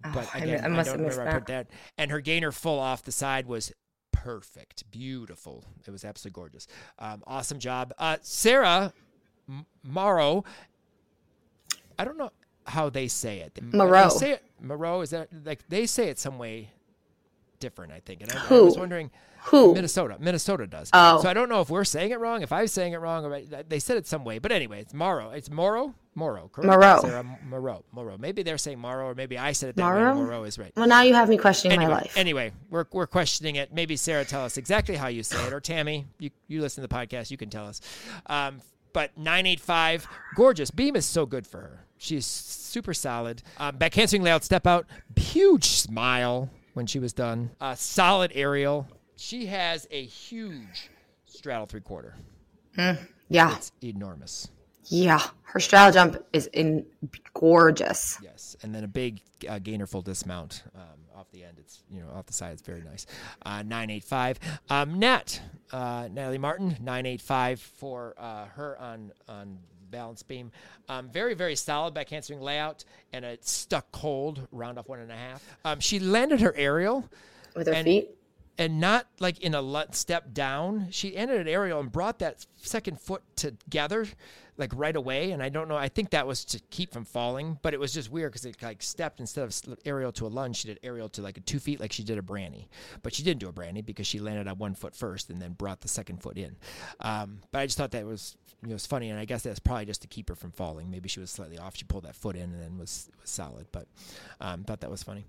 But 0.03 0.27
Oh, 0.27 0.31
I- 0.35 0.39
again, 0.39 0.61
I 0.62 0.64
I, 0.66 0.68
must 0.68 0.91
don't 0.91 0.99
have 0.99 1.07
missed 1.07 1.18
remember 1.18 1.37
I 1.37 1.41
put 1.41 1.47
that. 1.49 1.66
And 1.97 2.11
her 2.11 2.20
gainer 2.20 2.53
full 2.53 2.79
off 2.79 3.03
the 3.03 3.12
side 3.12 3.47
was 3.47 3.72
perfect, 4.12 4.91
beautiful. 4.91 5.64
It 5.87 5.91
was 5.91 6.05
absolutely 6.05 6.35
gorgeous. 6.35 6.66
Um, 6.99 7.22
awesome 7.27 7.59
job. 7.59 7.95
Uh, 7.99 8.16
Sarah 8.22 8.93
M- 9.49 9.64
Morrow, 9.83 10.45
I 11.99 12.05
don't 12.05 12.18
know 12.18 12.31
how 12.66 12.90
they 12.90 13.08
say 13.08 13.38
it. 13.40 13.54
They 13.54 13.76
Moreau. 13.76 14.08
say 14.08 14.32
it, 14.32 14.42
Moreau, 14.60 15.00
is 15.00 15.10
that 15.10 15.28
like 15.44 15.66
they 15.68 15.86
say 15.86 16.08
it 16.08 16.18
some 16.18 16.38
way 16.38 16.70
different, 17.60 17.92
I 17.92 18.00
think. 18.00 18.22
And 18.22 18.32
I, 18.32 18.42
I 18.50 18.60
was 18.60 18.76
wondering 18.78 19.10
Who? 19.44 19.74
Minnesota. 19.74 20.16
Minnesota 20.20 20.66
does. 20.66 20.90
Oh. 20.92 21.22
So 21.22 21.28
I 21.28 21.34
don't 21.34 21.48
know 21.48 21.60
if 21.60 21.70
we're 21.70 21.84
saying 21.84 22.10
it 22.10 22.20
wrong, 22.20 22.42
if 22.42 22.52
I'm 22.52 22.66
saying 22.66 22.92
it 22.92 22.98
wrong, 22.98 23.24
or 23.24 23.40
they 23.68 23.78
said 23.78 23.96
it 23.96 24.06
some 24.06 24.24
way. 24.24 24.38
But 24.38 24.52
anyway, 24.52 24.80
it's 24.80 24.92
Morrow. 24.94 25.30
It's 25.30 25.50
Morrow? 25.50 25.94
Morrow, 26.14 26.48
correct? 26.52 26.66
Moreau. 26.66 27.00
Sarah 27.02 27.38
Moreau. 27.46 27.84
Moreau. 27.92 28.16
Maybe 28.18 28.42
they're 28.42 28.56
saying 28.58 28.78
Morrow, 28.78 29.08
or 29.08 29.14
maybe 29.14 29.36
I 29.38 29.52
said 29.52 29.68
it 29.70 29.76
that 29.76 29.82
Moreau? 29.84 30.14
way. 30.14 30.20
Moreau 30.22 30.44
is 30.44 30.58
right. 30.58 30.72
Well, 30.76 30.88
now 30.88 31.02
you 31.02 31.12
have 31.14 31.28
me 31.28 31.36
questioning 31.36 31.76
Anyway, 31.78 31.92
my 31.92 31.98
life. 31.98 32.14
anyway, 32.16 32.52
we're, 32.70 32.86
we're 32.90 33.06
questioning 33.06 33.56
it. 33.56 33.72
Maybe 33.72 33.96
Sarah 33.96 34.24
tell 34.24 34.42
us 34.44 34.56
exactly 34.56 34.96
how 34.96 35.08
you 35.08 35.22
say 35.22 35.46
it, 35.46 35.52
or 35.52 35.60
Tammy, 35.60 36.06
you, 36.18 36.30
you 36.48 36.62
listen 36.62 36.82
to 36.82 36.88
the 36.88 36.94
podcast, 36.94 37.30
you 37.30 37.36
can 37.36 37.50
tell 37.50 37.66
us. 37.66 37.80
Um, 38.26 38.60
but 38.97 39.11
985, 39.18 40.09
gorgeous. 40.36 40.70
Beam 40.70 40.97
is 40.97 41.05
so 41.05 41.26
good 41.26 41.47
for 41.47 41.59
her. 41.61 41.84
She's 41.99 42.24
super 42.24 42.94
solid. 42.94 43.42
Um, 43.59 43.76
back 43.76 43.92
handspring 43.92 44.22
layout 44.22 44.42
step 44.42 44.66
out, 44.66 44.86
huge 45.16 45.66
smile 45.66 46.49
when 46.72 46.86
she 46.86 46.99
was 46.99 47.12
done. 47.12 47.51
Uh, 47.61 47.74
solid 47.74 48.32
aerial. 48.34 48.88
She 49.16 49.44
has 49.49 49.86
a 49.90 50.03
huge 50.07 50.88
straddle 51.26 51.66
three 51.66 51.82
quarter. 51.82 52.14
yeah, 53.28 53.55
It's 53.57 53.70
enormous. 53.84 54.49
yeah. 54.86 55.20
Her 55.42 55.61
straddle 55.61 55.92
jump 55.92 56.24
is 56.32 56.47
in 56.55 56.86
gorgeous. 57.34 58.18
Yes, 58.22 58.57
and 58.62 58.74
then 58.74 58.82
a 58.82 58.88
big 58.88 59.20
uh, 59.47 59.59
gainer 59.59 59.86
full 59.86 60.01
dismount 60.03 60.62
um, 60.74 60.82
off 61.16 61.30
the 61.32 61.42
end. 61.44 61.56
It's 61.58 61.82
you 61.90 62.00
know 62.00 62.08
off 62.14 62.26
the 62.26 62.32
side. 62.32 62.52
It's 62.52 62.62
very 62.62 62.82
nice. 62.82 63.06
Uh, 63.44 63.62
nine 63.62 63.90
eight 63.90 64.04
five. 64.04 64.38
Um, 64.68 64.98
Nat 64.98 65.40
uh, 65.72 66.08
Natalie 66.12 66.38
Martin 66.38 66.76
nine 66.80 67.06
eight 67.06 67.20
five 67.20 67.60
for 67.60 68.14
uh, 68.18 68.46
her 68.46 68.78
on 68.80 69.12
on 69.28 69.58
balance 69.90 70.22
beam. 70.22 70.50
Um, 70.88 71.08
very 71.10 71.34
very 71.34 71.56
solid 71.56 71.94
back 71.94 72.10
handspring 72.10 72.40
layout 72.40 72.84
and 73.12 73.24
a 73.24 73.38
stuck 73.40 73.90
cold 73.92 74.46
round 74.52 74.78
off 74.78 74.88
one 74.88 75.00
and 75.00 75.10
a 75.10 75.16
half. 75.16 75.42
Um, 75.64 75.80
she 75.80 75.98
landed 75.98 76.40
her 76.40 76.54
aerial 76.56 77.08
With 77.54 77.66
her 77.68 77.72
And- 77.72 77.84
feet. 77.84 78.10
and 78.58 78.80
not 78.80 79.06
like 79.20 79.38
in 79.40 79.54
a 79.54 79.86
step 79.92 80.34
down. 80.34 80.88
She 80.90 81.16
ended 81.16 81.40
an 81.40 81.48
aerial 81.48 81.80
and 81.80 81.90
brought 81.90 82.18
that 82.18 82.46
second 82.56 83.00
foot 83.00 83.22
together 83.36 84.06
like 84.59 84.72
right 84.74 84.96
away. 84.96 85.32
And 85.32 85.42
I 85.42 85.48
don't 85.48 85.68
know. 85.68 85.76
I 85.76 85.88
think 85.88 86.11
that 86.11 86.26
was 86.26 86.44
to 86.46 86.61
keep 86.70 86.92
from 86.92 87.04
falling, 87.04 87.59
but 87.62 87.74
it 87.74 87.80
was 87.80 87.92
just 87.92 88.11
weird 88.11 88.32
because 88.32 88.44
it 88.44 88.62
like 88.62 88.82
stepped 88.82 89.20
instead 89.20 89.44
of 89.44 89.78
aerial 89.84 90.12
to 90.12 90.26
a 90.26 90.28
lunge, 90.28 90.57
she 90.59 90.68
did 90.68 90.80
aerial 90.82 91.09
to 91.11 91.22
like 91.22 91.36
a 91.36 91.40
two 91.40 91.59
feet, 91.59 91.80
like 91.80 91.92
she 91.92 92.04
did 92.04 92.18
a 92.18 92.22
branny. 92.22 92.68
But 93.02 93.14
she 93.14 93.22
didn't 93.22 93.40
do 93.40 93.48
a 93.48 93.52
branny 93.52 93.82
because 93.82 94.07
she 94.07 94.18
landed 94.18 94.48
on 94.48 94.59
one 94.59 94.74
foot 94.74 94.94
first 94.94 95.30
and 95.30 95.40
then 95.40 95.52
brought 95.52 95.80
the 95.80 95.88
second 95.88 96.22
foot 96.22 96.38
in. 96.38 96.57
Um, 97.00 97.40
but 97.52 97.61
I 97.61 97.66
just 97.66 97.78
thought 97.78 97.92
that 97.92 98.07
was 98.07 98.36
you 98.62 98.68
know, 98.68 98.72
it 98.72 98.74
was 98.74 98.86
funny, 98.86 99.11
and 99.11 99.20
I 99.20 99.24
guess 99.26 99.42
that's 99.42 99.59
probably 99.59 99.84
just 99.84 100.02
to 100.02 100.09
keep 100.09 100.28
her 100.28 100.34
from 100.34 100.50
falling. 100.50 100.90
Maybe 100.90 101.09
she 101.09 101.20
was 101.20 101.30
slightly 101.30 101.59
off. 101.59 101.76
She 101.76 101.84
pulled 101.84 102.04
that 102.04 102.16
foot 102.16 102.36
in 102.36 102.42
and 102.42 102.62
then 102.62 102.78
was 102.78 103.09
was 103.20 103.30
solid. 103.30 103.66
But 103.70 103.86
um, 104.40 104.64
thought 104.64 104.80
that 104.80 104.90
was 104.90 105.02
funny. 105.02 105.26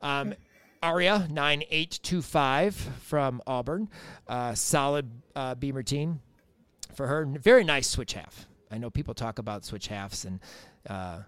Um, 0.00 0.34
Aria 0.82 1.26
nine 1.30 1.64
eight 1.70 1.98
two 2.02 2.22
five 2.22 2.74
from 2.74 3.42
Auburn, 3.46 3.88
uh, 4.28 4.54
solid 4.54 5.10
uh, 5.34 5.54
beam 5.54 5.74
routine 5.74 6.20
for 6.94 7.06
her. 7.06 7.24
Very 7.26 7.64
nice 7.64 7.88
switch 7.88 8.14
half. 8.14 8.46
I 8.70 8.78
know 8.78 8.90
people 8.90 9.14
talk 9.14 9.38
about 9.38 9.64
switch 9.64 9.88
halves 9.88 10.24
and. 10.24 10.40
Uh, 10.88 11.22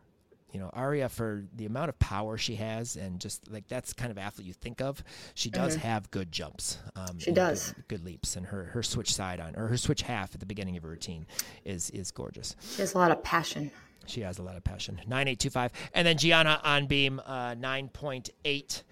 you 0.52 0.60
know, 0.60 0.68
Aria 0.74 1.08
for 1.08 1.46
the 1.56 1.64
amount 1.64 1.88
of 1.88 1.98
power 1.98 2.36
she 2.36 2.56
has, 2.56 2.96
and 2.96 3.18
just 3.18 3.50
like 3.50 3.66
that's 3.68 3.94
kind 3.94 4.10
of 4.10 4.18
athlete 4.18 4.46
you 4.46 4.52
think 4.52 4.82
of. 4.82 5.02
She 5.32 5.48
does 5.48 5.76
have 5.76 6.10
good 6.10 6.30
jumps. 6.30 6.76
Um, 6.94 7.06
Mm-hmm. 7.06 7.18
She 7.20 7.32
does. 7.32 7.72
good, 7.72 7.88
good 7.88 8.04
leaps, 8.04 8.36
and 8.36 8.44
her 8.44 8.64
her 8.64 8.82
switch 8.82 9.14
side 9.14 9.40
on 9.40 9.56
or 9.56 9.66
her 9.68 9.78
switch 9.78 10.02
half 10.02 10.34
at 10.34 10.40
the 10.40 10.44
beginning 10.46 10.76
of 10.76 10.82
her 10.82 10.90
routine 10.90 11.24
is 11.64 11.88
is 11.92 12.10
gorgeous. 12.10 12.54
She 12.74 12.82
has 12.82 12.92
a 12.92 12.98
lot 12.98 13.10
of 13.10 13.22
passion. 13.24 13.70
She 14.04 14.20
has 14.20 14.38
a 14.38 14.42
lot 14.42 14.56
of 14.56 14.62
passion. 14.62 14.96
9825. 15.06 15.72
And 15.94 16.06
then 16.06 16.18
Gianna 16.18 16.60
on 16.62 16.86
beam, 16.86 17.18
uh, 17.24 17.54
9.8 17.54 18.82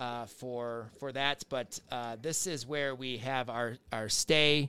uh, 0.00 0.26
for 0.26 0.90
for 0.98 1.12
that. 1.12 1.44
But 1.48 1.80
uh, 1.90 2.16
this 2.20 2.46
is 2.46 2.66
where 2.66 2.94
we 2.94 3.16
have 3.18 3.48
our, 3.48 3.76
our 3.90 4.10
stay, 4.10 4.68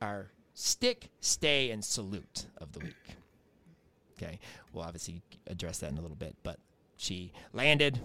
our 0.00 0.30
stick, 0.54 1.10
stay, 1.20 1.70
and 1.70 1.84
salute 1.84 2.46
of 2.58 2.72
the 2.72 2.80
week. 2.80 3.16
Okay. 4.16 4.38
We'll 4.72 4.84
obviously 4.84 5.22
address 5.46 5.78
that 5.78 5.90
in 5.90 5.98
a 5.98 6.00
little 6.00 6.16
bit. 6.16 6.36
But 6.42 6.58
she 6.96 7.32
landed, 7.52 8.00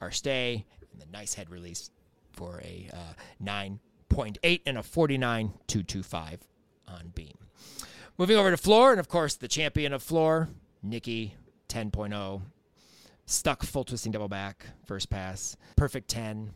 our 0.00 0.10
stay, 0.10 0.64
and 0.92 1.00
the 1.00 1.06
nice 1.12 1.34
head 1.34 1.50
release 1.50 1.90
for 2.32 2.60
a 2.62 2.88
uh, 2.92 3.14
9.8 3.42 4.60
and 4.66 4.78
a 4.78 4.82
49.225 4.82 6.38
on 6.88 7.12
beam. 7.14 7.36
Moving 8.18 8.36
over 8.36 8.50
to 8.50 8.56
floor, 8.56 8.92
and 8.92 9.00
of 9.00 9.08
course, 9.08 9.34
the 9.34 9.48
champion 9.48 9.92
of 9.92 10.02
floor, 10.02 10.48
Nikki 10.82 11.34
10.0. 11.68 12.42
Stuck 13.26 13.62
full 13.62 13.84
twisting 13.84 14.12
double 14.12 14.28
back, 14.28 14.66
first 14.84 15.10
pass. 15.10 15.56
Perfect 15.76 16.08
10. 16.08 16.52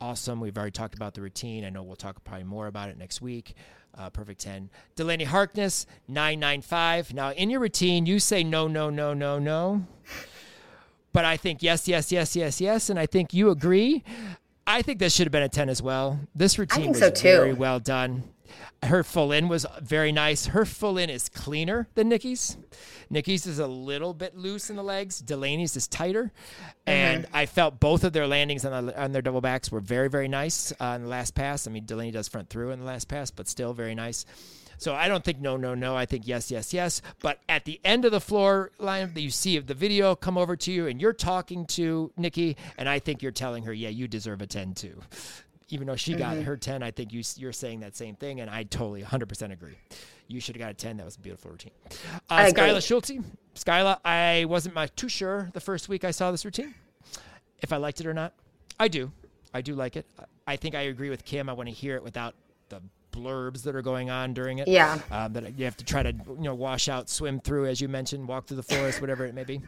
Awesome. 0.00 0.40
We've 0.40 0.56
already 0.56 0.70
talked 0.72 0.94
about 0.94 1.14
the 1.14 1.22
routine. 1.22 1.64
I 1.64 1.70
know 1.70 1.82
we'll 1.82 1.96
talk 1.96 2.22
probably 2.22 2.44
more 2.44 2.66
about 2.66 2.90
it 2.90 2.98
next 2.98 3.20
week. 3.20 3.54
Uh, 3.98 4.10
perfect 4.10 4.40
10. 4.40 4.68
Delaney 4.94 5.24
Harkness, 5.24 5.86
995. 6.06 7.14
Now, 7.14 7.32
in 7.32 7.48
your 7.48 7.60
routine, 7.60 8.04
you 8.04 8.18
say 8.18 8.44
no, 8.44 8.68
no, 8.68 8.90
no, 8.90 9.14
no, 9.14 9.38
no. 9.38 9.86
But 11.12 11.24
I 11.24 11.38
think 11.38 11.62
yes, 11.62 11.88
yes, 11.88 12.12
yes, 12.12 12.36
yes, 12.36 12.60
yes. 12.60 12.90
And 12.90 12.98
I 12.98 13.06
think 13.06 13.32
you 13.32 13.48
agree. 13.48 14.04
I 14.66 14.82
think 14.82 14.98
this 14.98 15.14
should 15.14 15.26
have 15.26 15.32
been 15.32 15.42
a 15.42 15.48
10 15.48 15.70
as 15.70 15.80
well. 15.80 16.20
This 16.34 16.58
routine 16.58 16.90
was 16.90 16.98
so, 16.98 17.10
very 17.10 17.54
well 17.54 17.80
done. 17.80 18.24
Her 18.82 19.02
full 19.02 19.32
in 19.32 19.48
was 19.48 19.66
very 19.80 20.12
nice. 20.12 20.46
Her 20.46 20.64
full 20.64 20.98
in 20.98 21.10
is 21.10 21.28
cleaner 21.28 21.88
than 21.94 22.08
Nikki's. 22.08 22.56
Nikki's 23.10 23.46
is 23.46 23.58
a 23.58 23.66
little 23.66 24.14
bit 24.14 24.36
loose 24.36 24.70
in 24.70 24.76
the 24.76 24.82
legs. 24.82 25.20
Delaney's 25.20 25.76
is 25.76 25.88
tighter, 25.88 26.32
and 26.86 27.26
I 27.32 27.46
felt 27.46 27.80
both 27.80 28.04
of 28.04 28.12
their 28.12 28.26
landings 28.26 28.64
on, 28.64 28.86
the, 28.86 29.02
on 29.02 29.12
their 29.12 29.22
double 29.22 29.40
backs 29.40 29.70
were 29.70 29.80
very 29.80 30.08
very 30.08 30.28
nice 30.28 30.72
uh, 30.80 30.94
in 30.96 31.02
the 31.02 31.08
last 31.08 31.34
pass. 31.34 31.66
I 31.66 31.70
mean 31.70 31.86
Delaney 31.86 32.10
does 32.10 32.28
front 32.28 32.48
through 32.48 32.70
in 32.70 32.80
the 32.80 32.86
last 32.86 33.08
pass, 33.08 33.30
but 33.30 33.48
still 33.48 33.72
very 33.72 33.94
nice. 33.94 34.24
So 34.78 34.94
I 34.94 35.08
don't 35.08 35.24
think 35.24 35.40
no, 35.40 35.56
no, 35.56 35.74
no. 35.74 35.96
I 35.96 36.06
think 36.06 36.26
yes, 36.26 36.50
yes, 36.50 36.72
yes. 36.72 37.02
But 37.22 37.40
at 37.48 37.64
the 37.64 37.80
end 37.84 38.04
of 38.04 38.12
the 38.12 38.20
floor 38.20 38.72
line 38.78 39.14
that 39.14 39.20
you 39.20 39.30
see 39.30 39.56
of 39.56 39.66
the 39.66 39.74
video 39.74 40.14
come 40.14 40.36
over 40.36 40.56
to 40.56 40.72
you, 40.72 40.86
and 40.86 41.00
you're 41.00 41.12
talking 41.12 41.66
to 41.66 42.12
Nikki, 42.16 42.56
and 42.76 42.88
I 42.88 42.98
think 42.98 43.22
you're 43.22 43.32
telling 43.32 43.64
her, 43.64 43.72
yeah, 43.72 43.88
you 43.88 44.08
deserve 44.08 44.42
a 44.42 44.46
10 44.46 44.74
too. 44.74 45.00
Even 45.68 45.86
though 45.88 45.96
she 45.96 46.14
got 46.14 46.36
her 46.36 46.56
10, 46.56 46.82
I 46.82 46.92
think 46.92 47.12
you, 47.12 47.22
you're 47.36 47.52
saying 47.52 47.80
that 47.80 47.96
same 47.96 48.14
thing, 48.14 48.40
and 48.40 48.48
I 48.48 48.62
totally 48.62 49.02
100% 49.02 49.52
agree. 49.52 49.76
You 50.28 50.40
should 50.40 50.54
have 50.54 50.60
got 50.60 50.70
a 50.70 50.74
10. 50.74 50.96
That 50.98 51.04
was 51.04 51.16
a 51.16 51.20
beautiful 51.20 51.50
routine. 51.50 51.72
Uh, 52.30 52.46
Skyla 52.46 52.86
Schulte. 52.86 53.18
Skyla, 53.54 53.98
I 54.04 54.44
wasn't 54.48 54.74
much 54.74 54.94
too 54.94 55.08
sure 55.08 55.50
the 55.54 55.60
first 55.60 55.88
week 55.88 56.04
I 56.04 56.12
saw 56.12 56.30
this 56.30 56.44
routine 56.44 56.74
if 57.62 57.72
I 57.72 57.76
liked 57.78 58.00
it 58.00 58.06
or 58.06 58.14
not. 58.14 58.32
I 58.78 58.88
do. 58.88 59.10
I 59.54 59.62
do 59.62 59.74
like 59.74 59.96
it. 59.96 60.06
I 60.46 60.56
think 60.56 60.74
I 60.74 60.82
agree 60.82 61.10
with 61.10 61.24
Kim. 61.24 61.48
I 61.48 61.52
want 61.52 61.68
to 61.68 61.74
hear 61.74 61.96
it 61.96 62.02
without 62.02 62.34
the 62.68 62.80
blurbs 63.12 63.62
that 63.62 63.74
are 63.74 63.82
going 63.82 64.10
on 64.10 64.34
during 64.34 64.58
it. 64.58 64.68
Yeah. 64.68 64.98
Um, 65.10 65.32
that 65.32 65.58
you 65.58 65.64
have 65.64 65.76
to 65.78 65.84
try 65.84 66.02
to 66.02 66.10
you 66.10 66.36
know 66.42 66.54
wash 66.54 66.88
out, 66.88 67.08
swim 67.08 67.40
through, 67.40 67.66
as 67.66 67.80
you 67.80 67.88
mentioned, 67.88 68.28
walk 68.28 68.46
through 68.46 68.58
the 68.58 68.62
forest, 68.62 69.00
whatever 69.00 69.24
it 69.24 69.34
may 69.34 69.44
be. 69.44 69.62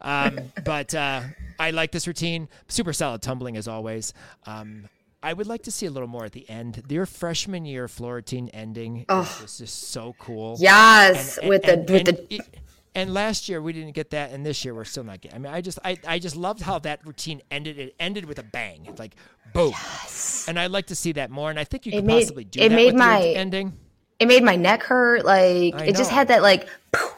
Um, 0.00 0.40
but 0.64 0.94
uh, 0.94 1.22
I 1.58 1.70
like 1.70 1.92
this 1.92 2.06
routine. 2.06 2.48
Super 2.68 2.92
solid 2.92 3.22
tumbling 3.22 3.56
as 3.56 3.68
always. 3.68 4.12
Um, 4.46 4.88
I 5.22 5.32
would 5.34 5.46
like 5.46 5.62
to 5.64 5.70
see 5.70 5.86
a 5.86 5.90
little 5.90 6.08
more 6.08 6.24
at 6.24 6.32
the 6.32 6.48
end. 6.48 6.82
Your 6.88 7.04
freshman 7.06 7.64
year 7.66 7.88
floor 7.88 8.14
routine 8.16 8.48
ending 8.54 9.04
is 9.10 9.58
just 9.58 9.90
so 9.90 10.14
cool. 10.18 10.56
Yes, 10.58 11.36
And- 11.38 11.48
with 11.48 11.68
and- 11.68 11.86
the 11.86 11.92
with 11.92 12.08
and 12.08 12.16
the 12.18 12.34
it- 12.36 12.54
and 12.94 13.14
last 13.14 13.48
year 13.48 13.60
we 13.62 13.72
didn't 13.72 13.92
get 13.92 14.10
that, 14.10 14.32
and 14.32 14.44
this 14.44 14.64
year 14.64 14.74
we're 14.74 14.84
still 14.84 15.04
not 15.04 15.20
getting. 15.20 15.36
I 15.36 15.38
mean, 15.40 15.52
I 15.52 15.60
just 15.60 15.78
I, 15.84 15.98
I 16.06 16.18
just 16.18 16.36
loved 16.36 16.60
how 16.62 16.78
that 16.80 17.06
routine 17.06 17.42
ended. 17.50 17.78
It 17.78 17.94
ended 18.00 18.24
with 18.24 18.38
a 18.38 18.42
bang, 18.42 18.86
It's 18.88 18.98
like 18.98 19.14
boom. 19.52 19.70
Yes. 19.72 20.46
And 20.48 20.58
I'd 20.58 20.70
like 20.70 20.86
to 20.86 20.94
see 20.96 21.12
that 21.12 21.30
more. 21.30 21.50
And 21.50 21.58
I 21.58 21.64
think 21.64 21.86
you 21.86 21.92
could 21.92 22.04
made- 22.04 22.22
possibly 22.22 22.44
do 22.44 22.60
it 22.60 22.68
that 22.70 22.74
made 22.74 22.94
my- 22.94 23.22
ending. 23.22 23.74
it 24.18 24.26
made 24.26 24.42
my 24.42 24.56
neck 24.56 24.82
hurt. 24.82 25.24
Like 25.24 25.74
I 25.74 25.84
it 25.86 25.96
just 25.96 26.10
had 26.10 26.28
that 26.28 26.42
like. 26.42 26.66
poof. 26.92 27.14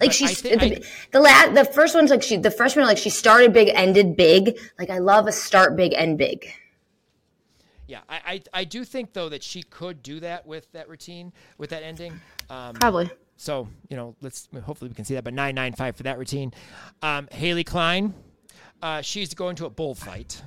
Like 0.00 0.08
But 0.08 0.14
she, 0.14 0.24
I 0.26 0.32
the, 0.34 0.64
I- 0.64 0.82
the 1.12 1.20
la- 1.20 1.52
the 1.52 1.64
first 1.64 1.94
one's 1.94 2.10
like 2.10 2.22
she, 2.22 2.36
the 2.36 2.50
freshman 2.50 2.86
like 2.86 2.98
she 2.98 3.08
started 3.10 3.52
big, 3.52 3.70
ended 3.74 4.16
big. 4.16 4.58
Like 4.78 4.90
I 4.90 4.98
love 4.98 5.26
a 5.28 5.32
start 5.32 5.76
big, 5.76 5.92
end 5.94 6.18
big. 6.18 6.50
Yeah, 7.86 8.00
I, 8.08 8.20
I 8.26 8.42
I 8.60 8.64
do 8.64 8.84
think 8.84 9.12
though 9.12 9.28
that 9.28 9.42
she 9.42 9.62
could 9.62 10.02
do 10.02 10.20
that 10.20 10.46
with 10.46 10.70
that 10.72 10.88
routine, 10.88 11.32
with 11.58 11.70
that 11.70 11.82
ending. 11.82 12.20
Um, 12.50 12.74
Probably. 12.74 13.10
So 13.36 13.68
you 13.88 13.96
know, 13.96 14.16
let's 14.20 14.48
hopefully 14.64 14.88
we 14.88 14.94
can 14.94 15.04
see 15.04 15.14
that. 15.14 15.24
But 15.24 15.34
nine 15.34 15.54
nine 15.54 15.72
five 15.72 15.96
for 15.96 16.02
that 16.04 16.18
routine. 16.18 16.52
Um, 17.02 17.28
Haley 17.30 17.64
Klein, 17.64 18.14
uh, 18.82 19.02
she's 19.02 19.34
going 19.34 19.56
to 19.56 19.66
a 19.66 19.70
bullfight. 19.70 20.42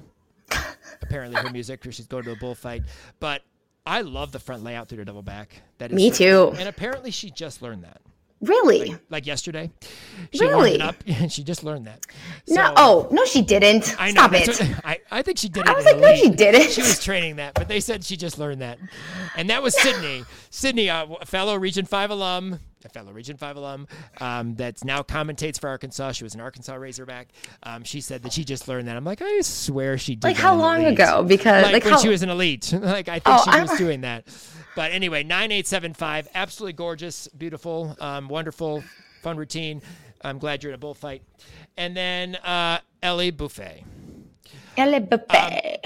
Apparently, 1.02 1.40
her 1.40 1.50
music, 1.52 1.86
or 1.86 1.92
she's 1.92 2.08
going 2.08 2.24
to 2.24 2.32
a 2.32 2.36
bullfight. 2.36 2.84
But 3.20 3.44
I 3.86 4.02
love 4.02 4.32
the 4.32 4.40
front 4.40 4.64
layout 4.64 4.90
through 4.90 4.98
the 4.98 5.06
double 5.06 5.22
back. 5.22 5.62
That 5.78 5.92
is 5.92 5.96
Me 5.96 6.12
too. 6.12 6.54
And 6.58 6.68
apparently, 6.68 7.12
she 7.12 7.30
just 7.30 7.62
learned 7.62 7.84
that. 7.84 8.02
Really? 8.42 8.96
Like 9.10 9.26
yesterday, 9.26 9.70
she 10.34 10.46
Really? 10.46 10.80
up, 10.80 10.96
and 11.08 11.30
she 11.32 11.44
just 11.44 11.64
learned 11.64 11.88
that. 11.88 12.06
no. 12.48 12.74
Oh 12.78 13.08
no, 13.12 13.26
she 13.26 13.42
didn't. 13.42 13.94
I 14.00 14.12
know. 14.12 14.28
Stop 14.28 14.34
it. 14.34 14.48
what- 14.48 14.86
I, 14.86 15.00
I 15.12 15.22
think 15.22 15.38
she 15.38 15.50
did. 15.50 15.68
I 15.68 15.74
was 15.74 15.84
like, 15.86 15.98
no, 15.98 16.16
she 16.16 16.30
didn't. 16.30 16.72
She 16.72 16.82
was 16.82 17.04
training 17.04 17.36
that, 17.38 17.54
but 17.54 17.68
they 17.68 17.80
said 17.82 18.04
she 18.06 18.16
just 18.16 18.38
learned 18.40 18.62
that. 18.62 18.80
And 19.36 19.50
that 19.50 19.62
was 19.62 19.80
Sydney. 19.82 20.24
Sydney, 20.52 20.90
uh, 20.90 21.06
a 21.22 21.26
fellow 21.26 21.56
Region 21.56 21.86
5 21.86 22.12
alum, 22.12 22.60
a 22.86 22.90
fellow 22.90 23.12
Region 23.12 23.36
5 23.38 23.58
alum 23.58 23.88
um, 24.22 24.56
that 24.56 24.84
now 24.86 25.02
commentates 25.02 25.60
for 25.60 25.68
Arkansas. 25.70 26.14
She 26.14 26.24
was 26.24 26.34
an 26.36 26.42
Arkansas 26.42 26.76
Razorback. 26.76 27.28
Um, 27.64 27.84
she 27.84 28.00
said 28.02 28.24
that 28.24 28.32
she 28.34 28.44
just 28.44 28.68
learned 28.68 28.88
that. 28.88 28.96
I'm 28.96 29.04
like, 29.04 29.22
I 29.22 29.42
swear 29.42 29.98
she 29.98 30.16
did 30.16 30.24
Like 30.24 30.38
how 30.38 30.56
long 30.56 30.82
Elite. 30.82 30.94
ago? 30.94 31.24
Because 31.24 31.64
Like, 31.66 31.74
like, 31.74 31.84
when 31.84 31.94
how, 31.94 32.00
she 32.00 32.10
was 32.10 32.24
an 32.24 32.30
elite. 32.30 32.72
like 32.82 33.10
I 33.10 33.20
think 33.20 33.24
Oh, 33.28 33.44
she 33.44 33.52
I- 33.52 33.62
was 33.64 33.72
doing 33.78 34.02
that. 34.02 34.26
But 34.76 34.92
anyway, 34.92 35.24
9875, 35.24 36.30
absolutely 36.34 36.74
gorgeous, 36.74 37.28
beautiful, 37.28 37.98
um, 38.00 38.30
wonderful, 38.30 38.84
fun 39.22 39.36
routine. 39.36 39.82
I'm 40.22 40.38
glad 40.38 40.64
you're 40.64 40.72
in 40.72 40.76
a 40.76 40.78
bullfight. 40.80 41.22
And 41.76 41.96
then 41.98 42.36
uh, 42.38 42.80
Ellie 43.04 43.32
Buffet. 43.32 43.84
Elle 44.78 45.00
Buffet. 45.02 45.82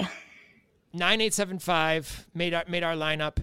9875 0.92 2.26
made 2.34 2.54
our, 2.54 2.64
made 2.68 2.82
our 2.84 2.94
lineup. 2.94 3.38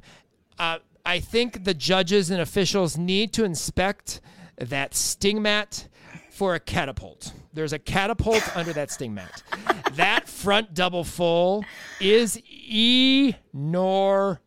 Uh, 0.57 0.77
I 1.05 1.19
think 1.19 1.63
the 1.63 1.73
judges 1.73 2.29
and 2.29 2.41
officials 2.41 2.97
need 2.97 3.33
to 3.33 3.43
inspect 3.43 4.21
that 4.57 4.93
sting 4.93 5.41
mat 5.41 5.87
for 6.29 6.55
a 6.55 6.59
catapult. 6.59 7.33
There's 7.53 7.73
a 7.73 7.79
catapult 7.79 8.43
under 8.55 8.73
that 8.73 8.91
sting 8.91 9.13
mat. 9.13 9.43
That 9.93 10.27
front 10.27 10.73
double 10.73 11.03
full 11.03 11.65
is 11.99 12.41
enormous. 13.53 14.37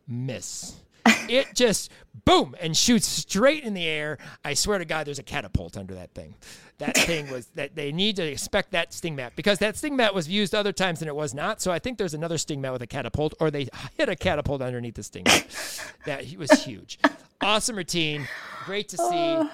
It 1.07 1.55
just 1.55 1.91
boom 2.25 2.55
and 2.61 2.77
shoots 2.77 3.07
straight 3.07 3.65
in 3.65 3.75
the 3.75 3.87
air. 3.87 4.19
I 4.45 4.55
swear 4.55 4.79
to 4.79 4.85
God, 4.85 5.07
there's 5.07 5.19
a 5.19 5.25
catapult 5.25 5.77
under 5.77 5.95
that 5.95 6.13
thing. 6.15 6.35
That 6.79 6.97
thing 6.97 7.31
was 7.31 7.47
that 7.55 7.75
they 7.75 7.93
need 7.93 8.17
to 8.17 8.27
expect 8.27 8.73
that 8.73 8.93
sting 8.93 9.17
mat 9.17 9.33
because 9.37 9.59
that 9.59 9.77
sting 9.77 9.97
mat 9.97 10.15
was 10.15 10.29
used 10.29 10.55
other 10.55 10.73
times 10.73 11.03
and 11.03 11.09
it 11.09 11.17
was 11.17 11.35
not. 11.35 11.61
So 11.61 11.71
I 11.71 11.79
think 11.79 11.99
there's 11.99 12.15
another 12.15 12.39
sting 12.39 12.61
mat 12.61 12.73
with 12.73 12.83
a 12.83 12.87
catapult, 12.87 13.35
or 13.41 13.51
they 13.51 13.69
hit 13.97 14.09
a 14.09 14.17
catapult 14.17 14.63
underneath 14.63 14.95
the 14.95 15.03
sting 15.03 15.25
mat. 15.25 15.47
that 16.07 16.25
was 16.37 16.51
huge. 16.65 16.99
Awesome 17.41 17.77
routine, 17.77 18.27
great 18.65 18.89
to 18.91 18.97
see. 18.97 19.05
Oh. 19.15 19.51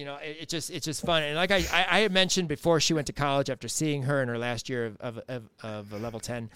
You 0.00 0.06
know, 0.06 0.16
it, 0.16 0.38
it 0.40 0.48
just 0.48 0.70
it's 0.70 0.86
just 0.86 1.04
fun. 1.04 1.22
And 1.22 1.36
like 1.36 1.50
I, 1.50 1.58
I, 1.70 1.86
I 1.90 2.00
had 2.00 2.10
mentioned 2.10 2.48
before, 2.48 2.80
she 2.80 2.94
went 2.94 3.06
to 3.08 3.12
college 3.12 3.50
after 3.50 3.68
seeing 3.68 4.04
her 4.04 4.22
in 4.22 4.28
her 4.28 4.38
last 4.38 4.70
year 4.70 4.86
of 4.86 4.96
of, 4.96 5.20
of, 5.28 5.50
of 5.62 5.92
a 5.92 5.98
level 5.98 6.18
ten. 6.18 6.48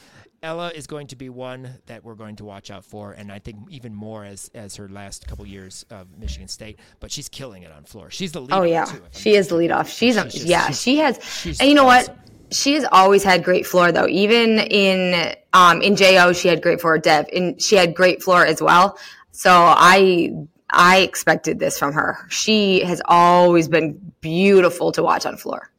Ella 0.43 0.71
is 0.75 0.87
going 0.87 1.09
to 1.09 1.17
be 1.17 1.29
one 1.29 1.69
that 1.85 2.03
we're 2.03 2.15
going 2.15 2.37
to 2.37 2.45
watch 2.47 2.71
out 2.71 2.87
for, 2.87 3.13
and 3.13 3.31
I 3.31 3.41
think 3.41 3.59
even 3.69 3.95
more 3.95 4.25
as 4.25 4.51
as 4.55 4.77
her 4.77 4.89
last 4.89 5.27
couple 5.29 5.45
years 5.45 5.85
of 5.91 6.07
Michigan 6.19 6.49
State. 6.49 6.79
But 7.01 7.11
she's 7.13 7.29
killing 7.29 7.65
it 7.65 7.71
on 7.71 7.85
floor. 7.85 8.11
She's 8.11 8.33
the 8.33 8.41
lead. 8.41 8.53
Oh 8.53 8.63
yeah, 8.63 8.87
too, 8.87 8.97
I'm 8.97 9.11
she 9.13 9.35
is 9.35 9.49
the 9.49 9.57
lead 9.57 9.73
off. 9.73 9.91
She's, 9.91 10.15
She's 10.15 10.33
just- 10.33 10.47
yeah, 10.47 10.71
she 10.71 10.97
has. 11.01 11.19
And 11.61 11.69
you 11.69 11.75
know 11.75 11.87
awesome. 11.87 12.17
what? 12.17 12.29
She 12.51 12.73
has 12.77 12.87
always 12.93 13.23
had 13.23 13.45
great 13.45 13.67
floor 13.67 13.93
though. 13.93 14.09
Even 14.09 14.59
in 14.59 15.35
um 15.53 15.83
in 15.83 15.97
Jo, 15.97 16.33
she 16.33 16.49
had 16.49 16.63
great 16.63 16.81
floor. 16.81 16.97
Dev, 16.97 17.27
and 17.31 17.61
she 17.61 17.77
had 17.77 17.95
great 17.95 18.23
floor 18.23 18.47
as 18.47 18.63
well. 18.63 18.99
So 19.33 19.51
I 19.53 20.33
I 20.75 20.99
expected 20.99 21.59
this 21.59 21.79
from 21.79 21.93
her. 21.93 22.19
She 22.29 22.81
has 22.81 23.01
always 23.07 23.69
been 23.69 24.13
beautiful 24.21 24.93
to 24.93 25.03
watch 25.03 25.27
on 25.27 25.37
floor. 25.37 25.71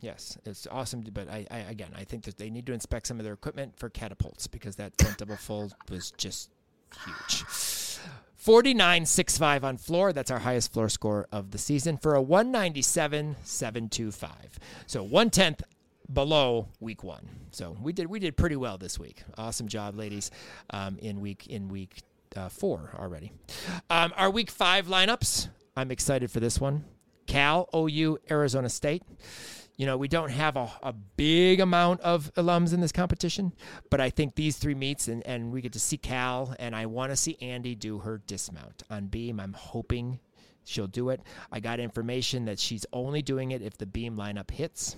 Yes, 0.00 0.36
it's 0.44 0.66
awesome. 0.70 1.04
But 1.12 1.28
I, 1.28 1.46
I 1.50 1.58
again, 1.58 1.92
I 1.96 2.04
think 2.04 2.24
that 2.24 2.36
they 2.36 2.50
need 2.50 2.66
to 2.66 2.72
inspect 2.72 3.06
some 3.06 3.18
of 3.18 3.24
their 3.24 3.34
equipment 3.34 3.76
for 3.76 3.88
catapults 3.88 4.48
because 4.48 4.76
that 4.76 4.92
front 4.98 5.18
double 5.18 5.36
full 5.36 5.70
was 5.88 6.12
just 6.16 6.50
huge. 7.04 7.44
49.65 8.44 9.62
on 9.62 9.76
floor. 9.76 10.12
That's 10.12 10.32
our 10.32 10.40
highest 10.40 10.72
floor 10.72 10.88
score 10.88 11.28
of 11.30 11.52
the 11.52 11.58
season 11.58 11.96
for 11.96 12.16
a 12.16 12.22
197.725. 12.22 14.30
So 14.86 15.04
one 15.04 15.30
tenth 15.30 15.62
below 16.12 16.66
week 16.80 17.04
one. 17.04 17.28
So 17.52 17.76
we 17.80 17.92
did 17.92 18.08
we 18.08 18.18
did 18.18 18.36
pretty 18.36 18.56
well 18.56 18.78
this 18.78 18.98
week. 18.98 19.22
Awesome 19.38 19.68
job, 19.68 19.94
ladies, 19.94 20.32
um, 20.70 20.98
in 20.98 21.20
week 21.20 21.46
in 21.46 21.68
week 21.68 22.02
uh, 22.36 22.48
four 22.48 22.90
already. 22.98 23.32
Um, 23.90 24.12
our 24.16 24.30
week 24.30 24.50
five 24.50 24.86
lineups. 24.86 25.48
I'm 25.76 25.90
excited 25.90 26.30
for 26.30 26.40
this 26.40 26.60
one. 26.60 26.84
Cal, 27.26 27.68
OU, 27.74 28.18
Arizona 28.30 28.68
State. 28.68 29.02
You 29.76 29.86
know, 29.86 29.96
we 29.96 30.06
don't 30.06 30.30
have 30.30 30.56
a, 30.56 30.70
a 30.82 30.92
big 30.92 31.60
amount 31.60 32.00
of 32.02 32.32
alums 32.34 32.74
in 32.74 32.80
this 32.80 32.92
competition, 32.92 33.52
but 33.90 34.00
I 34.00 34.10
think 34.10 34.34
these 34.34 34.58
three 34.58 34.74
meets 34.74 35.08
and, 35.08 35.26
and 35.26 35.50
we 35.50 35.62
get 35.62 35.72
to 35.72 35.80
see 35.80 35.96
Cal, 35.96 36.54
and 36.58 36.76
I 36.76 36.86
want 36.86 37.10
to 37.10 37.16
see 37.16 37.36
Andy 37.40 37.74
do 37.74 37.98
her 38.00 38.20
dismount 38.26 38.82
on 38.90 39.06
beam. 39.06 39.40
I'm 39.40 39.54
hoping 39.54 40.20
she'll 40.64 40.86
do 40.86 41.08
it. 41.08 41.20
I 41.50 41.60
got 41.60 41.80
information 41.80 42.44
that 42.44 42.58
she's 42.58 42.84
only 42.92 43.22
doing 43.22 43.52
it 43.52 43.62
if 43.62 43.78
the 43.78 43.86
beam 43.86 44.16
lineup 44.16 44.50
hits. 44.50 44.96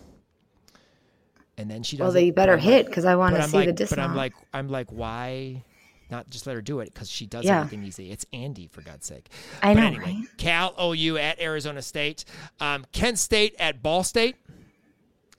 And 1.56 1.70
then 1.70 1.84
she 1.84 1.96
does 1.96 2.06
Well, 2.06 2.12
they 2.12 2.30
better 2.32 2.56
hit 2.56 2.86
because 2.86 3.04
I 3.04 3.14
want 3.14 3.36
to 3.36 3.44
see 3.44 3.56
like, 3.56 3.66
the 3.66 3.72
but 3.72 3.78
dismount. 3.78 4.10
I'm 4.10 4.16
like, 4.16 4.34
I'm 4.52 4.68
like, 4.68 4.90
why 4.90 5.62
not 6.10 6.28
just 6.30 6.46
let 6.46 6.54
her 6.56 6.62
do 6.62 6.80
it? 6.80 6.92
Because 6.92 7.10
she 7.10 7.26
does 7.26 7.44
Yeah. 7.44 7.58
everything 7.60 7.84
easy. 7.84 8.10
It's 8.10 8.26
Andy, 8.32 8.68
for 8.68 8.80
God's 8.82 9.06
sake. 9.06 9.28
I 9.62 9.74
But 9.74 9.80
know, 9.80 9.86
anyway, 9.86 10.04
right? 10.04 10.24
Cal 10.38 10.74
OU 10.80 11.16
at 11.18 11.40
Arizona 11.40 11.82
State, 11.82 12.24
um, 12.60 12.84
Kent 12.92 13.18
State 13.18 13.54
at 13.58 13.82
Ball 13.82 14.04
State. 14.04 14.36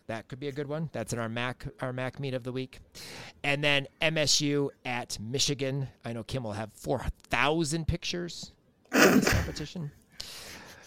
That 0.08 0.28
could 0.28 0.40
be 0.40 0.48
a 0.48 0.52
good 0.52 0.68
one. 0.68 0.90
That's 0.94 1.14
in 1.14 1.20
our 1.20 1.28
MAC 1.30 1.66
our 1.82 1.92
MAC 1.92 2.20
meet 2.20 2.36
of 2.36 2.44
the 2.44 2.52
week, 2.52 2.80
and 3.44 3.64
then 3.64 3.88
MSU 4.02 4.70
at 4.86 5.18
Michigan. 5.20 5.88
I 6.06 6.14
know 6.14 6.22
Kim 6.24 6.44
will 6.44 6.54
have 6.54 6.72
four 6.74 7.04
thousand 7.30 7.88
pictures 7.88 8.52
in 8.94 9.00
this 9.00 9.34
competition. 9.34 9.90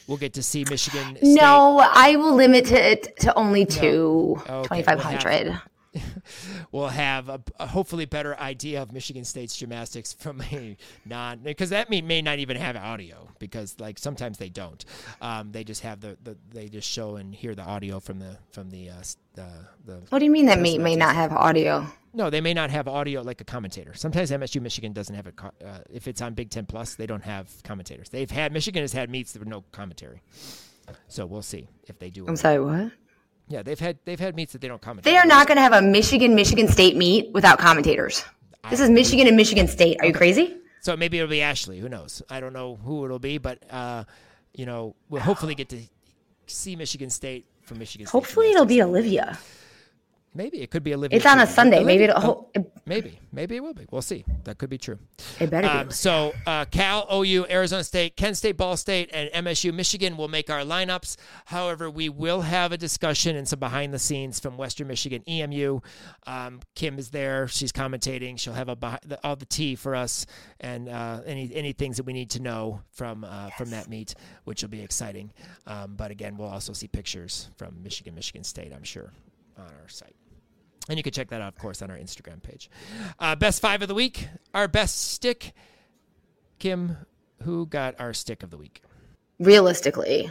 We'll 0.06 0.18
get 0.18 0.34
to 0.34 0.42
see 0.42 0.64
Michigan. 0.70 1.16
State. 1.16 1.34
no, 1.34 1.80
I 1.80 2.14
will 2.14 2.34
limit 2.36 2.70
it 2.70 3.16
to 3.20 3.34
only 3.34 3.66
two. 3.66 4.40
Okay, 4.48 4.82
2500. 4.82 5.46
we'll 5.48 5.60
have 6.88 7.28
a, 7.28 7.40
a 7.58 7.66
hopefully 7.66 8.04
better 8.04 8.38
idea 8.38 8.82
of 8.82 8.92
Michigan 8.92 9.24
State's 9.24 9.56
gymnastics 9.56 10.12
from 10.12 10.40
a 10.52 10.76
non 11.04 11.38
because 11.38 11.70
that 11.70 11.90
may, 11.90 12.00
may 12.00 12.22
not 12.22 12.38
even 12.38 12.56
have 12.56 12.76
audio 12.76 13.28
because 13.38 13.76
like 13.78 13.98
sometimes 13.98 14.38
they 14.38 14.48
don't. 14.48 14.84
Um, 15.20 15.52
they 15.52 15.64
just 15.64 15.82
have 15.82 16.00
the, 16.00 16.16
the 16.22 16.36
they 16.50 16.68
just 16.68 16.88
show 16.88 17.16
and 17.16 17.34
hear 17.34 17.54
the 17.54 17.62
audio 17.62 18.00
from 18.00 18.18
the 18.18 18.38
from 18.50 18.70
the 18.70 18.90
uh, 18.90 19.02
the, 19.34 19.48
the 19.84 20.00
What 20.08 20.18
do 20.18 20.24
you 20.24 20.30
mean 20.30 20.46
that 20.46 20.60
may 20.60 20.78
may 20.78 20.96
not 20.96 21.14
have 21.14 21.32
audio? 21.32 21.86
no, 22.14 22.30
they 22.30 22.40
may 22.40 22.54
not 22.54 22.70
have 22.70 22.88
audio 22.88 23.22
like 23.22 23.40
a 23.40 23.44
commentator. 23.44 23.94
Sometimes 23.94 24.30
MSU 24.30 24.60
Michigan 24.60 24.92
doesn't 24.92 25.14
have 25.14 25.26
a 25.26 25.32
uh, 25.64 25.78
if 25.90 26.08
it's 26.08 26.20
on 26.22 26.34
Big 26.34 26.50
Ten 26.50 26.66
Plus, 26.66 26.94
they 26.94 27.06
don't 27.06 27.22
have 27.22 27.50
commentators. 27.64 28.08
They've 28.08 28.30
had 28.30 28.52
Michigan 28.52 28.82
has 28.82 28.92
had 28.92 29.10
meets 29.10 29.34
with 29.38 29.48
no 29.48 29.64
commentary, 29.72 30.22
so 31.06 31.26
we'll 31.26 31.42
see 31.42 31.68
if 31.86 31.98
they 31.98 32.10
do. 32.10 32.26
I'm 32.26 32.36
sorry, 32.36 32.60
what? 32.60 32.92
Yeah, 33.48 33.62
they've 33.62 33.78
had 33.80 33.98
they've 34.04 34.20
had 34.20 34.36
meets 34.36 34.52
that 34.52 34.60
they 34.60 34.68
don't 34.68 34.80
commentate. 34.82 35.02
They 35.04 35.16
are 35.16 35.26
not 35.26 35.46
going 35.46 35.56
to 35.56 35.62
have 35.62 35.72
a 35.72 35.80
Michigan 35.82 36.34
Michigan 36.34 36.68
State 36.68 36.96
meet 36.96 37.32
without 37.32 37.58
commentators. 37.58 38.24
This 38.70 38.80
is 38.80 38.90
Michigan 38.90 39.26
and 39.26 39.36
Michigan 39.36 39.66
State. 39.68 39.96
Are 40.00 40.06
you 40.06 40.12
crazy? 40.12 40.56
So 40.80 40.96
maybe 40.96 41.18
it'll 41.18 41.30
be 41.30 41.40
Ashley. 41.42 41.78
Who 41.78 41.88
knows? 41.88 42.22
I 42.28 42.40
don't 42.40 42.52
know 42.52 42.76
who 42.76 43.04
it'll 43.04 43.18
be, 43.18 43.38
but 43.38 43.62
uh, 43.70 44.04
you 44.54 44.66
know, 44.66 44.94
we'll 45.08 45.22
hopefully 45.22 45.54
get 45.54 45.70
to 45.70 45.78
see 46.46 46.76
Michigan 46.76 47.08
State 47.10 47.46
from 47.62 47.78
Michigan. 47.78 48.06
State 48.06 48.12
Hopefully 48.12 48.50
it'll 48.50 48.66
be 48.66 48.82
Olivia. 48.82 49.38
Maybe 50.34 50.60
it 50.60 50.70
could 50.70 50.84
be 50.84 50.94
Olivia. 50.94 51.16
It's 51.16 51.26
on 51.26 51.40
a 51.40 51.46
Sunday. 51.46 51.78
Olivia- 51.78 51.86
Maybe 51.86 52.04
it'll. 52.04 52.50
oh, 52.56 52.66
maybe 52.88 53.18
maybe 53.32 53.56
it 53.56 53.62
will 53.62 53.74
be. 53.74 53.86
We'll 53.90 54.02
see. 54.02 54.24
That 54.44 54.58
could 54.58 54.70
be 54.70 54.78
true. 54.78 54.98
it 55.38 55.50
better 55.50 55.68
be. 55.68 55.74
Um, 55.74 55.90
so 55.90 56.34
uh, 56.46 56.64
Cal, 56.66 57.06
OU, 57.12 57.46
Arizona 57.48 57.84
State, 57.84 58.16
Kent 58.16 58.36
State, 58.36 58.56
Ball 58.56 58.76
State, 58.76 59.10
and 59.12 59.46
MSU, 59.46 59.72
Michigan 59.72 60.16
will 60.16 60.28
make 60.28 60.50
our 60.50 60.60
lineups. 60.60 61.16
However, 61.46 61.90
we 61.90 62.08
will 62.08 62.42
have 62.42 62.72
a 62.72 62.76
discussion 62.76 63.36
and 63.36 63.46
some 63.46 63.58
behind 63.58 63.92
the 63.92 63.98
scenes 63.98 64.40
from 64.40 64.56
Western 64.56 64.88
Michigan 64.88 65.22
EMU. 65.28 65.80
Um, 66.26 66.60
Kim 66.74 66.98
is 66.98 67.10
there; 67.10 67.48
she's 67.48 67.72
commentating. 67.72 68.38
She'll 68.38 68.54
have 68.54 68.68
a 68.68 68.76
the, 69.04 69.18
all 69.22 69.36
the 69.36 69.46
tea 69.46 69.74
for 69.74 69.94
us 69.94 70.26
and 70.60 70.88
uh, 70.88 71.20
any 71.26 71.50
any 71.54 71.72
things 71.72 71.96
that 71.98 72.06
we 72.06 72.12
need 72.12 72.30
to 72.30 72.40
know 72.40 72.80
from 72.90 73.24
uh, 73.24 73.50
from 73.50 73.70
that 73.70 73.88
meet, 73.88 74.14
which 74.44 74.62
will 74.62 74.70
be 74.70 74.82
exciting. 74.82 75.32
Um, 75.66 75.94
but 75.96 76.10
again, 76.10 76.36
we'll 76.36 76.48
also 76.48 76.72
see 76.72 76.88
pictures 76.88 77.50
from 77.56 77.82
Michigan, 77.82 78.14
Michigan 78.14 78.44
State. 78.44 78.72
I'm 78.72 78.84
sure 78.84 79.12
on 79.56 79.64
our 79.64 79.88
site. 79.88 80.14
And 80.88 80.96
you 80.96 81.02
can 81.02 81.12
check 81.12 81.28
that 81.28 81.40
out, 81.42 81.48
of 81.48 81.58
course, 81.58 81.82
on 81.82 81.90
our 81.90 81.98
Instagram 81.98 82.42
page. 82.42 82.70
Uh, 83.18 83.36
best 83.36 83.60
five 83.60 83.82
of 83.82 83.88
the 83.88 83.94
week. 83.94 84.28
Our 84.54 84.68
best 84.68 85.12
stick. 85.12 85.52
Kim, 86.58 86.96
who 87.42 87.66
got 87.66 87.94
our 88.00 88.12
stick 88.12 88.42
of 88.42 88.50
the 88.50 88.56
week? 88.56 88.82
realistically, 89.38 90.30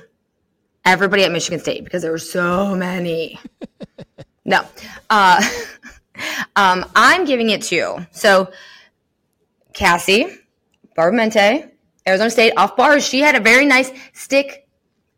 everybody 0.86 1.24
at 1.24 1.32
Michigan 1.32 1.60
State 1.60 1.84
because 1.84 2.02
there 2.02 2.12
were 2.12 2.18
so 2.18 2.76
many. 2.76 3.40
no, 4.46 4.66
uh, 5.10 5.42
um, 6.56 6.86
I'm 6.96 7.26
giving 7.26 7.50
it 7.50 7.62
to 7.64 7.76
you. 7.76 8.08
so 8.12 8.52
Cassie 9.74 10.28
Barbamente, 10.98 11.72
Arizona 12.08 12.30
State 12.30 12.54
off 12.58 12.76
bars. 12.76 13.08
She 13.08 13.20
had 13.20 13.36
a 13.36 13.40
very 13.40 13.66
nice 13.66 13.92
stick 14.14 14.68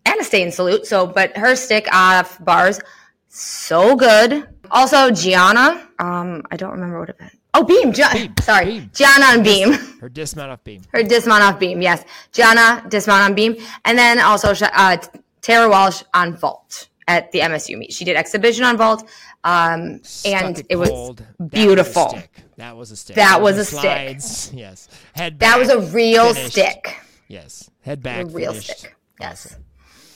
and 0.05 0.19
a 0.19 0.23
stay 0.23 0.49
salute. 0.51 0.85
So, 0.85 1.07
but 1.07 1.35
her 1.37 1.55
stick 1.55 1.87
off 1.93 2.43
bars, 2.43 2.79
so 3.27 3.95
good. 3.95 4.47
Also, 4.71 5.11
Gianna. 5.11 5.87
Um, 5.99 6.43
I 6.51 6.57
don't 6.57 6.71
remember 6.71 6.99
what 6.99 7.09
it 7.09 7.19
meant. 7.19 7.33
Oh, 7.53 7.63
beam. 7.63 7.91
Gi- 7.91 8.03
Beam, 8.13 8.33
Sorry, 8.41 8.65
beam. 8.65 8.91
Gianna 8.93 9.25
on 9.25 9.43
beam. 9.43 9.73
Her 9.99 10.09
dismount 10.09 10.51
off 10.51 10.63
beam. 10.63 10.81
Her 10.93 11.01
dismount 11.03 11.43
off 11.43 11.59
beam, 11.59 11.81
yes. 11.81 12.03
Gianna 12.31 12.85
dismount 12.89 13.23
on 13.23 13.33
beam, 13.35 13.55
and 13.85 13.97
then 13.97 14.19
also 14.19 14.53
uh, 14.73 14.97
Tara 15.41 15.67
Walsh 15.69 16.03
on 16.13 16.37
vault 16.37 16.87
at 17.07 17.31
the 17.31 17.39
MSU 17.39 17.77
meet. 17.77 17.91
She 17.91 18.05
did 18.05 18.15
exhibition 18.15 18.63
on 18.65 18.77
vault, 18.77 19.09
um, 19.43 19.99
and 20.25 20.63
it 20.69 20.75
was 20.75 20.89
cold. 20.89 21.23
That 21.39 21.51
beautiful. 21.51 22.03
Was 22.05 22.13
a 22.13 22.17
stick. 22.17 22.45
That 22.57 22.75
was 22.77 22.91
a 22.91 22.95
stick. 22.95 23.15
That 23.15 23.41
was 23.41 23.57
a 23.57 23.65
stick. 23.65 24.53
Yes. 24.59 24.89
Head 25.13 25.39
that 25.39 25.57
was 25.57 25.69
a 25.69 25.79
real 25.79 26.33
finished. 26.35 26.51
stick, 26.51 26.97
Yes. 27.27 27.69
Head 27.81 28.03
back. 28.03 28.21
a 28.23 28.25
real 28.27 28.51
finished. 28.51 28.77
stick. 28.79 28.95
Yes, 29.19 29.47
Awesome. 29.47 29.65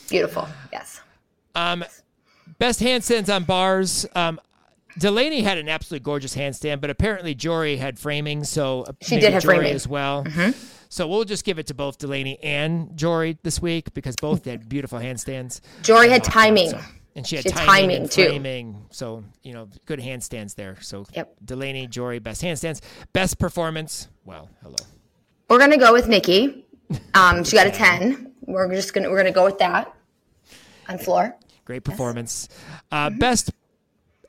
beautiful. 0.09 0.47
Yes, 0.71 1.01
Um, 1.55 1.83
best 2.59 2.79
handstands 2.79 3.33
on 3.33 3.43
bars. 3.43 4.05
Um, 4.15 4.39
Delaney 4.99 5.41
had 5.41 5.57
an 5.57 5.69
absolutely 5.69 6.03
gorgeous 6.03 6.35
handstand, 6.35 6.79
but 6.81 6.89
apparently 6.89 7.33
Jory 7.33 7.77
had 7.77 7.97
framing, 7.97 8.43
so 8.43 8.85
She 9.01 9.15
maybe 9.15 9.21
did 9.25 9.33
have 9.33 9.41
Jory 9.43 9.55
framing. 9.57 9.69
Mm-hmm. 9.75 9.75
as 9.75 9.87
well. 9.87 10.25
So 10.89 11.07
we'll 11.07 11.23
just 11.23 11.43
give 11.43 11.57
it 11.57 11.65
to 11.67 11.73
both 11.73 11.97
Delaney 11.97 12.37
and 12.43 12.95
Jory 12.95 13.37
this 13.41 13.59
week 13.59 13.93
because 13.95 14.15
both 14.21 14.45
had 14.45 14.69
beautiful 14.69 14.99
handstands. 14.99 15.61
Jory 15.81 16.09
had 16.09 16.23
timing. 16.23 16.69
So- 16.69 16.79
and 17.15 17.27
she 17.27 17.35
had 17.35 17.43
She 17.43 17.51
had 17.51 17.65
timing, 17.65 18.09
too. 18.09 18.25
framing. 18.25 18.85
So 18.89 19.23
you 19.43 19.53
know, 19.53 19.69
good 19.85 19.99
handstands 19.99 20.55
there. 20.55 20.77
So 20.81 21.05
Yep. 21.13 21.35
Delaney, 21.45 21.85
Jory, 21.85 22.17
best 22.17 22.41
handstands, 22.41 22.81
best 23.13 23.37
performance. 23.37 24.07
Well, 24.25 24.49
hello. 24.63 24.75
We're 25.47 25.59
gonna 25.59 25.77
go 25.77 25.93
with 25.93 26.07
Nikki. 26.07 26.65
Um, 27.15 27.43
she 27.43 27.55
got 27.55 27.65
a 27.67 27.71
ten. 27.71 28.33
We're 28.45 28.71
just 28.73 28.93
gonna 28.93 29.09
we're 29.09 29.17
gonna 29.17 29.31
go 29.31 29.45
with 29.45 29.57
that 29.59 29.95
on 30.89 30.97
floor. 30.99 31.35
Great 31.65 31.83
performance. 31.83 32.49
Uh, 32.91 33.09
Mm-hmm. 33.09 33.19
Best 33.19 33.51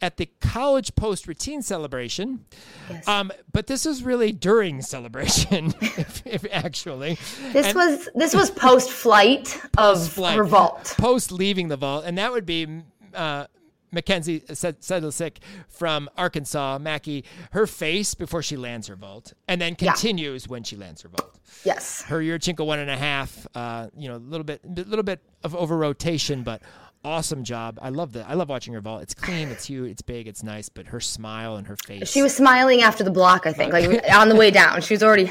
at 0.01 0.17
the 0.19 0.29
college 0.41 0.95
post 0.97 1.27
routine 1.27 1.63
celebration. 1.63 2.45
Yes. 2.91 3.09
Um, 3.09 3.33
but 3.53 3.67
this 3.69 3.87
is 3.87 4.03
really 4.03 4.33
during 4.33 4.83
celebration, 4.83 5.73
if, 5.81 6.27
if 6.27 6.45
actually. 6.53 7.17
This 7.53 7.67
And 7.69 7.77
was 7.77 8.09
this 8.15 8.35
was 8.35 8.51
post 8.51 8.91
flight 8.91 9.59
of 9.79 10.07
flight, 10.09 10.39
revolt. 10.39 10.95
Post 10.99 11.33
leaving 11.33 11.69
the 11.69 11.77
vault, 11.77 12.05
and 12.07 12.19
that 12.19 12.33
would 12.33 12.45
be 12.45 12.67
uh, 13.15 13.47
Mackenzie 13.93 14.43
Sed- 14.53 14.81
Sedlacek 14.81 15.37
from 15.69 16.11
Arkansas, 16.19 16.79
Mackie, 16.81 17.25
her 17.53 17.67
face 17.67 18.15
before 18.15 18.43
she 18.43 18.57
lands 18.57 18.89
her 18.89 18.97
vault, 18.97 19.33
and 19.49 19.61
then 19.61 19.77
Yeah. 19.79 19.93
continues 19.93 20.49
when 20.49 20.65
she 20.65 20.77
lands 20.77 21.03
her 21.03 21.09
vault. 21.09 21.39
Yes. 21.65 22.03
her 22.03 22.19
Yurchenko 22.19 22.67
one 22.67 22.81
and 22.81 22.91
a 22.91 22.97
half. 22.97 23.47
Uh, 23.55 23.87
you 23.97 24.09
know, 24.09 24.17
a 24.17 24.19
little 24.19 24.45
bit, 24.45 24.61
a 24.65 24.69
little 24.83 25.05
bit 25.05 25.21
of 25.45 25.55
over 25.55 25.77
rotation, 25.77 26.43
but 26.43 26.61
awesome 27.05 27.45
job. 27.45 27.79
I 27.83 27.91
love 27.91 28.13
the, 28.13 28.29
I 28.29 28.35
love 28.35 28.49
watching 28.49 28.75
her 28.75 28.81
vault. 28.81 29.03
It's 29.03 29.15
clean, 29.15 29.49
it's 29.49 29.67
huge, 29.67 29.91
it's 29.91 30.03
big, 30.03 30.27
it's 30.27 30.43
nice. 30.43 30.69
But 30.69 30.87
her 30.89 31.01
smile 31.01 31.57
and 31.57 31.67
her 31.67 31.77
face. 31.77 32.11
She 32.11 32.23
was 32.23 32.35
smiling 32.35 32.83
after 32.83 33.05
the 33.05 33.11
block, 33.11 33.47
I 33.47 33.53
think, 33.53 33.73
like 33.73 34.11
on 34.13 34.29
the 34.29 34.37
way 34.37 34.51
down. 34.51 34.81
She 34.83 34.95
was 34.95 35.03
already 35.03 35.31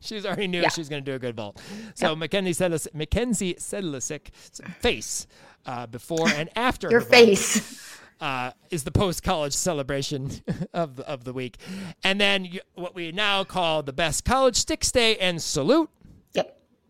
She 0.00 0.14
was 0.14 0.24
already 0.26 0.48
knew 0.48 0.60
Yeah. 0.62 0.68
she 0.68 0.80
was 0.80 0.88
going 0.88 1.04
to 1.04 1.10
do 1.10 1.14
a 1.14 1.18
good 1.18 1.36
vault. 1.36 1.60
So 1.94 2.14
Mackenzie 2.16 2.52
Sedlis, 2.52 2.86
Mackenzie 2.94 3.54
Sedlacek's 3.54 4.60
face 4.80 5.26
uh, 5.66 5.86
before 5.86 6.28
and 6.28 6.48
after 6.56 6.90
your 6.90 7.00
face. 7.02 7.98
uh, 8.20 8.50
is 8.70 8.84
the 8.84 8.90
post 8.90 9.22
college 9.22 9.52
celebration 9.54 10.30
of 10.74 10.96
the, 10.96 11.06
of 11.08 11.24
the 11.24 11.32
week, 11.32 11.56
and 12.04 12.20
then 12.20 12.44
you, 12.44 12.60
what 12.74 12.94
we 12.94 13.12
now 13.12 13.44
call 13.44 13.82
the 13.82 13.92
best 13.92 14.24
college 14.24 14.56
stick 14.56 14.84
stay 14.84 15.16
and 15.16 15.42
salute. 15.42 15.88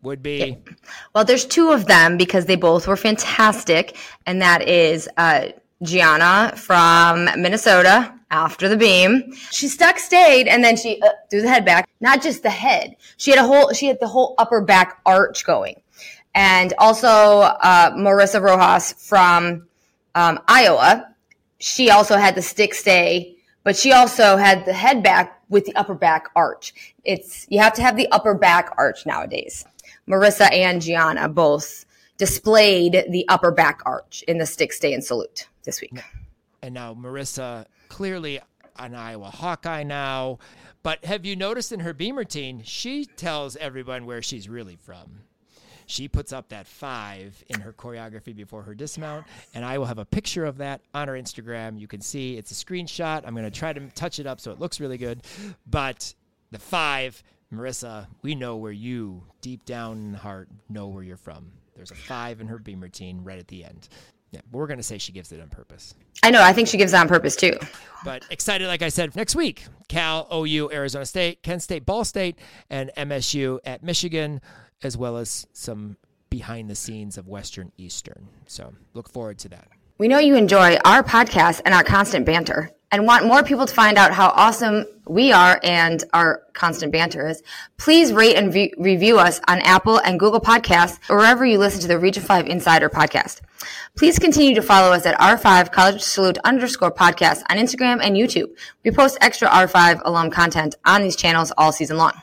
Would 0.03 0.23
be 0.23 0.57
Well, 1.13 1.25
there's 1.25 1.45
two 1.45 1.71
of 1.71 1.85
them 1.85 2.17
because 2.17 2.45
they 2.45 2.55
both 2.55 2.87
were 2.87 2.97
fantastic, 2.97 3.97
and 4.25 4.41
that 4.41 4.67
is 4.67 5.07
uh, 5.17 5.49
Gianna 5.83 6.53
from 6.55 7.25
Minnesota 7.39 8.13
after 8.29 8.67
the 8.67 8.77
beam. 8.77 9.33
She 9.51 9.67
stuck, 9.67 9.99
stayed, 9.99 10.47
and 10.47 10.63
then 10.63 10.75
she 10.75 11.01
uh, 11.01 11.09
threw 11.29 11.41
the 11.41 11.49
head 11.49 11.65
back. 11.65 11.89
Not 11.99 12.21
just 12.21 12.43
the 12.43 12.49
head; 12.49 12.95
she 13.17 13.31
had 13.31 13.39
a 13.39 13.47
whole, 13.47 13.73
she 13.73 13.87
had 13.87 13.99
the 13.99 14.07
whole 14.07 14.35
upper 14.37 14.61
back 14.61 15.01
arch 15.05 15.45
going, 15.45 15.81
and 16.33 16.73
also 16.77 17.07
uh, 17.07 17.91
Marissa 17.91 18.41
Rojas 18.41 18.93
from 18.93 19.67
um, 20.15 20.39
Iowa. 20.47 21.13
She 21.59 21.91
also 21.91 22.17
had 22.17 22.33
the 22.33 22.41
stick 22.41 22.73
stay, 22.73 23.35
but 23.63 23.75
she 23.75 23.91
also 23.91 24.37
had 24.37 24.65
the 24.65 24.73
head 24.73 25.03
back 25.03 25.41
with 25.49 25.65
the 25.65 25.75
upper 25.75 25.93
back 25.93 26.29
arch. 26.35 26.73
It's 27.03 27.45
you 27.49 27.59
have 27.59 27.73
to 27.73 27.83
have 27.83 27.97
the 27.97 28.07
upper 28.11 28.33
back 28.33 28.73
arch 28.77 29.05
nowadays. 29.05 29.65
Marissa 30.09 30.51
and 30.51 30.81
Gianna 30.81 31.29
both 31.29 31.85
displayed 32.17 33.05
the 33.09 33.25
upper 33.29 33.51
back 33.51 33.81
arch 33.85 34.23
in 34.27 34.37
the 34.37 34.45
stick 34.45 34.73
stay 34.73 34.93
and 34.93 35.03
salute 35.03 35.47
this 35.63 35.81
week. 35.81 35.99
and 36.61 36.73
now 36.73 36.93
Marissa 36.93 37.65
clearly 37.89 38.39
an 38.77 38.95
Iowa 38.95 39.29
Hawkeye 39.29 39.83
now. 39.83 40.39
But 40.83 41.05
have 41.05 41.25
you 41.25 41.35
noticed 41.35 41.71
in 41.71 41.81
her 41.81 41.93
beam 41.93 42.17
routine, 42.17 42.61
she 42.63 43.05
tells 43.05 43.55
everyone 43.57 44.05
where 44.05 44.21
she's 44.21 44.49
really 44.49 44.75
from. 44.75 45.21
She 45.85 46.07
puts 46.07 46.31
up 46.31 46.49
that 46.49 46.67
five 46.67 47.43
in 47.49 47.59
her 47.59 47.73
choreography 47.73 48.33
before 48.35 48.63
her 48.63 48.73
dismount, 48.73 49.25
and 49.53 49.65
I 49.65 49.77
will 49.77 49.87
have 49.87 49.97
a 49.97 50.05
picture 50.05 50.45
of 50.45 50.57
that 50.59 50.81
on 50.93 51.09
our 51.09 51.15
Instagram. 51.15 51.77
You 51.77 51.87
can 51.87 51.99
see 51.99 52.37
it's 52.37 52.51
a 52.51 52.53
screenshot. 52.65 53.23
I'm 53.25 53.33
going 53.33 53.43
to 53.43 53.51
try 53.51 53.73
to 53.73 53.87
touch 53.89 54.17
it 54.17 54.25
up 54.25 54.39
so 54.39 54.51
it 54.51 54.59
looks 54.59 54.79
really 54.79 54.97
good. 54.97 55.21
But 55.69 56.13
the 56.51 56.59
five, 56.59 57.21
Marissa, 57.53 58.07
we 58.21 58.35
know 58.35 58.57
where 58.57 58.71
you, 58.71 59.23
deep 59.41 59.65
down 59.65 59.97
in 59.97 60.11
the 60.13 60.17
heart, 60.17 60.49
know 60.69 60.87
where 60.87 61.03
you're 61.03 61.17
from. 61.17 61.51
There's 61.75 61.91
a 61.91 61.95
five 61.95 62.41
in 62.41 62.47
her 62.47 62.59
beam 62.59 62.81
routine 62.81 63.23
right 63.23 63.39
at 63.39 63.47
the 63.47 63.65
end. 63.65 63.89
Yeah, 64.31 64.39
we're 64.51 64.67
going 64.67 64.77
to 64.77 64.83
say 64.83 64.97
she 64.97 65.11
gives 65.11 65.31
it 65.33 65.41
on 65.41 65.49
purpose. 65.49 65.93
I 66.23 66.31
know. 66.31 66.41
I 66.41 66.53
think 66.53 66.69
she 66.69 66.77
gives 66.77 66.93
it 66.93 66.97
on 66.97 67.09
purpose 67.09 67.35
too. 67.35 67.57
But 68.05 68.25
excited, 68.29 68.67
like 68.67 68.81
I 68.81 68.87
said, 68.89 69.15
next 69.15 69.35
week 69.35 69.65
Cal, 69.89 70.27
OU, 70.33 70.71
Arizona 70.71 71.05
State, 71.05 71.43
Kent 71.43 71.63
State, 71.63 71.85
Ball 71.85 72.05
State, 72.05 72.37
and 72.69 72.91
MSU 72.95 73.59
at 73.65 73.83
Michigan, 73.83 74.39
as 74.83 74.95
well 74.95 75.17
as 75.17 75.47
some 75.51 75.97
behind 76.29 76.69
the 76.69 76.75
scenes 76.75 77.17
of 77.17 77.27
Western 77.27 77.73
Eastern. 77.77 78.29
So 78.47 78.73
look 78.93 79.09
forward 79.09 79.37
to 79.39 79.49
that. 79.49 79.67
We 79.97 80.07
know 80.07 80.19
you 80.19 80.35
enjoy 80.35 80.77
our 80.85 81.03
podcast 81.03 81.61
and 81.65 81.75
our 81.75 81.83
constant 81.83 82.25
banter. 82.25 82.71
And 82.91 83.05
want 83.05 83.25
more 83.25 83.43
people 83.43 83.65
to 83.65 83.73
find 83.73 83.97
out 83.97 84.13
how 84.13 84.29
awesome 84.29 84.85
we 85.07 85.31
are 85.31 85.59
and 85.63 86.03
our 86.13 86.43
constant 86.53 86.91
banter 86.91 87.27
is, 87.27 87.41
please 87.77 88.13
rate 88.13 88.35
and 88.35 88.53
re- 88.53 88.73
review 88.77 89.17
us 89.17 89.39
on 89.47 89.59
Apple 89.61 89.97
and 89.99 90.19
Google 90.19 90.41
Podcasts 90.41 90.99
or 91.09 91.17
wherever 91.17 91.45
you 91.45 91.57
listen 91.57 91.81
to 91.81 91.87
the 91.87 91.97
Region 91.97 92.23
5 92.23 92.47
Insider 92.47 92.89
podcast. 92.89 93.41
Please 93.95 94.19
continue 94.19 94.55
to 94.55 94.61
follow 94.61 94.93
us 94.93 95.05
at 95.05 95.19
R5 95.19 95.71
College 95.71 96.01
Salute 96.01 96.37
underscore 96.43 96.91
podcast 96.91 97.43
on 97.49 97.57
Instagram 97.57 97.99
and 98.01 98.15
YouTube. 98.15 98.49
We 98.83 98.91
post 98.91 99.17
extra 99.21 99.47
R5 99.47 100.01
alum 100.05 100.29
content 100.29 100.75
on 100.85 101.01
these 101.01 101.15
channels 101.15 101.51
all 101.57 101.71
season 101.71 101.97
long. 101.97 102.13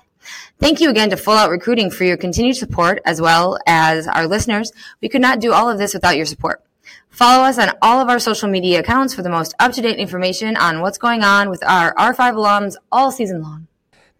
Thank 0.58 0.80
you 0.80 0.90
again 0.90 1.10
to 1.10 1.16
Full 1.16 1.34
Out 1.34 1.50
Recruiting 1.50 1.90
for 1.90 2.04
your 2.04 2.16
continued 2.16 2.56
support 2.56 3.00
as 3.04 3.20
well 3.20 3.58
as 3.66 4.06
our 4.06 4.26
listeners. 4.26 4.72
We 5.00 5.08
could 5.08 5.22
not 5.22 5.40
do 5.40 5.52
all 5.52 5.70
of 5.70 5.78
this 5.78 5.94
without 5.94 6.16
your 6.16 6.26
support. 6.26 6.62
Follow 7.10 7.44
us 7.44 7.58
on 7.58 7.70
all 7.82 8.00
of 8.00 8.08
our 8.08 8.18
social 8.18 8.48
media 8.48 8.80
accounts 8.80 9.14
for 9.14 9.22
the 9.22 9.28
most 9.28 9.54
up 9.58 9.72
to 9.72 9.82
date 9.82 9.98
information 9.98 10.56
on 10.56 10.80
what's 10.80 10.98
going 10.98 11.22
on 11.22 11.50
with 11.50 11.64
our 11.64 11.94
R5 11.94 12.34
alums 12.34 12.76
all 12.92 13.10
season 13.10 13.42
long. 13.42 13.66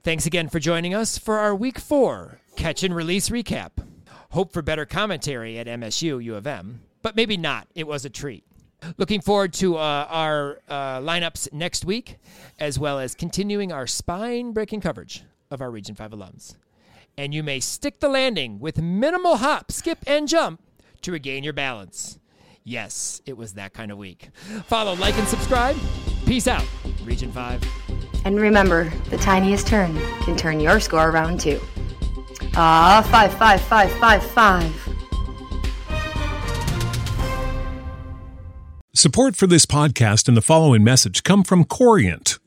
Thanks 0.03 0.27
again 0.27 0.49
for 0.49 0.59
joining 0.59 0.95
us 0.95 1.19
for 1.19 1.39
our 1.39 1.55
week 1.55 1.79
four 1.79 2.41
catch 2.57 2.83
and 2.83 2.95
release 2.95 3.29
recap. 3.31 3.71
Hope 4.31 4.53
for 4.53 4.63
better 4.63 4.85
commentary 4.85 5.59
at 5.59 5.67
MSU 5.67 6.23
U 6.23 6.35
of 6.35 6.47
M, 6.47 6.81
but 7.03 7.17
maybe 7.17 7.37
not. 7.37 7.69
It 7.75 7.87
was 7.87 8.05
a 8.05 8.11
treat. 8.11 8.45
Looking 8.97 9.21
forward 9.21 9.53
to 9.55 9.77
uh, 9.77 10.07
our 10.09 10.61
uh, 10.69 11.01
lineups 11.01 11.53
next 11.53 11.85
week, 11.85 12.17
as 12.59 12.79
well 12.79 12.99
as 12.99 13.15
continuing 13.15 13.73
our 13.73 13.87
spine 13.87 14.53
breaking 14.53 14.81
coverage 14.81 15.25
of 15.51 15.61
our 15.61 15.71
Region 15.71 15.95
5 15.95 16.11
alums. 16.11 16.55
And 17.17 17.35
you 17.35 17.43
may 17.43 17.61
stick 17.61 18.01
the 18.01 18.09
landing 18.09 18.61
with 18.61 18.81
minimal 18.81 19.39
hop, 19.39 19.73
skip, 19.73 19.99
and 20.07 20.29
jump 20.29 20.63
to 21.03 21.13
regain 21.13 21.43
your 21.43 21.53
balance. 21.53 22.19
Yes, 22.69 23.23
it 23.25 23.35
was 23.35 23.55
that 23.55 23.73
kind 23.73 23.91
of 23.91 23.97
week. 23.97 24.29
Follow, 24.67 24.93
like, 24.97 25.17
and 25.17 25.27
subscribe. 25.27 25.75
Peace 26.27 26.47
out, 26.47 26.67
Region 27.03 27.33
5. 27.33 27.65
And 28.27 28.39
remember, 28.39 28.93
the 29.09 29.17
tiniest 29.17 29.67
turn 29.67 29.99
can 30.21 30.37
turn 30.37 30.61
your 30.61 30.79
score 30.79 31.09
around 31.09 31.41
too. 31.41 31.59
Ah, 32.57 33.03
five, 33.11 33.33
five, 33.33 33.63
five, 33.63 33.91
five, 33.93 34.23
five. 34.23 34.89
Support 38.93 39.35
for 39.35 39.47
this 39.47 39.65
podcast 39.65 40.29
and 40.29 40.37
the 40.37 40.43
following 40.43 40.85
message 40.85 41.23
come 41.23 41.45
from 41.45 41.65
Corient 41.65 42.39